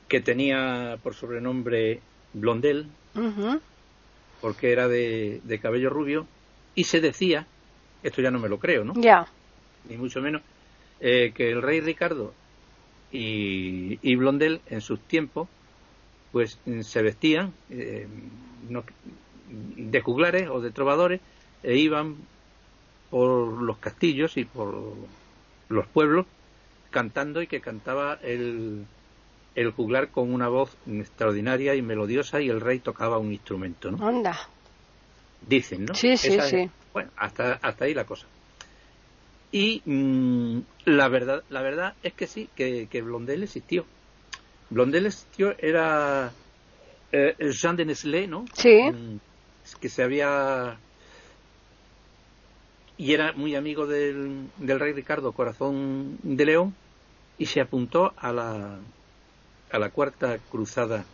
que 0.07 0.21
tenía 0.21 0.97
por 1.01 1.13
sobrenombre 1.13 2.01
Blondel, 2.33 2.87
porque 4.41 4.71
era 4.71 4.87
de, 4.87 5.41
de, 5.43 5.59
cabello 5.59 5.89
rubio, 5.89 6.27
y 6.75 6.85
se 6.85 7.01
decía, 7.01 7.47
esto 8.01 8.21
ya 8.21 8.31
no 8.31 8.39
me 8.39 8.49
lo 8.49 8.59
creo, 8.59 8.83
¿no? 8.83 8.93
Ya. 8.95 9.27
Ni 9.89 9.97
mucho 9.97 10.21
menos, 10.21 10.41
eh, 10.99 11.31
que 11.35 11.51
el 11.51 11.61
rey 11.61 11.81
Ricardo 11.81 12.33
y, 13.13 14.15
Blondel 14.15 14.61
en 14.67 14.81
sus 14.81 14.99
tiempos 14.99 15.47
pues 16.31 16.57
se 16.81 17.01
vestían 17.03 17.53
eh, 17.69 18.07
de 19.47 20.01
juglares 20.01 20.49
o 20.49 20.61
de 20.61 20.71
trovadores 20.71 21.21
e 21.61 21.77
iban 21.77 22.15
por 23.11 23.61
los 23.61 23.77
castillos 23.77 24.35
y 24.37 24.45
por 24.45 24.95
los 25.69 25.87
pueblos 25.87 26.25
cantando 26.89 27.41
y 27.43 27.47
que 27.47 27.61
cantaba 27.61 28.17
el, 28.23 28.85
el 29.53 29.71
juglar 29.71 30.09
con 30.09 30.33
una 30.33 30.47
voz 30.47 30.75
extraordinaria 30.87 31.75
y 31.75 31.83
melodiosa 31.83 32.41
y 32.41 32.49
el 32.49 32.61
rey 32.61 32.79
tocaba 32.79 33.19
un 33.19 33.31
instrumento, 33.31 33.91
¿no? 33.91 34.03
Onda. 34.03 34.35
Dicen, 35.47 35.85
¿no? 35.85 35.93
Sí, 35.93 36.17
sí, 36.17 36.39
sí. 36.41 36.69
Bueno, 36.93 37.11
hasta, 37.17 37.59
hasta 37.61 37.85
ahí 37.85 37.93
la 37.93 38.05
cosa. 38.05 38.25
Y 39.53 39.83
mm, 39.85 40.61
la 40.85 41.07
verdad 41.09 41.43
la 41.49 41.61
verdad 41.61 41.93
es 42.01 42.13
que 42.13 42.25
sí, 42.25 42.49
que, 42.55 43.01
Blondel 43.03 43.43
existió. 43.43 43.85
Blondel 44.71 45.05
existió, 45.05 45.55
era 45.59 46.31
eh, 47.11 47.35
Jean 47.51 47.75
de 47.75 47.85
Nestlé, 47.85 48.25
¿no? 48.27 48.45
Sí. 48.53 48.81
Mm, 48.81 49.19
que 49.79 49.89
se 49.89 50.03
había... 50.03 50.77
Y 52.97 53.13
era 53.13 53.33
muy 53.33 53.55
amigo 53.55 53.85
del, 53.85 54.49
del 54.57 54.79
rey 54.79 54.93
Ricardo, 54.93 55.31
Corazón 55.33 56.17
de 56.23 56.45
León, 56.45 56.75
y 57.37 57.45
se 57.45 57.61
apuntó 57.61 58.11
a 58.17 58.33
la, 58.33 58.79
a 59.71 59.79
la 59.79 59.89
cuarta 59.91 60.39
cruzada 60.49 61.05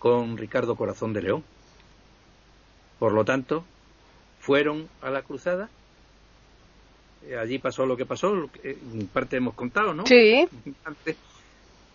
con 0.00 0.36
Ricardo 0.36 0.74
Corazón 0.74 1.12
de 1.12 1.22
León. 1.22 1.44
Por 2.98 3.12
lo 3.12 3.24
tanto, 3.24 3.64
fueron 4.40 4.88
a 5.00 5.10
la 5.10 5.22
cruzada 5.22 5.68
allí 7.40 7.58
pasó 7.58 7.86
lo 7.86 7.96
que 7.96 8.06
pasó, 8.06 8.34
lo 8.34 8.50
que 8.50 8.78
en 8.92 9.06
parte 9.08 9.36
hemos 9.36 9.54
contado, 9.54 9.94
¿no? 9.94 10.06
Sí. 10.06 10.48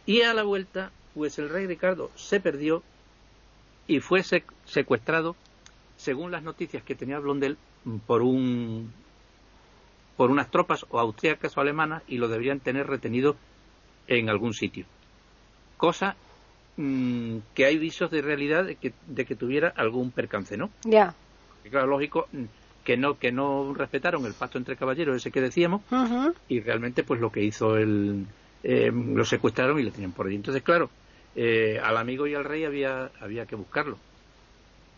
Y 0.06 0.22
a 0.22 0.34
la 0.34 0.44
vuelta, 0.44 0.92
pues 1.14 1.40
el 1.40 1.50
rey 1.50 1.66
Ricardo 1.66 2.12
se 2.16 2.40
perdió 2.40 2.84
y 3.88 4.00
fue 4.00 4.24
secuestrado, 4.66 5.36
según 5.98 6.32
las 6.32 6.44
noticias 6.44 6.84
que 6.84 6.96
tenía 6.96 7.20
Blondel, 7.20 7.58
por 8.06 8.22
un 8.22 8.92
por 10.18 10.30
unas 10.30 10.50
tropas 10.52 10.86
o 10.90 11.00
austríacas 11.00 11.58
o 11.58 11.62
alemanas 11.62 12.04
y 12.08 12.18
lo 12.18 12.28
deberían 12.28 12.60
tener 12.60 12.88
retenido 12.88 13.36
en 14.08 14.30
algún 14.30 14.54
sitio. 14.54 14.86
Cosa 15.78 16.16
mm, 16.78 17.38
que 17.54 17.66
hay 17.66 17.78
visos 17.78 18.12
de 18.12 18.22
realidad 18.22 18.66
de 18.66 18.76
que, 18.76 18.94
de 19.08 19.26
que 19.26 19.36
tuviera 19.36 19.74
algún 19.76 20.12
percance, 20.12 20.56
¿no? 20.56 20.70
Ya. 20.84 21.16
Claro, 21.70 21.88
lógico, 21.88 22.28
que 22.84 22.98
no 22.98 23.18
que 23.18 23.32
no 23.32 23.74
respetaron 23.74 24.26
el 24.26 24.34
pacto 24.34 24.58
entre 24.58 24.76
caballeros 24.76 25.16
ese 25.16 25.32
que 25.32 25.42
decíamos 25.42 25.82
y 26.48 26.60
realmente 26.60 27.04
pues 27.04 27.20
lo 27.22 27.32
que 27.32 27.44
hizo 27.44 27.78
el 27.78 28.26
eh, 28.64 28.92
lo 28.94 29.26
secuestraron 29.26 29.80
y 29.80 29.84
le 29.84 29.92
tenían 29.92 30.12
por 30.12 30.28
ahí. 30.28 30.36
Entonces 30.36 30.64
claro 30.64 30.90
eh, 31.36 31.80
al 31.84 31.98
amigo 31.98 32.28
y 32.28 32.36
al 32.36 32.44
rey 32.44 32.66
había 32.66 33.12
había 33.20 33.46
que 33.46 33.56
buscarlo. 33.56 33.98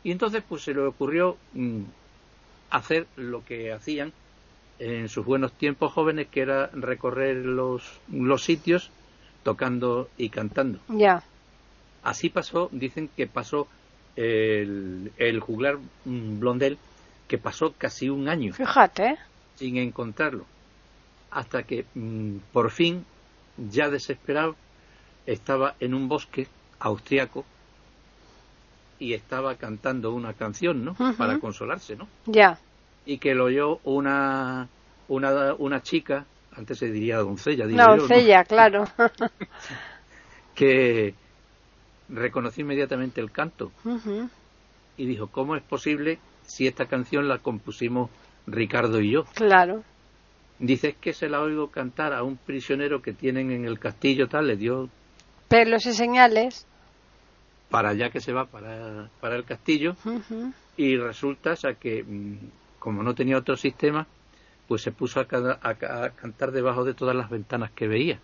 Y 0.03 0.11
entonces 0.11 0.43
pues 0.47 0.63
se 0.63 0.73
le 0.73 0.81
ocurrió 0.81 1.38
mm, 1.53 1.81
hacer 2.71 3.07
lo 3.15 3.43
que 3.43 3.71
hacían 3.71 4.13
en 4.79 5.07
sus 5.07 5.25
buenos 5.25 5.53
tiempos 5.53 5.93
jóvenes 5.93 6.27
que 6.27 6.41
era 6.41 6.67
recorrer 6.73 7.38
los 7.38 7.83
los 8.11 8.43
sitios 8.43 8.91
tocando 9.43 10.09
y 10.17 10.29
cantando. 10.29 10.79
Ya. 10.89 11.23
Así 12.03 12.29
pasó 12.29 12.69
dicen 12.71 13.09
que 13.15 13.27
pasó 13.27 13.67
el, 14.15 15.11
el 15.17 15.39
juglar 15.39 15.77
mm, 16.05 16.39
Blondel 16.39 16.77
que 17.28 17.38
pasó 17.38 17.73
casi 17.78 18.09
un 18.09 18.30
año 18.30 18.53
Fíjate. 18.53 19.17
sin 19.55 19.78
encontrarlo. 19.78 20.45
hasta 21.32 21.63
que 21.63 21.86
mm, 21.95 22.38
por 22.53 22.71
fin, 22.71 23.05
ya 23.57 23.89
desesperado, 23.89 24.55
estaba 25.26 25.76
en 25.80 25.93
un 25.93 26.07
bosque 26.07 26.47
austriaco 26.80 27.45
y 28.99 29.13
estaba 29.13 29.55
cantando 29.55 30.13
una 30.13 30.34
canción, 30.34 30.86
¿no? 30.86 30.95
Para 31.17 31.39
consolarse, 31.39 31.95
¿no? 31.95 32.07
Ya. 32.26 32.59
Y 33.05 33.17
que 33.17 33.36
lo 33.36 33.45
oyó 33.45 33.80
una, 33.84 34.69
una, 35.09 35.53
una 35.55 35.84
chica, 35.84 36.26
antes 36.55 36.78
se 36.78 36.89
diría 36.89 37.17
doncella, 37.17 37.67
digo 37.67 37.84
doncella, 37.84 38.45
claro. 38.45 38.86
que 40.55 41.13
reconoció 42.07 42.61
inmediatamente 42.61 43.19
el 43.19 43.32
canto 43.32 43.71
y 44.95 45.05
dijo, 45.05 45.28
¿cómo 45.28 45.55
es 45.55 45.63
posible 45.63 46.19
si 46.46 46.68
esta 46.68 46.86
canción 46.86 47.28
la 47.28 47.39
compusimos 47.39 48.10
Ricardo 48.48 49.02
y 49.02 49.12
yo? 49.12 49.26
Claro. 49.34 49.84
Dice 50.60 50.96
que 51.00 51.14
se 51.14 51.28
la 51.28 51.41
oigo 51.41 51.70
cantar 51.70 52.14
a 52.14 52.24
un 52.24 52.38
prisionero 52.38 53.02
que 53.02 53.14
tienen 53.14 53.52
en 53.52 53.66
el 53.66 53.80
castillo 53.80 54.28
tal, 54.28 54.48
le 54.48 54.56
dio 54.56 54.89
pelos 55.48 55.86
y 55.86 55.93
señales 55.93 56.66
para 57.70 57.89
allá 57.89 58.10
que 58.10 58.20
se 58.20 58.34
va 58.34 58.46
para, 58.46 59.10
para 59.20 59.36
el 59.36 59.43
castillo 59.43 59.96
y 60.78 60.98
resulta 60.98 61.52
o 61.52 61.56
sea, 61.56 61.74
que 61.74 62.04
mm, 62.04 62.38
como 62.80 63.04
no 63.04 63.14
tenía 63.14 63.38
otro 63.38 63.56
sistema 63.56 64.08
pues 64.68 64.82
se 64.82 64.91
puso 64.91 65.20
a, 65.20 65.24
a, 65.24 66.10
cantar 66.10 66.52
debajo 66.52 66.84
de 66.84 66.93
todas 66.93 67.16
las 67.16 67.30
ventanas 67.30 67.72
que 67.72 67.88
veía 67.88 68.20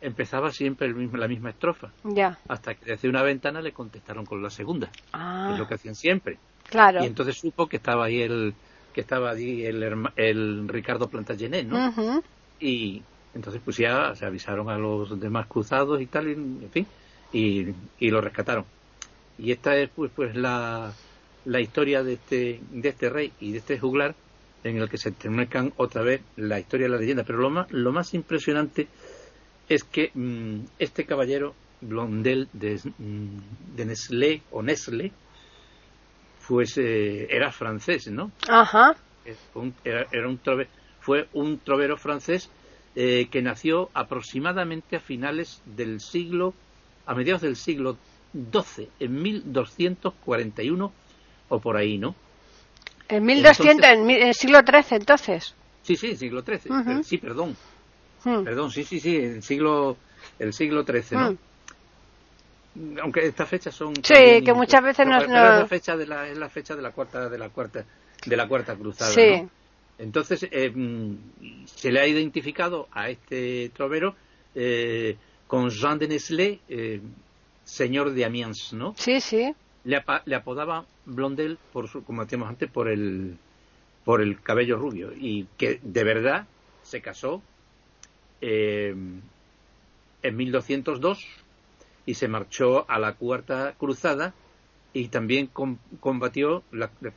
empezaba 0.00 0.50
siempre 0.50 0.86
el 0.86 0.94
mismo, 0.94 1.16
la 1.16 1.28
misma 1.28 1.50
estrofa 1.50 1.92
ya. 2.04 2.38
hasta 2.48 2.74
que 2.74 2.84
desde 2.84 3.08
una 3.08 3.22
ventana 3.22 3.60
le 3.60 3.72
contestaron 3.72 4.24
con 4.24 4.42
la 4.42 4.50
segunda 4.50 4.90
ah. 5.12 5.50
es 5.52 5.58
lo 5.58 5.66
que 5.66 5.74
hacían 5.74 5.94
siempre 5.94 6.38
claro 6.68 7.02
y 7.02 7.06
entonces 7.06 7.36
supo 7.38 7.66
que 7.66 7.76
estaba 7.76 8.06
ahí 8.06 8.22
el 8.22 8.54
que 8.92 9.00
estaba 9.00 9.30
allí 9.30 9.64
el, 9.64 9.82
el 10.16 10.68
Ricardo 10.68 11.08
Plantagenet 11.08 11.66
¿no? 11.66 12.22
y 12.60 13.02
entonces 13.34 13.60
pues 13.64 13.76
ya 13.76 14.14
se 14.14 14.26
avisaron 14.26 14.68
a 14.68 14.78
los 14.78 15.20
demás 15.20 15.46
cruzados 15.46 16.00
y 16.00 16.06
tal 16.06 16.28
y, 16.28 16.32
en 16.32 16.70
fin 16.72 16.86
y, 17.32 17.66
y 17.98 18.10
lo 18.10 18.20
rescataron. 18.20 18.64
Y 19.38 19.52
esta 19.52 19.76
es 19.76 19.90
pues, 19.90 20.10
pues 20.14 20.34
la, 20.34 20.92
la 21.44 21.60
historia 21.60 22.02
de 22.02 22.14
este, 22.14 22.60
de 22.70 22.88
este 22.88 23.08
rey 23.08 23.32
y 23.40 23.52
de 23.52 23.58
este 23.58 23.78
juglar 23.78 24.14
en 24.64 24.78
el 24.78 24.88
que 24.88 24.98
se 24.98 25.12
terminan 25.12 25.72
otra 25.76 26.02
vez 26.02 26.20
la 26.36 26.58
historia 26.58 26.86
de 26.86 26.92
la 26.92 26.98
leyenda. 26.98 27.24
Pero 27.24 27.38
lo 27.38 27.50
más, 27.50 27.70
lo 27.70 27.92
más 27.92 28.14
impresionante 28.14 28.88
es 29.68 29.84
que 29.84 30.10
mm, 30.14 30.60
este 30.78 31.04
caballero 31.04 31.54
Blondel 31.80 32.48
de, 32.52 32.80
mm, 32.98 33.76
de 33.76 33.84
Nestlé 33.84 34.42
o 34.50 34.62
Nestlé 34.62 35.12
pues 36.48 36.78
eh, 36.78 37.26
era 37.30 37.52
francés, 37.52 38.08
¿no? 38.08 38.32
Ajá. 38.48 38.96
era, 39.84 40.06
era 40.10 40.26
un 40.26 40.40
fue 40.98 41.28
un 41.34 41.58
trovero 41.58 41.98
francés 41.98 42.50
eh, 42.96 43.28
que 43.30 43.42
nació 43.42 43.90
aproximadamente 43.92 44.96
a 44.96 45.00
finales 45.00 45.60
del 45.66 46.00
siglo 46.00 46.54
a 47.06 47.14
mediados 47.14 47.42
del 47.42 47.56
siglo 47.56 47.96
XII, 48.34 48.88
en 48.98 49.22
1241 49.22 50.92
o 51.50 51.60
por 51.60 51.76
ahí, 51.76 51.98
¿no? 51.98 52.14
En 53.08 53.24
1200, 53.24 53.86
en, 53.86 54.10
el 54.10 54.34
siglo 54.34 54.60
XIII, 54.60 54.98
entonces. 54.98 55.54
Sí, 55.82 55.96
sí, 55.96 56.16
siglo 56.16 56.42
XIII. 56.42 57.02
Sí, 57.02 57.16
perdón. 57.16 57.56
Hmm. 58.24 58.44
Perdón, 58.44 58.70
sí, 58.70 58.84
sí, 58.84 59.00
sí, 59.00 59.16
el 59.16 59.42
siglo, 59.42 59.96
el 60.38 60.52
siglo 60.52 60.84
XIII, 60.84 61.18
¿no? 61.18 61.30
Hmm. 61.30 61.38
Aunque 63.02 63.26
estas 63.26 63.48
fechas 63.48 63.74
son. 63.74 63.94
Sí, 63.96 64.42
que 64.44 64.52
muchas 64.52 64.82
veces 64.82 65.06
no, 65.06 65.18
Es 65.18 65.28
la 65.28 65.66
fecha 65.66 65.96
de 65.96 66.06
la, 66.06 66.28
es 66.28 66.38
la 66.38 66.48
fecha 66.48 66.76
de 66.76 66.82
la 66.82 66.92
cuarta, 66.92 67.28
de 67.28 67.38
la 67.38 67.48
cuarta, 67.48 67.84
de 68.24 68.36
la 68.36 68.48
cuarta 68.48 68.76
cruzada. 68.76 69.10
Sí. 69.10 69.48
Entonces 69.98 70.46
eh, 70.50 70.72
se 71.66 71.90
le 71.90 72.00
ha 72.00 72.06
identificado 72.06 72.88
a 72.92 73.10
este 73.10 73.70
trovero 73.74 74.14
eh, 74.54 75.16
con 75.46 75.70
Jean 75.70 75.98
de 75.98 76.08
Nestlé, 76.08 76.60
eh, 76.68 77.00
señor 77.64 78.12
de 78.12 78.24
Amiens, 78.24 78.72
¿no? 78.72 78.94
Sí, 78.96 79.20
sí. 79.20 79.52
Le, 79.84 80.02
le 80.24 80.36
apodaba 80.36 80.84
Blondel, 81.04 81.58
por 81.72 81.88
su, 81.88 82.04
como 82.04 82.22
decíamos 82.22 82.48
antes, 82.48 82.70
por 82.70 82.88
el, 82.88 83.38
por 84.04 84.22
el 84.22 84.40
cabello 84.40 84.76
rubio. 84.76 85.12
Y 85.12 85.46
que 85.56 85.80
de 85.82 86.04
verdad 86.04 86.46
se 86.82 87.00
casó 87.00 87.42
eh, 88.40 88.94
en 90.22 90.36
1202 90.36 91.26
y 92.08 92.14
se 92.14 92.26
marchó 92.26 92.90
a 92.90 92.98
la 92.98 93.12
Cuarta 93.12 93.74
Cruzada 93.76 94.32
y 94.94 95.08
también 95.08 95.50
combatió 96.00 96.62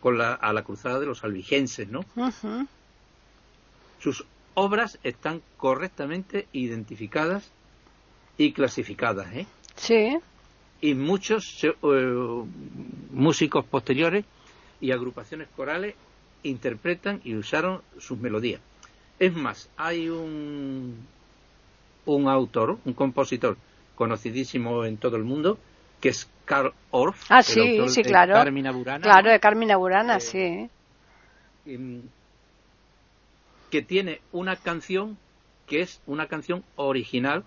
con 0.01 0.17
la, 0.17 0.33
a 0.33 0.51
la 0.51 0.63
cruzada 0.65 0.99
de 0.99 1.05
los 1.05 1.23
albigenses, 1.23 1.87
¿no? 1.87 2.03
Sus 3.99 4.25
obras 4.53 4.99
están 5.03 5.41
correctamente 5.55 6.49
identificadas 6.51 7.49
y 8.37 8.51
clasificadas, 8.51 9.33
¿eh? 9.33 9.47
Sí. 9.77 10.17
Y 10.81 10.93
muchos 10.93 11.63
eh, 11.63 11.73
músicos 13.11 13.63
posteriores 13.63 14.25
y 14.81 14.91
agrupaciones 14.91 15.47
corales 15.55 15.95
interpretan 16.43 17.21
y 17.23 17.35
usaron 17.35 17.81
sus 17.97 18.19
melodías. 18.19 18.59
Es 19.19 19.33
más, 19.33 19.69
hay 19.77 20.09
un, 20.09 20.97
un 22.05 22.27
autor, 22.27 22.77
un 22.83 22.91
compositor 22.91 23.55
conocidísimo 24.01 24.83
en 24.83 24.97
todo 24.97 25.15
el 25.15 25.23
mundo, 25.23 25.59
que 25.99 26.09
es 26.09 26.27
Karl 26.45 26.73
Orff. 26.89 27.27
Ah, 27.29 27.43
sí, 27.43 27.87
sí, 27.87 28.01
claro. 28.01 28.33
Carmina 28.33 28.71
Burana. 28.71 29.03
Claro, 29.03 29.29
de 29.29 29.39
Carmina 29.39 29.77
Burana, 29.77 30.17
eh, 30.17 30.21
sí. 30.21 30.69
Em, 31.67 32.01
que 33.69 33.83
tiene 33.83 34.21
una 34.31 34.55
canción 34.55 35.19
que 35.67 35.81
es 35.81 36.01
una 36.07 36.25
canción 36.25 36.63
original 36.77 37.43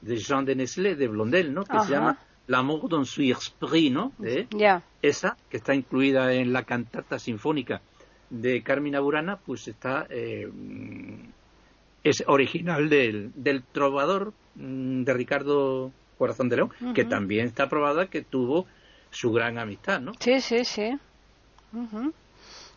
de 0.00 0.16
Jean 0.18 0.44
de 0.44 0.54
Nestlé, 0.54 0.94
de 0.94 1.08
Blondel, 1.08 1.52
¿no? 1.52 1.64
Que 1.64 1.80
se 1.80 1.90
llama 1.90 2.20
L'amour 2.46 2.88
dans 2.88 3.04
son 3.04 3.24
esprit, 3.24 3.90
¿no? 3.90 4.12
¿Eh? 4.22 4.46
Esa, 5.02 5.36
que 5.50 5.56
está 5.56 5.74
incluida 5.74 6.32
en 6.32 6.52
la 6.52 6.62
cantata 6.62 7.18
sinfónica 7.18 7.82
de 8.30 8.62
Carmina 8.62 9.00
Burana, 9.00 9.38
pues 9.44 9.66
está... 9.66 10.06
Eh, 10.08 10.48
es 12.04 12.22
original 12.28 12.88
del, 12.88 13.32
del 13.34 13.64
trovador 13.64 14.32
de 14.56 15.12
Ricardo 15.12 15.92
Corazón 16.18 16.48
de 16.48 16.56
León, 16.56 16.70
que 16.94 17.04
también 17.04 17.46
está 17.46 17.68
probada 17.68 18.06
que 18.06 18.22
tuvo 18.22 18.66
su 19.10 19.32
gran 19.32 19.58
amistad, 19.58 20.00
¿no? 20.00 20.12
Sí, 20.18 20.40
sí, 20.40 20.64
sí. 20.64 20.98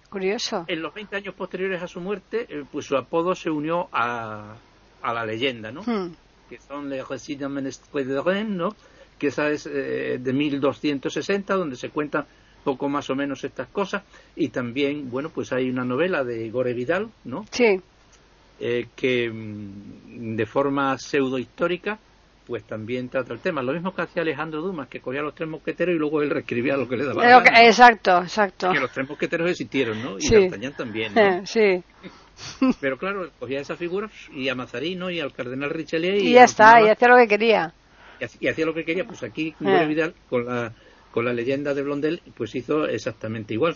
Curioso. 0.10 0.66
En 0.68 0.82
los 0.82 0.94
20 0.94 1.16
años 1.16 1.36
posteriores 1.36 1.82
a 1.82 1.88
su 1.88 2.02
muerte, 2.02 2.48
eh, 2.50 2.66
pues 2.70 2.86
su 2.86 2.98
apodo 2.98 3.36
se 3.36 3.50
unió 3.50 3.88
a, 3.92 4.56
a 5.02 5.14
la 5.14 5.26
leyenda, 5.26 5.72
¿no? 5.72 5.84
Hmm. 5.84 6.14
Que 6.50 6.60
son 6.60 6.90
Les 6.90 7.08
Récits 7.08 7.48
Menestrel 7.48 8.08
de 8.08 8.22
Rennes, 8.22 8.50
¿no? 8.50 8.76
Que 9.20 9.28
esa 9.28 9.50
es 9.50 9.68
eh, 9.68 10.18
de 10.20 10.34
1260, 10.34 11.54
donde 11.54 11.76
se 11.76 11.90
cuentan 11.90 12.26
poco 12.64 12.90
más 12.90 13.10
o 13.10 13.16
menos 13.16 13.44
estas 13.44 13.68
cosas. 13.68 14.04
Y 14.36 14.50
también, 14.50 15.12
bueno, 15.12 15.30
pues 15.30 15.54
hay 15.54 15.70
una 15.70 15.86
novela 15.86 16.24
de 16.24 16.50
Gore 16.50 16.74
Vidal, 16.74 17.10
¿no? 17.24 17.46
Sí. 17.52 17.80
Eh, 18.62 18.88
que 18.96 19.30
mm, 19.30 20.36
de 20.36 20.46
forma 20.46 20.98
pseudo 20.98 21.38
histórica 21.38 21.98
pues 22.50 22.64
también 22.64 23.10
trata 23.10 23.32
el 23.32 23.40
tema. 23.40 23.62
Lo 23.62 23.74
mismo 23.74 23.94
que 23.94 24.02
hacía 24.02 24.24
Alejandro 24.24 24.62
Dumas, 24.62 24.88
que 24.88 25.00
cogía 25.02 25.22
los 25.22 25.36
tres 25.36 25.48
mosqueteros 25.48 25.94
y 25.94 26.00
luego 26.00 26.24
él 26.24 26.32
reescribía 26.32 26.76
lo 26.76 26.90
que 26.90 26.98
le 26.98 27.06
daba. 27.06 27.24
Exacto, 27.62 28.24
exacto. 28.24 28.72
Que 28.72 28.80
los 28.80 28.92
tres 28.92 29.08
mosqueteros 29.08 29.52
existieron, 29.52 30.02
¿no? 30.02 30.18
Y 30.18 30.22
sí. 30.22 30.50
también. 30.76 31.14
¿no? 31.14 31.42
Sí. 31.46 31.84
Pero 32.82 32.98
claro, 32.98 33.30
cogía 33.38 33.60
esa 33.60 33.76
figura 33.76 34.10
y 34.34 34.50
a 34.50 34.56
Mazarino 34.56 35.12
y 35.12 35.20
al 35.20 35.32
cardenal 35.32 35.70
Richelieu. 35.70 36.16
Y, 36.16 36.30
y 36.30 36.34
ya 36.34 36.46
está, 36.46 36.82
y 36.82 36.90
hacía 36.90 37.08
lo 37.08 37.18
que 37.18 37.28
quería. 37.28 37.72
Y 38.40 38.48
hacía 38.48 38.66
lo 38.66 38.74
que 38.74 38.84
quería, 38.84 39.06
pues 39.06 39.22
aquí 39.22 39.54
eh. 39.64 39.86
Vidal 39.88 40.16
con 40.28 40.48
la 40.48 40.74
con 41.12 41.26
la 41.26 41.34
leyenda 41.34 41.74
de 41.74 41.84
Blondel, 41.84 42.22
pues 42.36 42.56
hizo 42.56 42.86
exactamente 42.86 43.54
igual. 43.54 43.76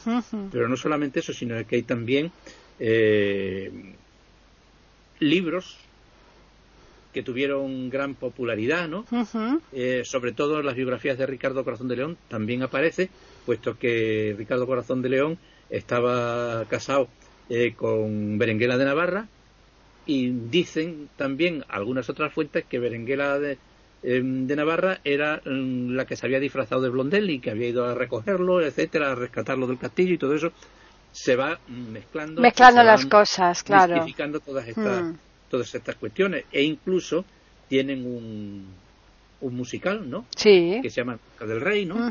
Pero 0.52 0.68
no 0.68 0.78
solamente 0.78 1.20
eso, 1.20 1.34
sino 1.34 1.56
que 1.66 1.76
hay 1.76 1.84
también 1.84 2.32
eh, 2.80 3.72
libros 5.24 5.78
que 7.14 7.24
tuvieron 7.24 7.90
gran 7.90 8.16
popularidad, 8.16 8.90
¿no? 8.90 9.06
Eh, 9.72 10.02
sobre 10.04 10.32
todo 10.34 10.60
en 10.60 10.66
las 10.66 10.76
biografías 10.76 11.18
de 11.18 11.28
Ricardo 11.28 11.64
Corazón 11.64 11.88
de 11.88 11.98
León 11.98 12.18
también 12.28 12.64
aparece, 12.64 13.10
puesto 13.46 13.78
que 13.78 14.36
Ricardo 14.38 14.66
Corazón 14.66 15.02
de 15.02 15.10
León 15.10 15.38
estaba 15.70 16.66
casado 16.66 17.08
eh, 17.50 17.74
con 17.76 18.38
Berenguela 18.38 18.78
de 18.78 18.86
Navarra 18.86 19.28
y 20.06 20.30
dicen 20.30 21.10
también 21.16 21.64
algunas 21.70 22.10
otras 22.10 22.34
fuentes 22.34 22.66
que 22.66 22.80
Berenguela 22.80 23.40
de, 23.40 23.58
em, 24.02 24.48
de 24.48 24.56
Navarra 24.56 25.00
era 25.04 25.42
mm, 25.46 25.92
la 25.92 26.06
que 26.06 26.16
se 26.16 26.26
había 26.26 26.40
disfrazado 26.40 26.82
de 26.82 26.90
Blondel 26.90 27.30
y 27.30 27.40
que 27.40 27.52
había 27.52 27.70
ido 27.70 27.86
a 27.86 27.94
recogerlo, 27.94 28.62
etcétera, 28.62 29.12
a 29.12 29.16
rescatarlo 29.16 29.68
del 29.68 29.78
castillo 29.78 30.16
y 30.16 30.18
todo 30.18 30.34
eso 30.34 30.52
se 31.14 31.38
va 31.38 31.58
mezclando 31.70 32.42
mezclando 32.42 32.84
las 32.84 33.06
cosas, 33.06 33.64
claro, 33.64 34.06
todas 34.44 34.68
estas 34.68 35.04
mm 35.04 35.14
todas 35.54 35.76
estas 35.76 35.96
cuestiones 35.98 36.46
e 36.52 36.64
incluso 36.64 37.24
tienen 37.70 38.08
un, 38.08 38.66
un 39.42 39.56
musical, 39.56 40.10
¿no? 40.10 40.26
Sí. 40.36 40.80
Que 40.82 40.90
se 40.90 41.02
llama 41.02 41.20
del 41.40 41.62
Rey, 41.62 41.86
¿no? 41.86 42.10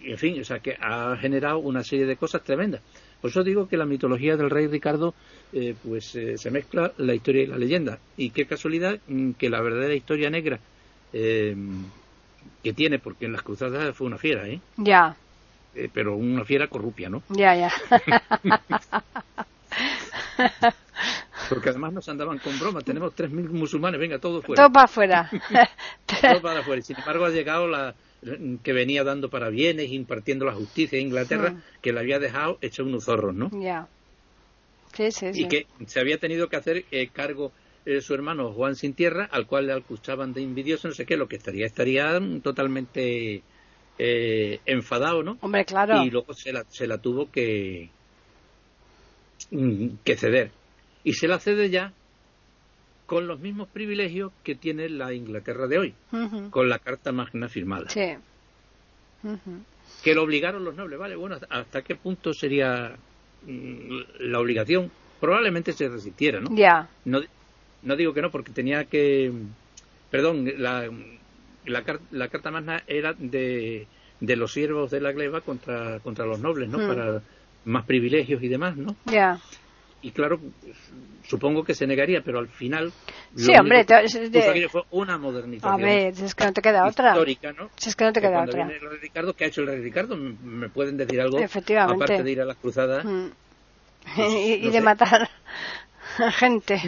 en 0.00 0.18
fin, 0.18 0.40
o 0.40 0.44
sea, 0.44 0.58
que 0.58 0.76
ha 0.80 1.16
generado 1.16 1.58
una 1.58 1.84
serie 1.84 2.06
de 2.06 2.16
cosas 2.16 2.42
tremendas. 2.42 2.82
Por 3.20 3.30
eso 3.30 3.44
digo 3.44 3.68
que 3.68 3.76
la 3.76 3.84
mitología 3.84 4.36
del 4.36 4.50
rey 4.50 4.66
Ricardo, 4.66 5.14
eh, 5.52 5.76
pues 5.84 6.16
eh, 6.16 6.36
se 6.38 6.50
mezcla 6.50 6.92
la 6.96 7.14
historia 7.14 7.44
y 7.44 7.46
la 7.46 7.56
leyenda. 7.56 8.00
Y 8.16 8.30
qué 8.30 8.46
casualidad 8.46 8.98
mm, 9.06 9.32
que 9.32 9.48
la 9.48 9.60
verdadera 9.60 9.94
historia 9.94 10.28
negra 10.28 10.58
eh, 11.12 11.56
que 12.64 12.72
tiene, 12.72 12.98
porque 12.98 13.26
en 13.26 13.32
las 13.32 13.42
cruzadas 13.42 13.94
fue 13.96 14.08
una 14.08 14.18
fiera, 14.18 14.48
¿eh? 14.48 14.60
Ya. 14.76 15.16
Pero 15.92 16.16
una 16.16 16.44
fiera 16.44 16.68
corrupia, 16.68 17.08
¿no? 17.08 17.22
Ya, 17.28 17.54
ya. 17.54 17.72
Porque 21.48 21.70
además 21.70 21.92
nos 21.92 22.08
andaban 22.08 22.38
con 22.38 22.58
broma. 22.58 22.80
Tenemos 22.80 23.14
3.000 23.14 23.50
musulmanes, 23.50 24.00
venga, 24.00 24.18
todo 24.18 24.42
fuera. 24.42 24.62
Todo 24.62 24.72
para 24.72 24.84
afuera. 24.84 25.30
todo 26.20 26.42
para 26.42 26.60
afuera. 26.60 26.82
Sin 26.82 26.98
embargo, 26.98 27.24
ha 27.24 27.30
llegado 27.30 27.66
la 27.66 27.94
que 28.62 28.72
venía 28.72 29.04
dando 29.04 29.30
para 29.30 29.48
bienes, 29.48 29.92
impartiendo 29.92 30.44
la 30.44 30.52
justicia 30.52 30.98
en 30.98 31.06
Inglaterra, 31.06 31.50
mm. 31.50 31.62
que 31.80 31.92
la 31.92 32.00
había 32.00 32.18
dejado 32.18 32.58
hecho 32.60 32.84
unos 32.84 33.04
zorros, 33.04 33.34
¿no? 33.34 33.50
Ya. 33.52 33.86
Sí, 34.92 35.12
sí, 35.12 35.26
y 35.32 35.48
que 35.48 35.66
se 35.86 36.00
había 36.00 36.18
tenido 36.18 36.48
que 36.48 36.56
hacer 36.56 36.84
eh, 36.90 37.08
cargo 37.12 37.52
eh, 37.84 38.00
su 38.00 38.14
hermano 38.14 38.52
Juan 38.52 38.74
Sin 38.74 38.94
Tierra, 38.94 39.28
al 39.30 39.46
cual 39.46 39.66
le 39.66 39.74
acusaban 39.74 40.32
de 40.32 40.42
envidioso, 40.42 40.88
no 40.88 40.94
sé 40.94 41.06
qué, 41.06 41.16
lo 41.16 41.28
que 41.28 41.36
estaría, 41.36 41.66
estaría 41.66 42.18
totalmente 42.42 43.42
eh, 43.98 44.60
enfadado, 44.66 45.22
¿no? 45.22 45.38
Hombre, 45.40 45.64
claro. 45.64 46.02
Y 46.04 46.10
luego 46.10 46.32
se 46.32 46.52
la, 46.52 46.64
se 46.68 46.86
la 46.86 46.98
tuvo 46.98 47.30
que, 47.30 47.90
mm, 49.50 49.88
que 50.04 50.16
ceder 50.16 50.50
y 51.04 51.14
se 51.14 51.26
la 51.26 51.38
cede 51.38 51.70
ya 51.70 51.92
con 53.06 53.26
los 53.26 53.40
mismos 53.40 53.68
privilegios 53.68 54.32
que 54.44 54.54
tiene 54.54 54.88
la 54.90 55.14
Inglaterra 55.14 55.66
de 55.66 55.78
hoy, 55.78 55.94
con 56.50 56.68
la 56.68 56.78
Carta 56.78 57.10
Magna 57.10 57.48
firmada. 57.48 57.88
Sí. 57.88 58.14
Que 60.04 60.14
lo 60.14 60.22
obligaron 60.22 60.64
los 60.64 60.74
nobles, 60.74 60.98
¿vale? 60.98 61.16
Bueno, 61.16 61.38
¿hasta 61.48 61.80
qué 61.80 61.94
punto 61.94 62.34
sería 62.34 62.94
mm, 63.46 64.00
la 64.20 64.38
obligación? 64.38 64.90
Probablemente 65.18 65.72
se 65.72 65.88
resistiera, 65.88 66.40
¿no? 66.40 66.54
Ya. 66.54 66.86
No, 67.06 67.22
no 67.82 67.96
digo 67.96 68.12
que 68.12 68.20
no, 68.20 68.30
porque 68.30 68.52
tenía 68.52 68.84
que. 68.84 69.32
Perdón, 70.10 70.46
la, 70.58 70.90
la, 71.68 71.84
la 72.10 72.28
Carta 72.28 72.50
Magna 72.50 72.82
era 72.86 73.12
de, 73.12 73.86
de 74.20 74.36
los 74.36 74.52
siervos 74.52 74.90
de 74.90 75.00
la 75.00 75.12
gleba 75.12 75.40
contra, 75.40 76.00
contra 76.00 76.26
los 76.26 76.40
nobles, 76.40 76.68
¿no? 76.68 76.78
Para 76.78 77.22
más 77.64 77.84
privilegios 77.86 78.42
y 78.42 78.48
demás, 78.48 78.76
¿no? 78.76 78.96
Ya 79.06 79.38
y 80.00 80.12
claro, 80.12 80.38
supongo 81.24 81.64
que 81.64 81.74
se 81.74 81.86
negaría, 81.86 82.22
pero 82.24 82.38
al 82.38 82.48
final. 82.48 82.92
Sí, 83.34 83.52
hombre, 83.58 83.84
fue 84.68 84.82
una 84.92 85.18
modernización. 85.18 85.72
A 85.72 85.84
ver, 85.84 86.12
es 86.12 86.34
que 86.34 86.44
no 86.44 86.52
te 86.52 86.62
queda 86.62 86.86
otra. 86.86 87.10
Histórica, 87.10 87.52
¿no? 87.52 87.70
Si 87.76 87.88
es 87.88 87.96
que 87.96 88.04
no 88.04 88.12
te 88.12 88.20
queda 88.20 88.44
otra. 88.44 88.64
Viene 88.64 88.80
el 88.80 88.90
rey 88.90 88.98
Ricardo, 89.00 89.34
¿qué 89.34 89.44
ha 89.44 89.48
hecho 89.48 89.62
el 89.62 89.66
rey 89.66 89.80
Ricardo? 89.80 90.16
¿Me 90.16 90.68
pueden 90.68 90.96
decir 90.96 91.20
algo? 91.20 91.38
Efectivamente. 91.40 92.04
Aparte 92.04 92.22
de 92.22 92.30
ir 92.30 92.40
a 92.40 92.44
las 92.44 92.56
cruzadas. 92.58 93.04
Mm. 93.04 93.26
Pues, 94.14 94.32
y, 94.62 94.70
de 94.70 94.80
matar 94.80 95.28
a 96.18 96.30
gente. 96.30 96.80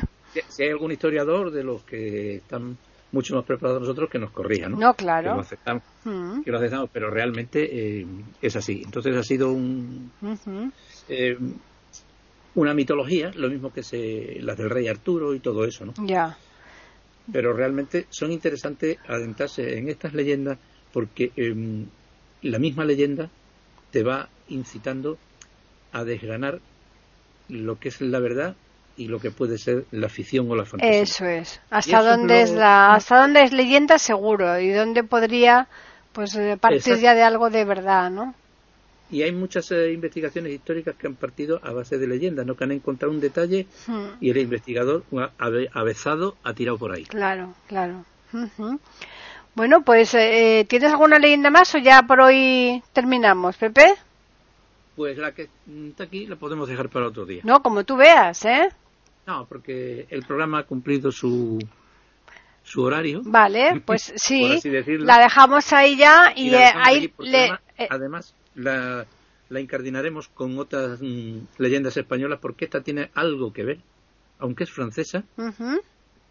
Si, 0.48 0.62
hay 0.62 0.70
algún 0.70 0.92
historiador 0.92 1.50
de 1.50 1.64
los 1.64 1.82
que 1.82 2.36
están 2.36 2.78
mucho 3.12 3.34
más 3.34 3.44
preparados 3.44 3.82
nosotros 3.82 4.08
que 4.08 4.18
nos 4.18 4.30
corrija, 4.30 4.68
¿no? 4.68 4.76
No, 4.76 4.94
claro. 4.94 5.30
Que 5.30 5.34
lo 5.34 5.40
aceptamos, 5.40 5.82
mm. 6.04 6.42
que 6.42 6.50
lo 6.50 6.58
aceptamos 6.58 6.90
pero 6.92 7.10
realmente 7.10 8.00
eh, 8.00 8.06
es 8.40 8.56
así. 8.56 8.82
Entonces 8.84 9.16
ha 9.16 9.22
sido 9.22 9.52
un 9.52 10.10
una 12.54 12.74
mitología, 12.74 13.30
lo 13.34 13.48
mismo 13.48 13.72
que 13.72 13.82
se, 13.82 14.38
las 14.40 14.56
del 14.56 14.70
rey 14.70 14.88
Arturo 14.88 15.34
y 15.34 15.40
todo 15.40 15.64
eso, 15.64 15.86
¿no? 15.86 15.94
Ya. 16.04 16.36
Pero 17.32 17.52
realmente 17.52 18.06
son 18.10 18.32
interesantes 18.32 18.98
adentrarse 19.06 19.78
en 19.78 19.88
estas 19.88 20.14
leyendas 20.14 20.58
porque 20.92 21.32
em, 21.36 21.86
la 22.42 22.58
misma 22.58 22.84
leyenda 22.84 23.30
te 23.90 24.02
va 24.02 24.28
incitando 24.48 25.18
a 25.92 26.04
desgranar 26.04 26.60
lo 27.48 27.78
que 27.78 27.88
es 27.88 28.00
la 28.00 28.18
verdad 28.18 28.56
y 29.00 29.08
lo 29.08 29.18
que 29.18 29.30
puede 29.30 29.56
ser 29.56 29.86
la 29.92 30.10
ficción 30.10 30.50
o 30.50 30.54
la 30.54 30.66
fantasía. 30.66 31.00
Eso 31.00 31.24
es. 31.24 31.60
Hasta 31.70 32.02
dónde 32.02 32.42
es, 32.42 32.50
la 32.50 32.92
hasta 32.92 33.22
dónde 33.22 33.42
es 33.42 33.52
leyenda 33.52 33.98
seguro 33.98 34.60
y 34.60 34.70
dónde 34.70 35.04
podría 35.04 35.68
pues 36.12 36.34
eh, 36.36 36.58
partir 36.60 36.98
ya 36.98 37.14
de 37.14 37.22
algo 37.22 37.48
de 37.48 37.64
verdad, 37.64 38.10
¿no? 38.10 38.34
y 39.12 39.22
hay 39.22 39.32
muchas 39.32 39.70
eh, 39.72 39.92
investigaciones 39.92 40.52
históricas 40.52 40.94
que 40.96 41.08
han 41.08 41.16
partido 41.16 41.60
a 41.64 41.72
base 41.72 41.98
de 41.98 42.06
leyendas, 42.06 42.46
¿no? 42.46 42.54
que 42.54 42.64
han 42.64 42.72
encontrado 42.72 43.12
un 43.12 43.20
detalle 43.20 43.66
hmm. 43.86 44.06
y 44.20 44.30
el 44.30 44.36
investigador 44.36 45.02
avezado 45.72 46.36
ha 46.44 46.54
tirado 46.54 46.78
por 46.78 46.92
ahí. 46.92 47.04
Claro, 47.04 47.54
claro. 47.66 48.04
Bueno, 49.56 49.82
pues 49.82 50.14
eh, 50.14 50.64
¿tienes 50.68 50.92
alguna 50.92 51.18
leyenda 51.18 51.50
más 51.50 51.74
o 51.74 51.78
ya 51.78 52.02
por 52.02 52.20
hoy 52.20 52.82
terminamos, 52.92 53.56
Pepe? 53.56 53.94
Pues 54.94 55.18
la 55.18 55.32
que 55.32 55.48
está 55.88 56.04
aquí 56.04 56.26
la 56.26 56.36
podemos 56.36 56.68
dejar 56.68 56.88
para 56.88 57.08
otro 57.08 57.26
día. 57.26 57.40
No, 57.42 57.60
como 57.60 57.82
tú 57.82 57.96
veas, 57.96 58.44
¿eh? 58.44 58.68
No, 59.26 59.46
porque 59.46 60.06
el 60.10 60.22
programa 60.22 60.58
ha 60.58 60.62
cumplido 60.64 61.12
su 61.12 61.58
su 62.62 62.82
horario. 62.82 63.22
Vale, 63.24 63.80
pues 63.86 64.12
sí, 64.16 64.60
la 64.98 65.18
dejamos 65.18 65.72
ahí 65.72 65.96
ya 65.96 66.32
y, 66.34 66.54
eh, 66.54 66.72
ahí 66.74 67.12
le... 67.18 67.50
Además, 67.88 68.34
la, 68.54 69.06
la 69.48 69.60
incardinaremos 69.60 70.28
con 70.28 70.58
otras 70.58 71.00
mm, 71.00 71.38
leyendas 71.58 71.96
españolas 71.96 72.38
porque 72.40 72.66
esta 72.66 72.82
tiene 72.82 73.10
algo 73.14 73.52
que 73.52 73.64
ver, 73.64 73.78
aunque 74.38 74.64
es 74.64 74.70
francesa, 74.70 75.24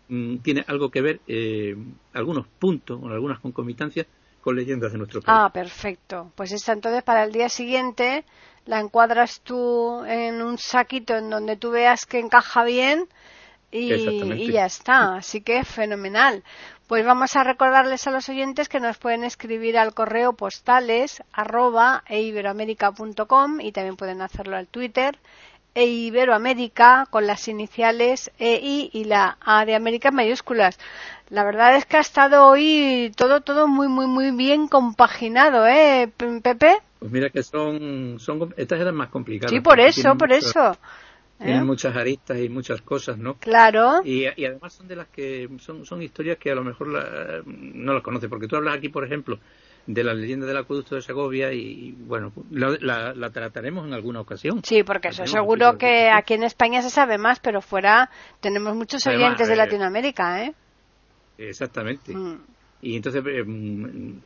mm, 0.08 0.38
tiene 0.38 0.64
algo 0.68 0.90
que 0.90 1.02
ver, 1.02 1.20
eh, 1.28 1.76
algunos 2.14 2.48
puntos, 2.48 3.00
o 3.02 3.08
algunas 3.08 3.40
concomitancias 3.40 4.08
con 4.42 4.56
leyendas 4.56 4.92
de 4.92 4.98
nuestro 4.98 5.22
país. 5.22 5.38
Ah, 5.40 5.50
perfecto. 5.52 6.32
Pues 6.36 6.52
esta 6.52 6.74
entonces 6.74 7.04
para 7.04 7.24
el 7.24 7.32
día 7.32 7.50
siguiente 7.50 8.26
la 8.66 8.80
encuadras 8.80 9.42
tú 9.42 10.04
en 10.06 10.42
un 10.42 10.58
saquito 10.58 11.16
en 11.16 11.30
donde 11.30 11.56
tú 11.56 11.72
veas 11.72 12.06
que 12.06 12.20
encaja 12.20 12.64
bien 12.64 13.08
y, 13.72 13.94
y, 13.94 14.52
ya 14.52 14.66
está. 14.66 15.16
Así 15.16 15.42
que 15.42 15.64
fenomenal. 15.64 16.44
Pues 16.88 17.06
vamos 17.06 17.36
a 17.36 17.44
recordarles 17.44 18.08
a 18.08 18.12
los 18.12 18.28
oyentes 18.30 18.68
que 18.68 18.80
nos 18.80 18.98
pueden 18.98 19.24
escribir 19.24 19.78
al 19.78 19.94
correo 19.94 20.34
postales 20.34 21.22
arroba 21.32 22.04
eiberoamerica.com 22.08 23.62
y 23.62 23.72
también 23.72 23.96
pueden 23.96 24.22
hacerlo 24.22 24.58
al 24.58 24.68
Twitter 24.68 25.20
e 25.80 25.86
Iberoamérica 25.86 27.08
con 27.10 27.26
las 27.26 27.48
iniciales 27.48 28.32
EI 28.38 28.90
y 28.92 29.06
la 29.06 29.38
A 29.40 29.64
de 29.64 29.76
América 29.76 30.10
en 30.10 30.16
mayúsculas. 30.16 30.78
La 31.30 31.46
verdad 31.46 31.74
es 31.78 31.86
que 31.86 31.96
ha 31.96 32.02
estado 32.02 32.48
hoy 32.48 33.14
todo 33.16 33.40
todo 33.40 33.66
muy 33.66 33.88
muy 33.88 34.06
muy 34.06 34.32
bien 34.32 34.68
compaginado, 34.68 35.66
¿eh, 35.66 36.12
Pepe? 36.44 36.80
Pues 37.00 37.12
mira 37.14 37.30
que 37.30 37.44
son, 37.44 38.20
son 38.20 38.54
estas 38.58 38.82
eran 38.82 38.96
más 38.96 39.08
complicadas. 39.08 39.52
Sí, 39.52 39.62
por 39.62 39.80
eso, 39.80 40.18
por 40.18 40.34
eso. 40.34 40.78
Tienen 41.38 41.62
¿Eh? 41.62 41.64
muchas 41.64 41.96
aristas 41.96 42.38
y 42.40 42.50
muchas 42.50 42.82
cosas, 42.82 43.18
¿no? 43.18 43.36
Claro. 43.36 44.02
Y, 44.04 44.26
además 44.26 44.74
son 44.74 44.90
de 44.90 44.98
las 44.98 45.08
que 45.08 45.48
son, 45.60 45.86
son 45.86 46.02
historias 46.02 46.38
que 46.38 46.52
a 46.52 46.56
lo 46.56 46.66
mejor 46.66 46.90
no 47.46 47.94
las 47.94 48.04
conoces, 48.04 48.30
porque 48.30 48.50
tú 48.50 48.58
hablas 48.58 48.76
aquí, 48.76 48.90
por 48.90 49.06
ejemplo, 49.06 49.40
de 49.90 50.04
la 50.04 50.14
leyenda 50.14 50.46
del 50.46 50.58
acueducto 50.58 50.94
de 50.94 51.02
Segovia 51.02 51.52
y, 51.52 51.96
bueno, 51.98 52.32
la, 52.52 53.14
la, 53.16 53.30
trataremos 53.32 53.88
en 53.88 53.94
alguna 53.94 54.22
ocasión. 54.22 54.62
Sí, 54.64 54.84
porque 54.84 55.08
eso 55.08 55.26
seguro 55.26 55.80
que 55.80 56.12
aquí 56.12 56.36
en 56.36 56.44
España 56.44 56.84
se 56.84 56.92
sabe 56.92 57.18
más, 57.18 57.40
pero 57.40 57.60
fuera 57.60 58.12
tenemos 58.40 58.76
muchos 58.76 59.08
oyentes 59.08 59.48
de 59.48 59.56
eh, 59.56 59.58
Latinoamérica, 59.58 60.44
¿eh? 60.44 60.54
Exactamente. 61.40 62.16
Mm. 62.16 62.40
Y 62.84 62.98
entonces, 62.98 63.24
eh, 63.26 63.44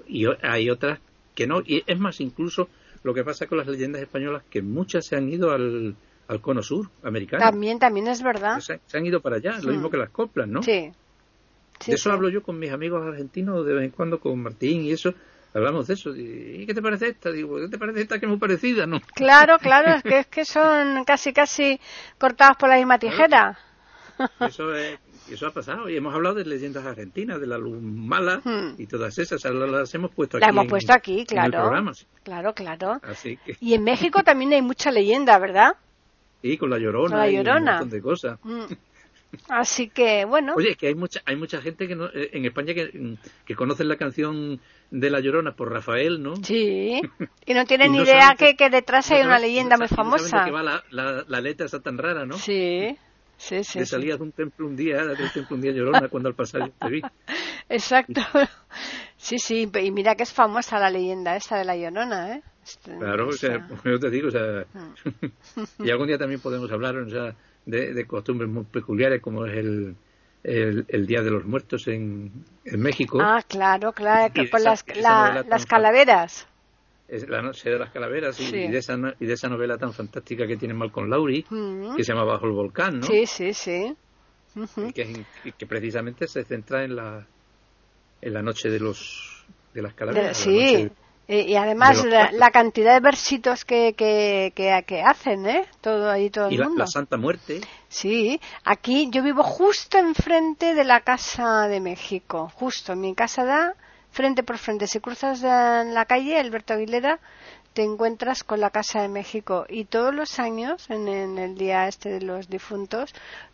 y 0.07 0.25
hay 0.41 0.69
otras 0.69 0.99
que 1.33 1.47
no. 1.47 1.61
Y 1.65 1.81
es 1.87 1.97
más, 1.97 2.19
incluso 2.19 2.67
lo 3.03 3.13
que 3.13 3.23
pasa 3.23 3.47
con 3.47 3.57
las 3.57 3.67
leyendas 3.67 4.01
españolas, 4.01 4.43
que 4.49 4.61
muchas 4.61 5.05
se 5.05 5.15
han 5.15 5.29
ido 5.29 5.51
al 5.51 5.95
al 6.27 6.41
cono 6.41 6.61
sur 6.61 6.89
americano. 7.03 7.43
También, 7.43 7.79
también 7.79 8.07
es 8.07 8.21
verdad. 8.21 8.59
Se, 8.59 8.97
han 8.97 9.05
ido 9.05 9.21
para 9.21 9.37
allá, 9.37 9.59
lo 9.61 9.71
mismo 9.71 9.89
que 9.89 9.97
las 9.97 10.09
coplas, 10.09 10.47
¿no? 10.47 10.61
Sí. 10.61 10.91
de 11.85 11.93
eso 11.93 12.11
hablo 12.11 12.29
yo 12.29 12.43
con 12.43 12.59
mis 12.59 12.71
amigos 12.71 13.05
argentinos 13.05 13.65
de 13.65 13.73
vez 13.73 13.83
en 13.85 13.91
cuando, 13.91 14.19
con 14.19 14.41
Martín 14.41 14.83
y 14.83 14.91
eso. 14.91 15.13
Hablamos 15.53 15.87
de 15.87 15.93
eso. 15.93 16.15
¿Y 16.15 16.65
qué 16.65 16.73
te 16.73 16.81
parece 16.81 17.09
esta? 17.09 17.31
Digo, 17.31 17.57
¿qué 17.59 17.67
te 17.67 17.77
parece 17.77 18.01
esta 18.01 18.19
que 18.19 18.25
es 18.25 18.29
muy 18.29 18.39
parecida, 18.39 18.87
no? 18.87 18.99
Claro, 19.13 19.57
claro, 19.59 19.91
es 19.95 20.03
que, 20.03 20.19
es 20.19 20.27
que 20.27 20.45
son 20.45 21.03
casi, 21.05 21.33
casi 21.33 21.79
cortadas 22.17 22.57
por 22.57 22.69
la 22.69 22.77
misma 22.77 22.97
tijera. 22.97 23.57
Eso, 24.39 24.73
eso 24.75 25.47
ha 25.47 25.51
pasado. 25.51 25.89
Y 25.89 25.95
hemos 25.95 26.13
hablado 26.13 26.35
de 26.35 26.45
leyendas 26.45 26.85
argentinas, 26.85 27.39
de 27.39 27.47
la 27.47 27.57
luz 27.57 27.81
mala 27.81 28.41
hmm. 28.43 28.75
y 28.77 28.87
todas 28.87 29.17
esas. 29.17 29.43
Las 29.43 29.93
hemos 29.93 30.11
puesto 30.11 30.37
aquí. 30.37 30.41
Las 30.41 30.49
hemos 30.49 30.67
puesto 30.67 30.93
aquí, 30.93 31.25
claro. 31.25 31.71
Claro, 32.23 32.53
claro. 32.53 33.01
Y 33.59 33.73
en 33.73 33.83
México 33.83 34.23
también 34.23 34.53
hay 34.53 34.61
mucha 34.61 34.91
leyenda, 34.91 35.37
¿verdad? 35.37 35.75
Sí, 36.43 36.57
con 36.57 36.69
la 36.69 36.77
llorona. 36.77 37.19
la 37.19 37.31
llorona. 37.31 37.57
un 37.59 37.65
montón 37.77 37.89
de 37.89 38.01
cosas. 38.01 38.37
Mm. 38.43 38.65
Así 39.49 39.89
que, 39.89 40.25
bueno. 40.25 40.53
Oye, 40.55 40.71
es 40.71 40.77
que 40.77 40.87
hay 40.87 40.95
mucha, 40.95 41.21
hay 41.25 41.35
mucha 41.35 41.61
gente 41.61 41.87
que 41.87 41.93
eh, 41.93 42.29
en 42.33 42.45
España 42.45 42.73
que, 42.73 43.17
que 43.45 43.55
conoce 43.55 43.83
la 43.83 43.97
canción 43.97 44.59
de 44.91 45.09
La 45.09 45.19
Llorona 45.19 45.55
por 45.55 45.71
Rafael, 45.71 46.21
¿no? 46.21 46.35
Sí. 46.37 47.01
Y 47.45 47.53
no 47.53 47.65
tienen 47.65 47.91
ni 47.91 47.99
idea 47.99 48.35
que, 48.37 48.55
que, 48.55 48.69
detrás 48.69 49.11
hay 49.11 49.21
una 49.21 49.37
leyenda 49.37 49.77
muy 49.77 49.87
famosa. 49.87 50.39
No 50.39 50.45
que 50.45 50.51
va 50.51 50.63
la, 50.63 50.83
la, 50.91 51.25
la, 51.27 51.41
letra 51.41 51.65
está 51.65 51.81
tan 51.81 51.97
rara, 51.97 52.25
¿no? 52.25 52.37
Sí. 52.37 52.97
Sí, 53.37 53.63
sí. 53.63 53.79
Que 53.79 53.85
salías 53.85 54.17
de 54.17 54.23
un 54.23 54.31
templo 54.31 54.65
un 54.65 54.75
día, 54.77 55.03
de 55.03 55.21
un 55.21 55.29
templo 55.33 55.55
un 55.55 55.61
día 55.61 55.71
llorona 55.71 56.07
cuando 56.07 56.29
al 56.29 56.35
pasar 56.35 56.71
te 56.79 56.89
vi. 56.89 57.01
Exacto. 57.69 58.21
Sí, 59.17 59.37
sí, 59.39 59.69
y 59.81 59.91
mira 59.91 60.15
que 60.15 60.23
es 60.23 60.33
famosa 60.33 60.79
la 60.79 60.89
leyenda 60.89 61.35
esta 61.35 61.57
de 61.57 61.65
la 61.65 61.75
Llorona, 61.75 62.35
¿eh? 62.35 62.43
Este, 62.63 62.97
claro, 62.97 63.27
o 63.27 63.33
sea, 63.33 63.67
yo 63.85 63.99
te 63.99 64.09
digo, 64.09 64.29
o 64.29 64.31
sea, 64.31 64.65
mm. 64.73 65.85
y 65.85 65.91
algún 65.91 66.07
día 66.07 66.17
también 66.17 66.39
podemos 66.39 66.71
hablar 66.71 66.95
o 66.97 67.09
sea, 67.09 67.35
de, 67.65 68.05
costumbres 68.05 68.49
muy 68.49 68.63
peculiares 68.65 69.21
como 69.21 69.45
es 69.45 69.57
el, 69.57 69.95
el, 70.43 71.07
Día 71.07 71.21
de 71.21 71.31
los 71.31 71.45
Muertos 71.45 71.87
en, 71.87 72.31
en 72.65 72.79
México. 72.79 73.19
Ah, 73.21 73.43
claro, 73.47 73.91
claro, 73.93 74.33
que 74.33 74.45
por 74.45 74.61
las, 74.61 74.85
las 74.95 75.65
calaveras. 75.65 76.47
Es 77.07 77.27
la 77.27 77.41
noche 77.41 77.69
de 77.69 77.77
las 77.77 77.91
calaveras 77.91 78.39
y, 78.39 78.51
de 78.51 78.77
esa, 78.77 78.97
y 79.19 79.25
de 79.25 79.33
esa 79.33 79.49
novela 79.49 79.77
tan 79.77 79.93
fantástica 79.93 80.47
que 80.47 80.57
tiene 80.57 80.73
Malcolm 80.73 81.09
Lowry, 81.09 81.43
que 81.43 82.03
se 82.03 82.13
llama 82.13 82.23
Bajo 82.23 82.45
el 82.47 82.53
Volcán, 82.53 82.99
¿no? 83.01 83.05
Sí, 83.05 83.25
sí, 83.25 83.53
sí. 83.53 83.95
y 84.77 84.93
que, 84.93 85.25
que 85.57 85.65
precisamente 85.67 86.27
se 86.27 86.43
centra 86.43 86.83
en 86.83 86.95
la 86.95 87.27
en 88.21 88.33
la 88.33 88.41
noche 88.41 88.69
de 88.69 88.79
los 88.79 89.45
de 89.73 89.81
las 89.81 89.93
calaveras. 89.93 90.37
sí, 90.37 90.89
y 91.27 91.55
además 91.55 92.03
la, 92.03 92.51
cantidad 92.51 92.93
de 92.93 92.99
versitos 92.99 93.63
que, 93.63 93.93
que, 93.93 94.53
que, 94.55 95.01
hacen, 95.01 95.45
¿eh? 95.45 95.65
Todo 95.79 96.11
ahí, 96.11 96.29
todo 96.29 96.49
el 96.49 96.57
mundo. 96.57 96.73
La, 96.73 96.83
la 96.83 96.87
Santa 96.87 97.17
Muerte. 97.17 97.61
Sí, 97.87 98.41
aquí 98.65 99.09
yo 99.09 99.23
vivo 99.23 99.41
justo 99.43 99.97
enfrente 99.97 100.73
de 100.73 100.83
la 100.83 100.99
Casa 100.99 101.67
de 101.69 101.79
México, 101.79 102.51
justo. 102.55 102.95
Mi 102.95 103.15
casa 103.15 103.45
da 103.45 103.75
frente 104.11 104.43
por 104.43 104.57
frente. 104.57 104.85
Si 104.87 104.99
cruzas 104.99 105.41
en 105.43 105.93
la 105.93 106.05
calle 106.05 106.37
Alberto 106.37 106.73
Aguilera, 106.73 107.19
te 107.73 107.83
encuentras 107.83 108.43
con 108.43 108.59
la 108.59 108.69
Casa 108.69 109.01
de 109.01 109.07
México. 109.07 109.65
Y 109.69 109.85
todos 109.85 110.13
los 110.13 110.39
años, 110.39 110.89
en, 110.89 111.07
en 111.07 111.37
el 111.37 111.55
día 111.55 111.87
este 111.87 112.09
de 112.09 112.21
los 112.21 112.49
difuntos, 112.49 113.13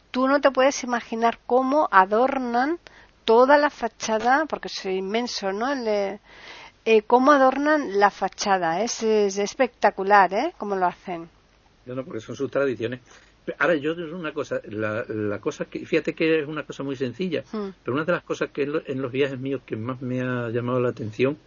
tú 0.10 0.28
no 0.28 0.42
te 0.42 0.50
puedes 0.50 0.84
imaginar 0.84 1.38
cómo 1.46 1.88
adornan 1.92 2.80
toda 3.26 3.58
la 3.58 3.70
fachada, 3.70 4.46
porque 4.48 4.70
es 4.70 4.86
inmenso, 4.86 5.52
¿no? 5.52 5.68
Eh, 6.92 7.04
cómo 7.04 7.32
adornan 7.32 8.00
la 8.00 8.10
fachada, 8.10 8.82
es, 8.82 9.04
espectacular, 9.04 10.34
¿eh? 10.34 10.54
Cómo 10.58 10.76
lo 10.76 10.88
hacen. 10.88 11.30
No, 11.86 11.94
no, 11.94 12.04
porque 12.04 12.20
son 12.20 12.36
sus 12.36 12.50
tradiciones. 12.50 13.02
Ahora, 13.60 13.76
yo 13.76 13.94
una 13.94 14.34
cosa, 14.34 14.60
la, 14.66 15.40
cosa 15.40 15.66
que, 15.66 15.86
fíjate 15.86 16.16
que 16.16 16.40
es 16.40 16.48
una 16.48 16.64
cosa 16.64 16.82
muy 16.82 16.96
sencilla, 16.96 17.44
hmm. 17.52 17.70
pero 17.84 17.94
una 17.94 18.06
de 18.06 18.12
las 18.12 18.24
cosas 18.24 18.50
que 18.50 18.64
en, 18.64 19.02
los 19.04 19.12
viajes 19.12 19.40
míos 19.40 19.62
que 19.68 19.76
más 19.76 20.02
me 20.02 20.22
ha 20.22 20.50
llamado 20.50 20.80
la 20.80 20.90
atención 20.90 21.38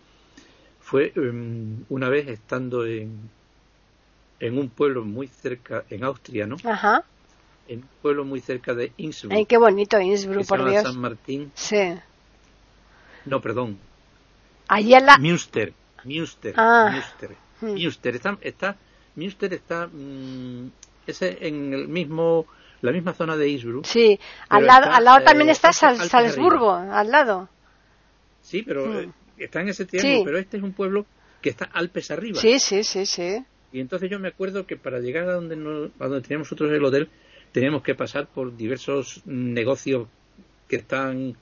fue 0.80 1.12
em, 1.16 1.84
una 1.88 2.08
vez 2.08 2.28
estando 2.28 2.86
en, 2.86 3.28
en 4.38 4.58
un 4.58 4.68
pueblo 4.68 5.04
muy 5.04 5.26
cerca, 5.26 5.84
en 5.90 6.04
Austria, 6.04 6.46
¿no? 6.46 6.56
Ajá 6.64 7.04
en 7.68 7.78
un 7.78 7.88
pueblo 8.02 8.24
muy 8.24 8.40
cerca 8.40 8.74
de 8.74 8.92
Innsbruck. 8.96 9.32
Ay, 9.32 9.46
qué 9.46 9.56
bonito 9.56 9.98
Innsbruck, 9.98 10.46
por 10.46 10.68
Dios. 10.68 10.82
San 10.82 10.98
Martín. 10.98 11.52
Sí. 11.54 11.94
No, 13.24 13.40
perdón. 13.40 13.78
Allí 14.68 14.94
en 14.94 15.06
la... 15.06 15.18
Münster. 15.18 15.72
Münster. 16.04 16.54
Ah. 16.56 16.90
Münster. 16.92 17.36
Hmm. 17.60 17.74
Münster. 17.74 18.14
Está, 18.14 18.38
está, 18.40 18.76
Münster 19.16 19.54
está 19.54 19.86
mm, 19.86 20.70
ese 21.06 21.38
en 21.46 21.72
el 21.72 21.88
mismo 21.88 22.46
la 22.80 22.90
misma 22.90 23.12
zona 23.12 23.36
de 23.36 23.48
Innsbruck. 23.48 23.84
Sí, 23.84 24.18
al 24.48 24.66
lado, 24.66 24.90
al 24.90 25.04
lado 25.04 25.24
también 25.24 25.48
eh, 25.48 25.52
está 25.52 25.72
Salzburgo, 25.72 26.72
al 26.72 27.10
lado. 27.10 27.48
Sí, 28.42 28.62
pero 28.62 28.86
hmm. 28.86 28.98
eh, 28.98 29.12
está 29.38 29.60
en 29.60 29.68
ese 29.68 29.86
tiempo, 29.86 30.24
pero 30.24 30.38
este 30.38 30.56
es 30.56 30.62
un 30.62 30.72
pueblo 30.72 31.06
que 31.40 31.50
está 31.50 31.66
Alpes 31.72 32.10
arriba. 32.10 32.40
Sí, 32.40 32.58
sí, 32.58 32.82
sí, 32.82 33.06
sí. 33.06 33.44
Y 33.72 33.80
entonces 33.80 34.10
yo 34.10 34.18
me 34.18 34.28
acuerdo 34.28 34.66
que 34.66 34.76
para 34.76 34.98
llegar 34.98 35.28
a 35.28 35.34
donde, 35.34 35.54
a 35.98 36.04
donde 36.06 36.20
teníamos 36.22 36.46
nosotros 36.46 36.70
el 36.72 36.84
hotel, 36.84 37.08
tenemos 37.52 37.82
que 37.82 37.94
pasar 37.94 38.26
por 38.26 38.56
diversos 38.56 39.22
negocios 39.24 40.08
que 40.68 40.76
están 40.76 41.36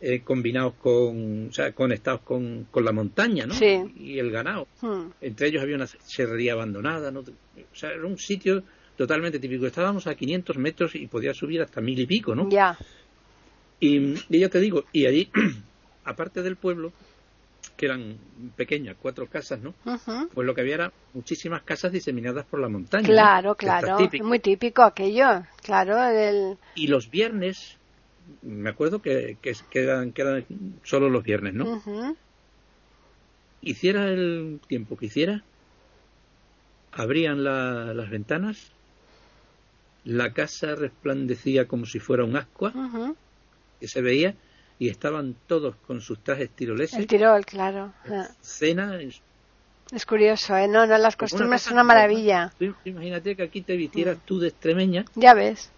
eh, 0.00 0.20
combinados 0.20 0.74
con, 0.74 1.48
o 1.48 1.52
sea, 1.52 1.72
conectados 1.72 2.22
con, 2.22 2.66
con 2.70 2.84
la 2.84 2.92
montaña, 2.92 3.46
¿no? 3.46 3.54
Sí. 3.54 3.82
Y 3.96 4.18
el 4.18 4.30
ganado. 4.30 4.66
Hmm. 4.80 5.10
Entre 5.20 5.48
ellos 5.48 5.62
había 5.62 5.76
una 5.76 5.86
serrería 5.86 6.54
abandonada, 6.54 7.10
¿no? 7.10 7.20
O 7.20 7.74
sea, 7.74 7.90
era 7.90 8.06
un 8.06 8.18
sitio 8.18 8.62
totalmente 8.96 9.38
típico. 9.38 9.66
Estábamos 9.66 10.06
a 10.06 10.14
500 10.14 10.56
metros 10.56 10.94
y 10.94 11.06
podía 11.06 11.34
subir 11.34 11.62
hasta 11.62 11.80
mil 11.80 11.98
y 11.98 12.06
pico, 12.06 12.34
¿no? 12.34 12.48
Ya. 12.48 12.78
Y, 13.78 14.14
y 14.28 14.38
ya 14.38 14.48
te 14.48 14.60
digo, 14.60 14.84
y 14.92 15.06
allí, 15.06 15.30
aparte 16.04 16.42
del 16.42 16.56
pueblo, 16.56 16.92
que 17.80 17.86
eran 17.86 18.18
pequeñas, 18.56 18.96
cuatro 19.00 19.26
casas, 19.26 19.60
¿no? 19.60 19.72
Pues 20.34 20.46
lo 20.46 20.54
que 20.54 20.60
había 20.60 20.74
era 20.74 20.92
muchísimas 21.14 21.62
casas 21.62 21.90
diseminadas 21.92 22.44
por 22.44 22.60
la 22.60 22.68
montaña. 22.68 23.06
Claro, 23.06 23.54
claro. 23.54 23.96
Muy 24.22 24.38
típico 24.38 24.82
aquello, 24.82 25.44
claro. 25.62 26.58
Y 26.74 26.88
los 26.88 27.10
viernes, 27.10 27.78
me 28.42 28.70
acuerdo 28.70 29.00
que, 29.02 29.36
que, 29.40 29.54
eran, 29.74 30.12
solo 30.82 31.08
los 31.08 31.24
viernes, 31.24 31.54
¿no? 31.54 32.16
Hiciera 33.62 34.08
el 34.08 34.60
tiempo 34.66 34.96
que 34.96 35.06
hiciera, 35.06 35.42
abrían 36.92 37.44
las 37.44 38.10
ventanas, 38.10 38.72
la 40.04 40.32
casa 40.32 40.74
resplandecía 40.74 41.66
como 41.66 41.86
si 41.86 41.98
fuera 41.98 42.24
un 42.24 42.36
ascua, 42.36 42.72
que 43.78 43.88
se 43.88 44.00
veía, 44.00 44.34
y 44.78 44.88
estaban 44.88 45.36
todos 45.46 45.76
con 45.86 46.00
sus 46.00 46.20
trajes 46.20 46.50
tiroleses. 46.50 46.98
El 46.98 47.06
tirol, 47.06 47.44
claro. 47.44 47.92
Cena. 48.40 48.98
Es 49.92 50.06
curioso, 50.06 50.56
¿eh? 50.56 50.68
No, 50.68 50.86
no, 50.86 50.96
las 50.96 51.16
costumbres 51.16 51.62
son 51.62 51.74
una 51.74 51.84
maravilla. 51.84 52.52
imagínate 52.84 53.36
que 53.36 53.42
aquí 53.42 53.60
te 53.60 53.76
vistieras 53.76 54.16
mm. 54.16 54.20
tú 54.24 54.38
de 54.38 54.48
extremeña. 54.48 55.04
Ya 55.16 55.34
ves. 55.34 55.70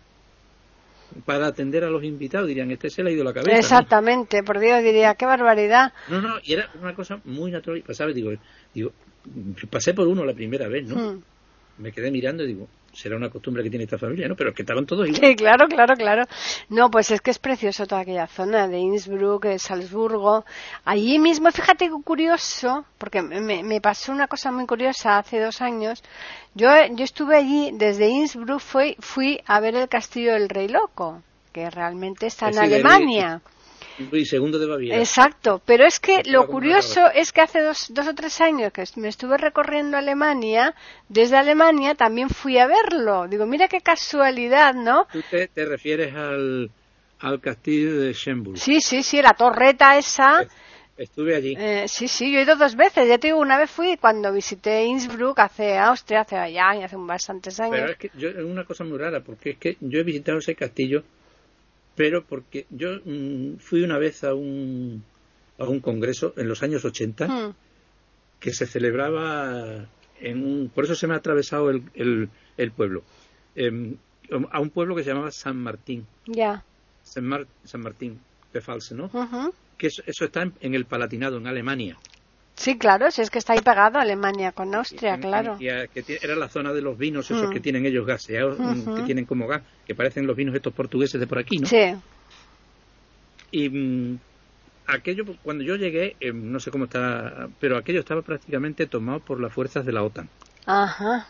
Para 1.24 1.46
atender 1.46 1.84
a 1.84 1.90
los 1.90 2.02
invitados, 2.04 2.48
dirían, 2.48 2.70
este 2.70 2.90
se 2.90 3.02
le 3.02 3.10
ha 3.10 3.12
ido 3.12 3.24
la 3.24 3.32
cabeza. 3.32 3.56
Exactamente, 3.56 4.42
por 4.42 4.58
Dios, 4.58 4.82
diría, 4.82 5.14
qué 5.14 5.26
barbaridad. 5.26 5.92
No, 6.08 6.20
no, 6.20 6.34
y 6.42 6.54
era 6.54 6.70
una 6.80 6.94
cosa 6.94 7.20
muy 7.24 7.50
natural. 7.50 7.82
Digo, 8.14 8.32
digo, 8.74 8.92
pasé 9.70 9.94
por 9.94 10.08
uno 10.08 10.24
la 10.24 10.34
primera 10.34 10.68
vez, 10.68 10.86
¿no? 10.86 10.96
Mm. 10.96 11.22
Me 11.78 11.92
quedé 11.92 12.10
mirando 12.10 12.44
y 12.44 12.48
digo, 12.48 12.68
será 12.92 13.16
una 13.16 13.30
costumbre 13.30 13.62
que 13.62 13.70
tiene 13.70 13.84
esta 13.84 13.98
familia, 13.98 14.28
¿no? 14.28 14.36
Pero 14.36 14.52
que 14.52 14.62
estaban 14.62 14.86
todos 14.86 15.08
igual. 15.08 15.20
Sí, 15.20 15.36
claro, 15.36 15.66
claro, 15.68 15.94
claro. 15.94 16.24
No, 16.68 16.90
pues 16.90 17.10
es 17.10 17.20
que 17.20 17.30
es 17.30 17.38
precioso 17.38 17.86
toda 17.86 18.02
aquella 18.02 18.26
zona 18.26 18.68
de 18.68 18.78
Innsbruck, 18.78 19.44
de 19.44 19.58
Salzburgo. 19.58 20.44
Allí 20.84 21.18
mismo, 21.18 21.50
fíjate 21.50 21.86
qué 21.86 22.02
curioso, 22.04 22.84
porque 22.98 23.22
me, 23.22 23.62
me, 23.62 23.80
pasó 23.80 24.12
una 24.12 24.28
cosa 24.28 24.52
muy 24.52 24.66
curiosa 24.66 25.18
hace 25.18 25.40
dos 25.40 25.60
años. 25.60 26.02
Yo, 26.54 26.68
yo 26.90 27.04
estuve 27.04 27.36
allí, 27.36 27.70
desde 27.72 28.08
Innsbruck 28.08 28.60
fui, 28.60 28.96
fui 29.00 29.40
a 29.46 29.60
ver 29.60 29.74
el 29.74 29.88
castillo 29.88 30.34
del 30.34 30.48
Rey 30.48 30.68
Loco, 30.68 31.22
que 31.52 31.70
realmente 31.70 32.26
está 32.26 32.48
en 32.48 32.58
Alemania 32.58 33.42
y 33.98 34.24
segundo 34.24 34.58
de 34.58 34.66
Baviera. 34.66 34.98
Exacto, 34.98 35.60
pero 35.64 35.84
es 35.84 35.98
que 35.98 36.22
lo 36.24 36.46
curioso 36.46 37.10
es 37.14 37.32
que 37.32 37.40
hace 37.40 37.60
dos, 37.60 37.86
dos 37.90 38.08
o 38.08 38.14
tres 38.14 38.40
años 38.40 38.72
que 38.72 38.84
me 38.96 39.08
estuve 39.08 39.36
recorriendo 39.38 39.96
Alemania, 39.96 40.74
desde 41.08 41.36
Alemania 41.36 41.94
también 41.94 42.28
fui 42.28 42.58
a 42.58 42.66
verlo. 42.66 43.28
Digo, 43.28 43.46
mira 43.46 43.68
qué 43.68 43.80
casualidad, 43.80 44.74
¿no? 44.74 45.06
Tú 45.12 45.22
te, 45.30 45.48
refieres 45.64 46.14
al, 46.14 46.70
al 47.20 47.40
castillo 47.40 48.00
de 48.00 48.12
Schönbrunn. 48.12 48.56
Sí, 48.56 48.80
sí, 48.80 49.02
sí, 49.02 49.20
la 49.22 49.32
torreta 49.32 49.96
esa. 49.96 50.46
Estuve 50.96 51.34
allí. 51.34 51.54
Eh, 51.58 51.84
sí, 51.88 52.06
sí, 52.06 52.30
yo 52.30 52.38
he 52.38 52.42
ido 52.42 52.54
dos 52.56 52.76
veces. 52.76 53.08
Ya 53.08 53.18
te 53.18 53.28
digo, 53.28 53.40
una 53.40 53.58
vez 53.58 53.70
fui 53.70 53.96
cuando 53.96 54.32
visité 54.32 54.84
Innsbruck 54.84 55.38
hace 55.38 55.78
Austria, 55.78 56.20
hace 56.20 56.36
allá, 56.36 56.70
hace 56.84 56.96
bastantes 56.96 57.58
años. 57.60 57.76
Pero 57.80 57.92
es 57.92 57.98
que 57.98 58.10
yo, 58.14 58.28
es 58.28 58.44
una 58.44 58.64
cosa 58.64 58.84
muy 58.84 58.98
rara, 58.98 59.20
porque 59.20 59.50
es 59.50 59.58
que 59.58 59.76
yo 59.80 60.00
he 60.00 60.04
visitado 60.04 60.38
ese 60.38 60.54
castillo 60.54 61.02
pero 61.94 62.24
porque 62.24 62.66
yo 62.70 63.00
mm, 63.04 63.56
fui 63.58 63.82
una 63.82 63.98
vez 63.98 64.24
a 64.24 64.34
un, 64.34 65.04
a 65.58 65.64
un 65.64 65.80
congreso 65.80 66.34
en 66.36 66.48
los 66.48 66.62
años 66.62 66.84
80 66.84 67.26
hmm. 67.26 67.54
que 68.40 68.52
se 68.52 68.66
celebraba 68.66 69.86
en 70.20 70.44
un, 70.44 70.70
por 70.74 70.84
eso 70.84 70.94
se 70.94 71.06
me 71.06 71.14
ha 71.14 71.18
atravesado 71.18 71.70
el, 71.70 72.30
el, 72.56 72.70
pueblo, 72.72 73.02
em, 73.54 73.96
a 74.50 74.60
un 74.60 74.70
pueblo 74.70 74.94
que 74.94 75.02
se 75.02 75.10
llamaba 75.10 75.30
San 75.30 75.56
Martín. 75.56 76.06
Ya. 76.26 76.64
San, 77.02 77.26
Martín 77.26 78.20
de 78.52 78.60
False, 78.60 78.94
¿no? 78.94 79.10
Que 79.76 79.88
eso, 79.88 80.24
está 80.24 80.42
en, 80.60 80.74
el 80.74 80.84
Palatinado, 80.84 81.38
en 81.38 81.46
Alemania. 81.46 81.98
Sí, 82.54 82.76
claro, 82.78 83.10
si 83.10 83.22
es 83.22 83.30
que 83.30 83.38
está 83.38 83.54
ahí 83.54 83.60
pegado 83.60 83.98
Alemania 83.98 84.52
con 84.52 84.74
Austria, 84.74 85.18
claro. 85.18 85.56
que 85.58 86.18
era 86.22 86.36
la 86.36 86.48
zona 86.48 86.72
de 86.72 86.82
los 86.82 86.98
vinos 86.98 87.30
esos 87.30 87.48
mm. 87.48 87.52
que 87.52 87.60
tienen 87.60 87.86
ellos 87.86 88.06
gaseados, 88.06 88.58
mm, 88.58 88.96
que 88.96 89.02
tienen 89.02 89.24
como 89.24 89.46
gas, 89.46 89.62
que 89.86 89.94
parecen 89.94 90.26
los 90.26 90.36
vinos 90.36 90.54
estos 90.54 90.72
portugueses 90.72 91.18
de 91.18 91.26
por 91.26 91.38
aquí, 91.38 91.58
¿no? 91.58 91.66
Sí. 91.66 91.94
Y 93.50 93.68
mm, 93.68 94.18
aquello, 94.86 95.24
cuando 95.42 95.64
yo 95.64 95.76
llegué, 95.76 96.16
eh, 96.20 96.32
no 96.32 96.60
sé 96.60 96.70
cómo 96.70 96.84
está, 96.84 97.48
pero 97.58 97.76
aquello 97.76 98.00
estaba 98.00 98.22
prácticamente 98.22 98.86
tomado 98.86 99.20
por 99.20 99.40
las 99.40 99.52
fuerzas 99.52 99.86
de 99.86 99.92
la 99.92 100.02
OTAN. 100.02 100.28
Ajá. 100.66 101.26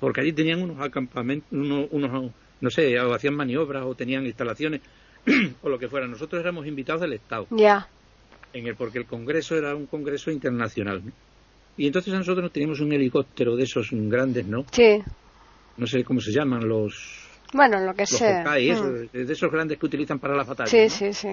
Porque 0.00 0.20
allí 0.20 0.32
tenían 0.32 0.60
unos 0.60 0.80
acampamentos, 0.80 1.48
unos, 1.52 1.86
unos 1.92 2.32
no 2.60 2.70
sé, 2.70 2.98
o 3.00 3.14
hacían 3.14 3.36
maniobras 3.36 3.84
o 3.84 3.94
tenían 3.94 4.26
instalaciones 4.26 4.80
o 5.62 5.68
lo 5.68 5.78
que 5.78 5.88
fuera. 5.88 6.08
Nosotros 6.08 6.40
éramos 6.40 6.66
invitados 6.66 7.00
del 7.00 7.12
Estado. 7.12 7.46
Ya 7.50 7.88
en 8.52 8.66
el, 8.66 8.76
porque 8.76 8.98
el 8.98 9.06
Congreso 9.06 9.56
era 9.56 9.74
un 9.74 9.86
Congreso 9.86 10.30
internacional. 10.30 11.02
Y 11.76 11.86
entonces 11.86 12.12
nosotros 12.12 12.52
teníamos 12.52 12.80
un 12.80 12.92
helicóptero 12.92 13.56
de 13.56 13.64
esos 13.64 13.88
grandes, 13.92 14.46
¿no? 14.46 14.64
Sí. 14.70 15.02
No 15.76 15.86
sé 15.86 16.04
cómo 16.04 16.20
se 16.20 16.32
llaman, 16.32 16.68
los... 16.68 17.28
Bueno, 17.54 17.80
lo 17.80 17.94
que 17.94 18.06
sea. 18.06 18.44
Mm. 18.44 19.12
de 19.12 19.32
esos 19.32 19.50
grandes 19.50 19.78
que 19.78 19.86
utilizan 19.86 20.18
para 20.18 20.34
la 20.34 20.44
batalla. 20.44 20.70
Sí, 20.70 20.88
sí, 20.88 21.12
sí. 21.12 21.28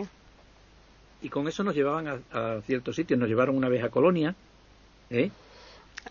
y 1.22 1.30
con 1.30 1.48
eso 1.48 1.64
nos 1.64 1.76
llevaban 1.76 2.08
a, 2.32 2.62
ciertos 2.62 2.96
sitios. 2.96 3.20
Nos 3.20 3.30
llevaron 3.30 3.56
una 3.56 3.70
vez 3.70 3.84
a 3.84 3.90
Colonia, 3.90 4.36
¿eh? 5.10 5.32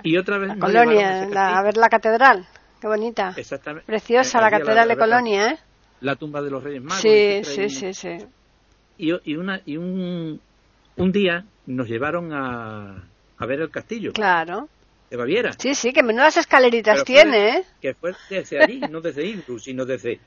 Y 0.02 0.16
otra 0.16 0.38
vez. 0.38 0.58
Colonia, 0.58 1.28
a, 1.34 1.62
ver 1.62 1.76
la 1.76 1.88
catedral. 1.88 2.46
Qué 2.80 2.86
bonita. 2.86 3.34
Exactamente. 3.36 3.86
Preciosa 3.86 4.40
la 4.40 4.50
catedral 4.50 4.88
de 4.88 4.96
Colonia, 4.96 5.50
¿eh? 5.50 5.58
La 6.00 6.16
tumba 6.16 6.40
de 6.40 6.50
los 6.50 6.62
Reyes 6.62 6.82
Magos. 6.82 7.02
Sí, 7.02 7.42
sí, 7.44 7.68
sí, 7.68 7.92
sí. 7.92 8.18
Y, 8.98 9.12
y, 9.30 9.36
una, 9.36 9.60
y 9.66 9.76
un, 9.76 10.40
un 10.98 11.12
día 11.12 11.44
nos 11.66 11.88
llevaron 11.88 12.32
a, 12.32 13.04
a 13.38 13.46
ver 13.46 13.60
el 13.60 13.70
castillo. 13.70 14.12
Claro. 14.12 14.68
De 15.10 15.16
Baviera. 15.16 15.52
Sí, 15.58 15.74
sí, 15.74 15.92
que 15.92 16.02
menudas 16.02 16.36
escaleritas 16.36 17.02
tiene, 17.04 17.48
¿eh? 17.48 17.64
Que 17.80 17.94
fue 17.94 18.12
desde 18.28 18.62
allí, 18.62 18.80
no 18.90 19.00
desde 19.00 19.26
Innsbruck, 19.26 19.60
sino 19.60 19.86
desde 19.86 20.20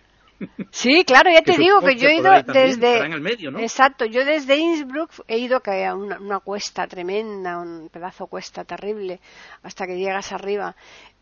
Sí, 0.72 1.03
claro, 1.05 1.30
ya 1.32 1.41
te 1.45 1.57
digo 1.57 1.82
que 1.82 1.95
yo 1.95 2.07
he 2.07 2.15
ido 2.15 2.32
desde... 2.43 3.07
medio, 3.19 3.51
¿no? 3.51 3.59
Exacto, 3.59 4.05
yo 4.05 4.26
desde 4.26 4.57
Innsbruck 4.57 5.11
he 5.28 5.38
ido 5.38 5.59
que 5.59 5.86
a 5.86 5.95
una, 5.95 6.19
una, 6.19 6.39
cuesta 6.39 6.88
tremenda, 6.88 7.59
un 7.59 7.89
pedazo 7.89 8.28
cuesta 8.28 8.63
terrible, 8.63 9.19
hasta 9.63 9.86
que 9.86 9.97
llegas 9.97 10.32
arriba. 10.32 10.76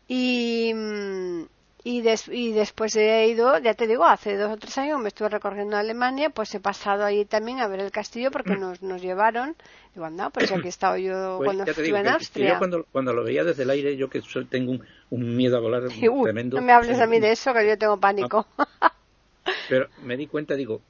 Y, 0.08 0.72
y, 1.82 2.02
y 2.30 2.52
después 2.52 2.94
he 2.96 3.28
ido, 3.28 3.58
ya 3.58 3.74
te 3.74 3.86
digo, 3.86 4.04
hace 4.04 4.36
dos 4.36 4.52
o 4.52 4.56
tres 4.56 4.76
años 4.78 5.00
me 5.00 5.08
estuve 5.08 5.30
recorriendo 5.30 5.76
Alemania, 5.76 6.30
pues 6.30 6.54
he 6.54 6.60
pasado 6.60 7.04
ahí 7.04 7.24
también 7.24 7.60
a 7.60 7.68
ver 7.68 7.80
el 7.80 7.90
castillo 7.90 8.30
porque 8.30 8.56
mm. 8.56 8.60
nos, 8.60 8.82
nos 8.82 9.00
llevaron. 9.00 9.56
Digo, 9.94 10.06
anda, 10.06 10.30
pues 10.30 10.52
aquí 10.52 10.66
he 10.66 10.68
estado 10.68 10.96
yo 10.98 11.38
pues 11.38 11.46
cuando 11.46 11.64
estuve 11.64 11.98
en 11.98 12.08
Austria. 12.08 12.52
Yo 12.52 12.58
cuando, 12.58 12.86
cuando 12.92 13.12
lo 13.12 13.24
veía 13.24 13.44
desde 13.44 13.62
el 13.62 13.70
aire, 13.70 13.96
yo 13.96 14.10
que 14.10 14.22
tengo 14.48 14.78
un, 15.10 15.36
miedo 15.36 15.56
a 15.56 15.60
volar 15.60 15.82
tremendo. 16.22 16.56
No 16.56 16.62
me 16.62 16.72
hables 16.72 17.00
a 17.00 17.06
mí 17.06 17.18
de 17.18 17.32
eso, 17.32 17.52
que 17.54 17.66
yo 17.66 17.78
tengo 17.78 17.98
pánico. 17.98 18.46
Pero 19.68 19.88
me 20.02 20.16
di 20.16 20.26
cuenta, 20.26 20.54
digo, 20.54 20.80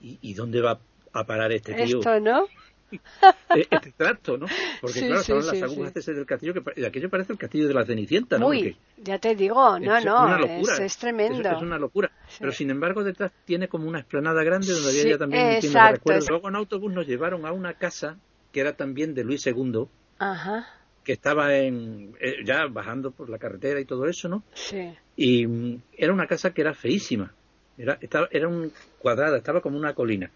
¿y, 0.00 0.34
dónde 0.34 0.60
va 0.60 0.80
a 1.12 1.24
parar 1.24 1.52
este 1.52 1.74
tío? 1.74 1.98
Esto, 1.98 2.18
¿no? 2.20 2.46
E-, 3.56 3.66
este 3.70 3.92
tracto, 3.92 4.36
¿no? 4.36 4.46
Porque 4.80 5.06
claro, 5.06 5.22
son 5.22 5.46
las 5.46 5.62
agujas 5.62 5.94
del 6.06 6.26
castillo, 6.26 6.54
que 6.54 6.86
aquello 6.86 7.10
parece 7.10 7.32
el 7.32 7.38
castillo 7.38 7.68
de 7.68 7.74
la 7.74 7.84
Cenicienta, 7.84 8.38
¿no? 8.38 8.48
Uy, 8.48 8.76
ya 8.96 9.18
te 9.18 9.34
digo, 9.34 9.78
no, 9.78 10.00
no, 10.00 10.46
es, 10.46 10.96
tremendo. 10.98 11.48
Es, 11.48 11.62
una 11.62 11.78
locura. 11.78 12.10
Pero 12.38 12.52
sin 12.52 12.70
embargo, 12.70 13.02
detrás 13.02 13.32
tiene 13.44 13.68
como 13.68 13.88
una 13.88 14.00
explanada 14.00 14.42
grande 14.44 14.72
donde 14.72 14.90
había 14.90 15.12
ya 15.12 15.18
también 15.18 15.60
un 15.62 15.92
recuerdos. 15.92 16.30
Luego 16.30 16.48
en 16.48 16.56
autobús 16.56 16.92
nos 16.92 17.06
llevaron 17.06 17.46
a 17.46 17.52
una 17.52 17.74
casa 17.74 18.18
que 18.52 18.60
era 18.60 18.74
también 18.74 19.14
de 19.14 19.24
Luis 19.24 19.46
II. 19.46 19.86
Ajá 20.18 20.66
que 21.04 21.12
estaba 21.12 21.56
en, 21.56 22.14
eh, 22.20 22.44
ya 22.44 22.66
bajando 22.66 23.10
por 23.10 23.30
la 23.30 23.38
carretera 23.38 23.80
y 23.80 23.84
todo 23.84 24.06
eso, 24.06 24.28
¿no? 24.28 24.42
Sí. 24.54 24.94
Y 25.16 25.46
mm, 25.46 25.82
era 25.96 26.12
una 26.12 26.26
casa 26.26 26.52
que 26.52 26.60
era 26.60 26.74
feísima. 26.74 27.32
Era, 27.80 27.96
estaba, 28.00 28.28
era 28.30 28.46
un 28.46 28.70
cuadrada, 28.98 29.38
estaba 29.38 29.62
como 29.62 29.78
una 29.78 29.94
colina. 29.94 30.30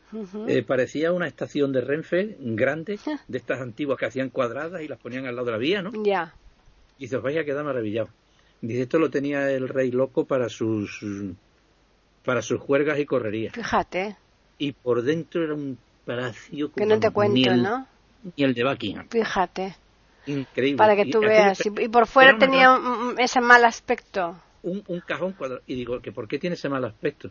Eh, 0.49 0.63
parecía 0.63 1.13
una 1.13 1.27
estación 1.27 1.73
de 1.73 1.83
Renfe 1.83 2.37
grande, 2.41 2.99
de 3.29 3.39
estas 3.39 3.61
antiguas 3.61 3.99
que 3.99 4.07
hacían 4.07 4.31
cuadradas 4.31 4.81
y 4.81 4.89
las 4.89 4.99
ponían 4.99 5.27
al 5.27 5.37
lado 5.37 5.47
de 5.47 5.53
la 5.53 5.59
vía, 5.59 5.83
¿no? 5.83 5.91
Ya. 6.05 6.35
Y 6.99 7.09
se 7.09 7.17
os 7.17 7.23
vais 7.23 7.37
a 7.37 7.45
quedar 7.45 7.65
maravillados. 7.65 8.11
Dice, 8.63 8.83
esto 8.83 8.99
lo 8.99 9.11
tenía 9.11 9.51
el 9.51 9.69
rey 9.69 9.91
loco 9.91 10.25
para 10.25 10.49
sus 10.49 11.05
para 12.25 12.41
sus 12.41 12.59
juergas 12.61 12.99
y 12.99 13.05
correrías. 13.05 13.53
Fíjate. 13.53 14.17
Y 14.57 14.73
por 14.73 15.03
dentro 15.03 15.45
era 15.45 15.53
un 15.53 15.77
palacio 16.07 16.71
como 16.71 16.77
que 16.77 16.95
no 16.95 16.99
te 16.99 17.11
cuento, 17.11 17.55
¿no? 17.57 17.87
Ni 18.37 18.45
el 18.45 18.55
de 18.55 18.65
Buckingham. 18.65 19.07
Fíjate. 19.11 19.77
Increíble. 20.27 20.79
Para 20.79 20.97
que 20.97 21.11
tú 21.11 21.21
veas. 21.21 21.61
Y, 21.67 21.89
por 21.89 22.07
fuera 22.07 22.39
tenía 22.39 22.79
ese 23.19 23.43
mal 23.43 23.67
aspecto 23.67 24.35
un, 24.65 24.83
un 24.89 25.01
cajón 25.01 25.33
cuadrado. 25.33 25.63
Y 25.67 25.75
digo, 25.75 26.01
¿que 26.01 26.13
¿por 26.13 26.29
qué 26.29 26.39
tiene 26.39 26.55
ese 26.55 26.69
mal 26.69 26.85
aspecto? 26.85 27.31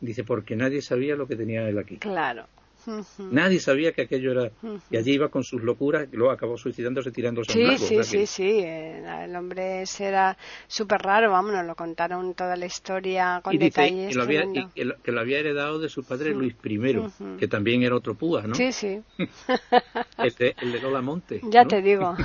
Dice, 0.00 0.24
porque 0.24 0.56
nadie 0.56 0.82
sabía 0.82 1.16
lo 1.16 1.26
que 1.26 1.36
tenía 1.36 1.68
él 1.68 1.78
aquí. 1.78 1.96
Claro. 1.96 2.46
Nadie 3.18 3.60
sabía 3.60 3.92
que 3.92 4.02
aquello 4.02 4.32
era. 4.32 4.50
Y 4.90 4.96
allí 4.96 5.12
iba 5.12 5.28
con 5.28 5.44
sus 5.44 5.62
locuras 5.62 6.08
y 6.12 6.16
luego 6.16 6.32
acabó 6.32 6.56
suicidándose 6.56 7.10
tirándose 7.10 7.52
sí, 7.52 7.64
a 7.64 7.70
un 7.70 7.78
Sí, 7.78 8.04
sí, 8.04 8.26
sí. 8.26 8.60
El 8.62 9.34
hombre 9.36 9.84
era 9.98 10.36
súper 10.66 11.02
raro, 11.02 11.30
vamos, 11.30 11.52
nos 11.52 11.66
lo 11.66 11.74
contaron 11.74 12.34
toda 12.34 12.56
la 12.56 12.66
historia 12.66 13.40
con 13.42 13.58
detalles. 13.58 14.10
Que 14.10 14.14
lo, 14.14 14.22
había, 14.22 14.44
que 14.74 15.12
lo, 15.12 15.20
había, 15.20 15.38
heredado 15.38 15.78
de 15.78 15.88
su 15.88 16.04
padre 16.04 16.32
Luis 16.32 16.54
I, 16.64 17.38
que 17.38 17.48
también 17.48 17.82
era 17.82 17.96
otro 17.96 18.14
púa, 18.14 18.42
¿no? 18.46 18.54
Sí, 18.54 18.72
sí. 18.72 19.00
el, 20.18 20.34
de, 20.34 20.54
el 20.60 20.72
de 20.72 20.80
Lola 20.80 21.00
Monte. 21.00 21.40
Ya 21.50 21.64
te 21.64 21.82
digo. 21.82 22.16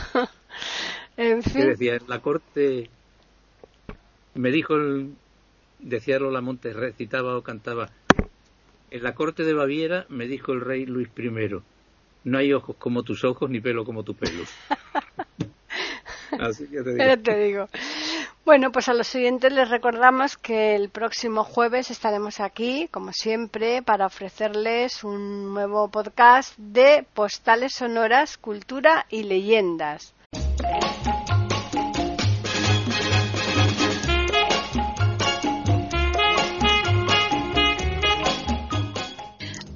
en 1.18 1.42
fin. 1.42 1.54
Que 1.54 1.68
decía, 1.70 1.96
en 1.96 2.08
la 2.08 2.20
corte 2.20 2.90
me 4.34 4.52
dijo, 4.52 4.76
el, 4.76 5.14
decía 5.80 6.20
Lola 6.20 6.42
Montes, 6.42 6.76
recitaba 6.76 7.38
o 7.38 7.44
cantaba, 7.44 7.90
en 8.90 9.04
la 9.04 9.16
corte 9.16 9.44
de 9.44 9.54
Baviera 9.54 10.06
me 10.10 10.28
dijo 10.28 10.52
el 10.52 10.62
rey 10.62 10.86
Luis 10.86 11.10
I, 11.18 11.62
no 12.24 12.38
hay 12.38 12.54
ojos 12.54 12.76
como 12.78 13.04
tus 13.04 13.24
ojos 13.24 13.50
ni 13.50 13.60
pelo 13.60 13.86
como 13.86 14.04
tu 14.04 14.14
pelo. 14.16 14.44
Así 16.40 16.68
que 16.68 16.82
te 16.82 16.92
digo. 16.92 17.24
te 17.24 17.40
digo. 17.40 17.68
Bueno, 18.46 18.72
pues 18.72 18.90
a 18.90 18.94
los 18.94 19.14
oyentes 19.16 19.52
les 19.54 19.70
recordamos 19.70 20.38
que 20.38 20.76
el 20.76 20.90
próximo 20.90 21.44
jueves 21.44 21.92
estaremos 21.92 22.40
aquí, 22.40 22.88
como 22.90 23.12
siempre, 23.12 23.82
para 23.82 24.06
ofrecerles 24.08 25.04
un 25.04 25.54
nuevo 25.54 25.90
podcast 25.90 26.58
de 26.58 27.06
postales 27.14 27.74
sonoras, 27.74 28.38
cultura 28.38 29.06
y 29.10 29.24
leyendas. 29.24 30.14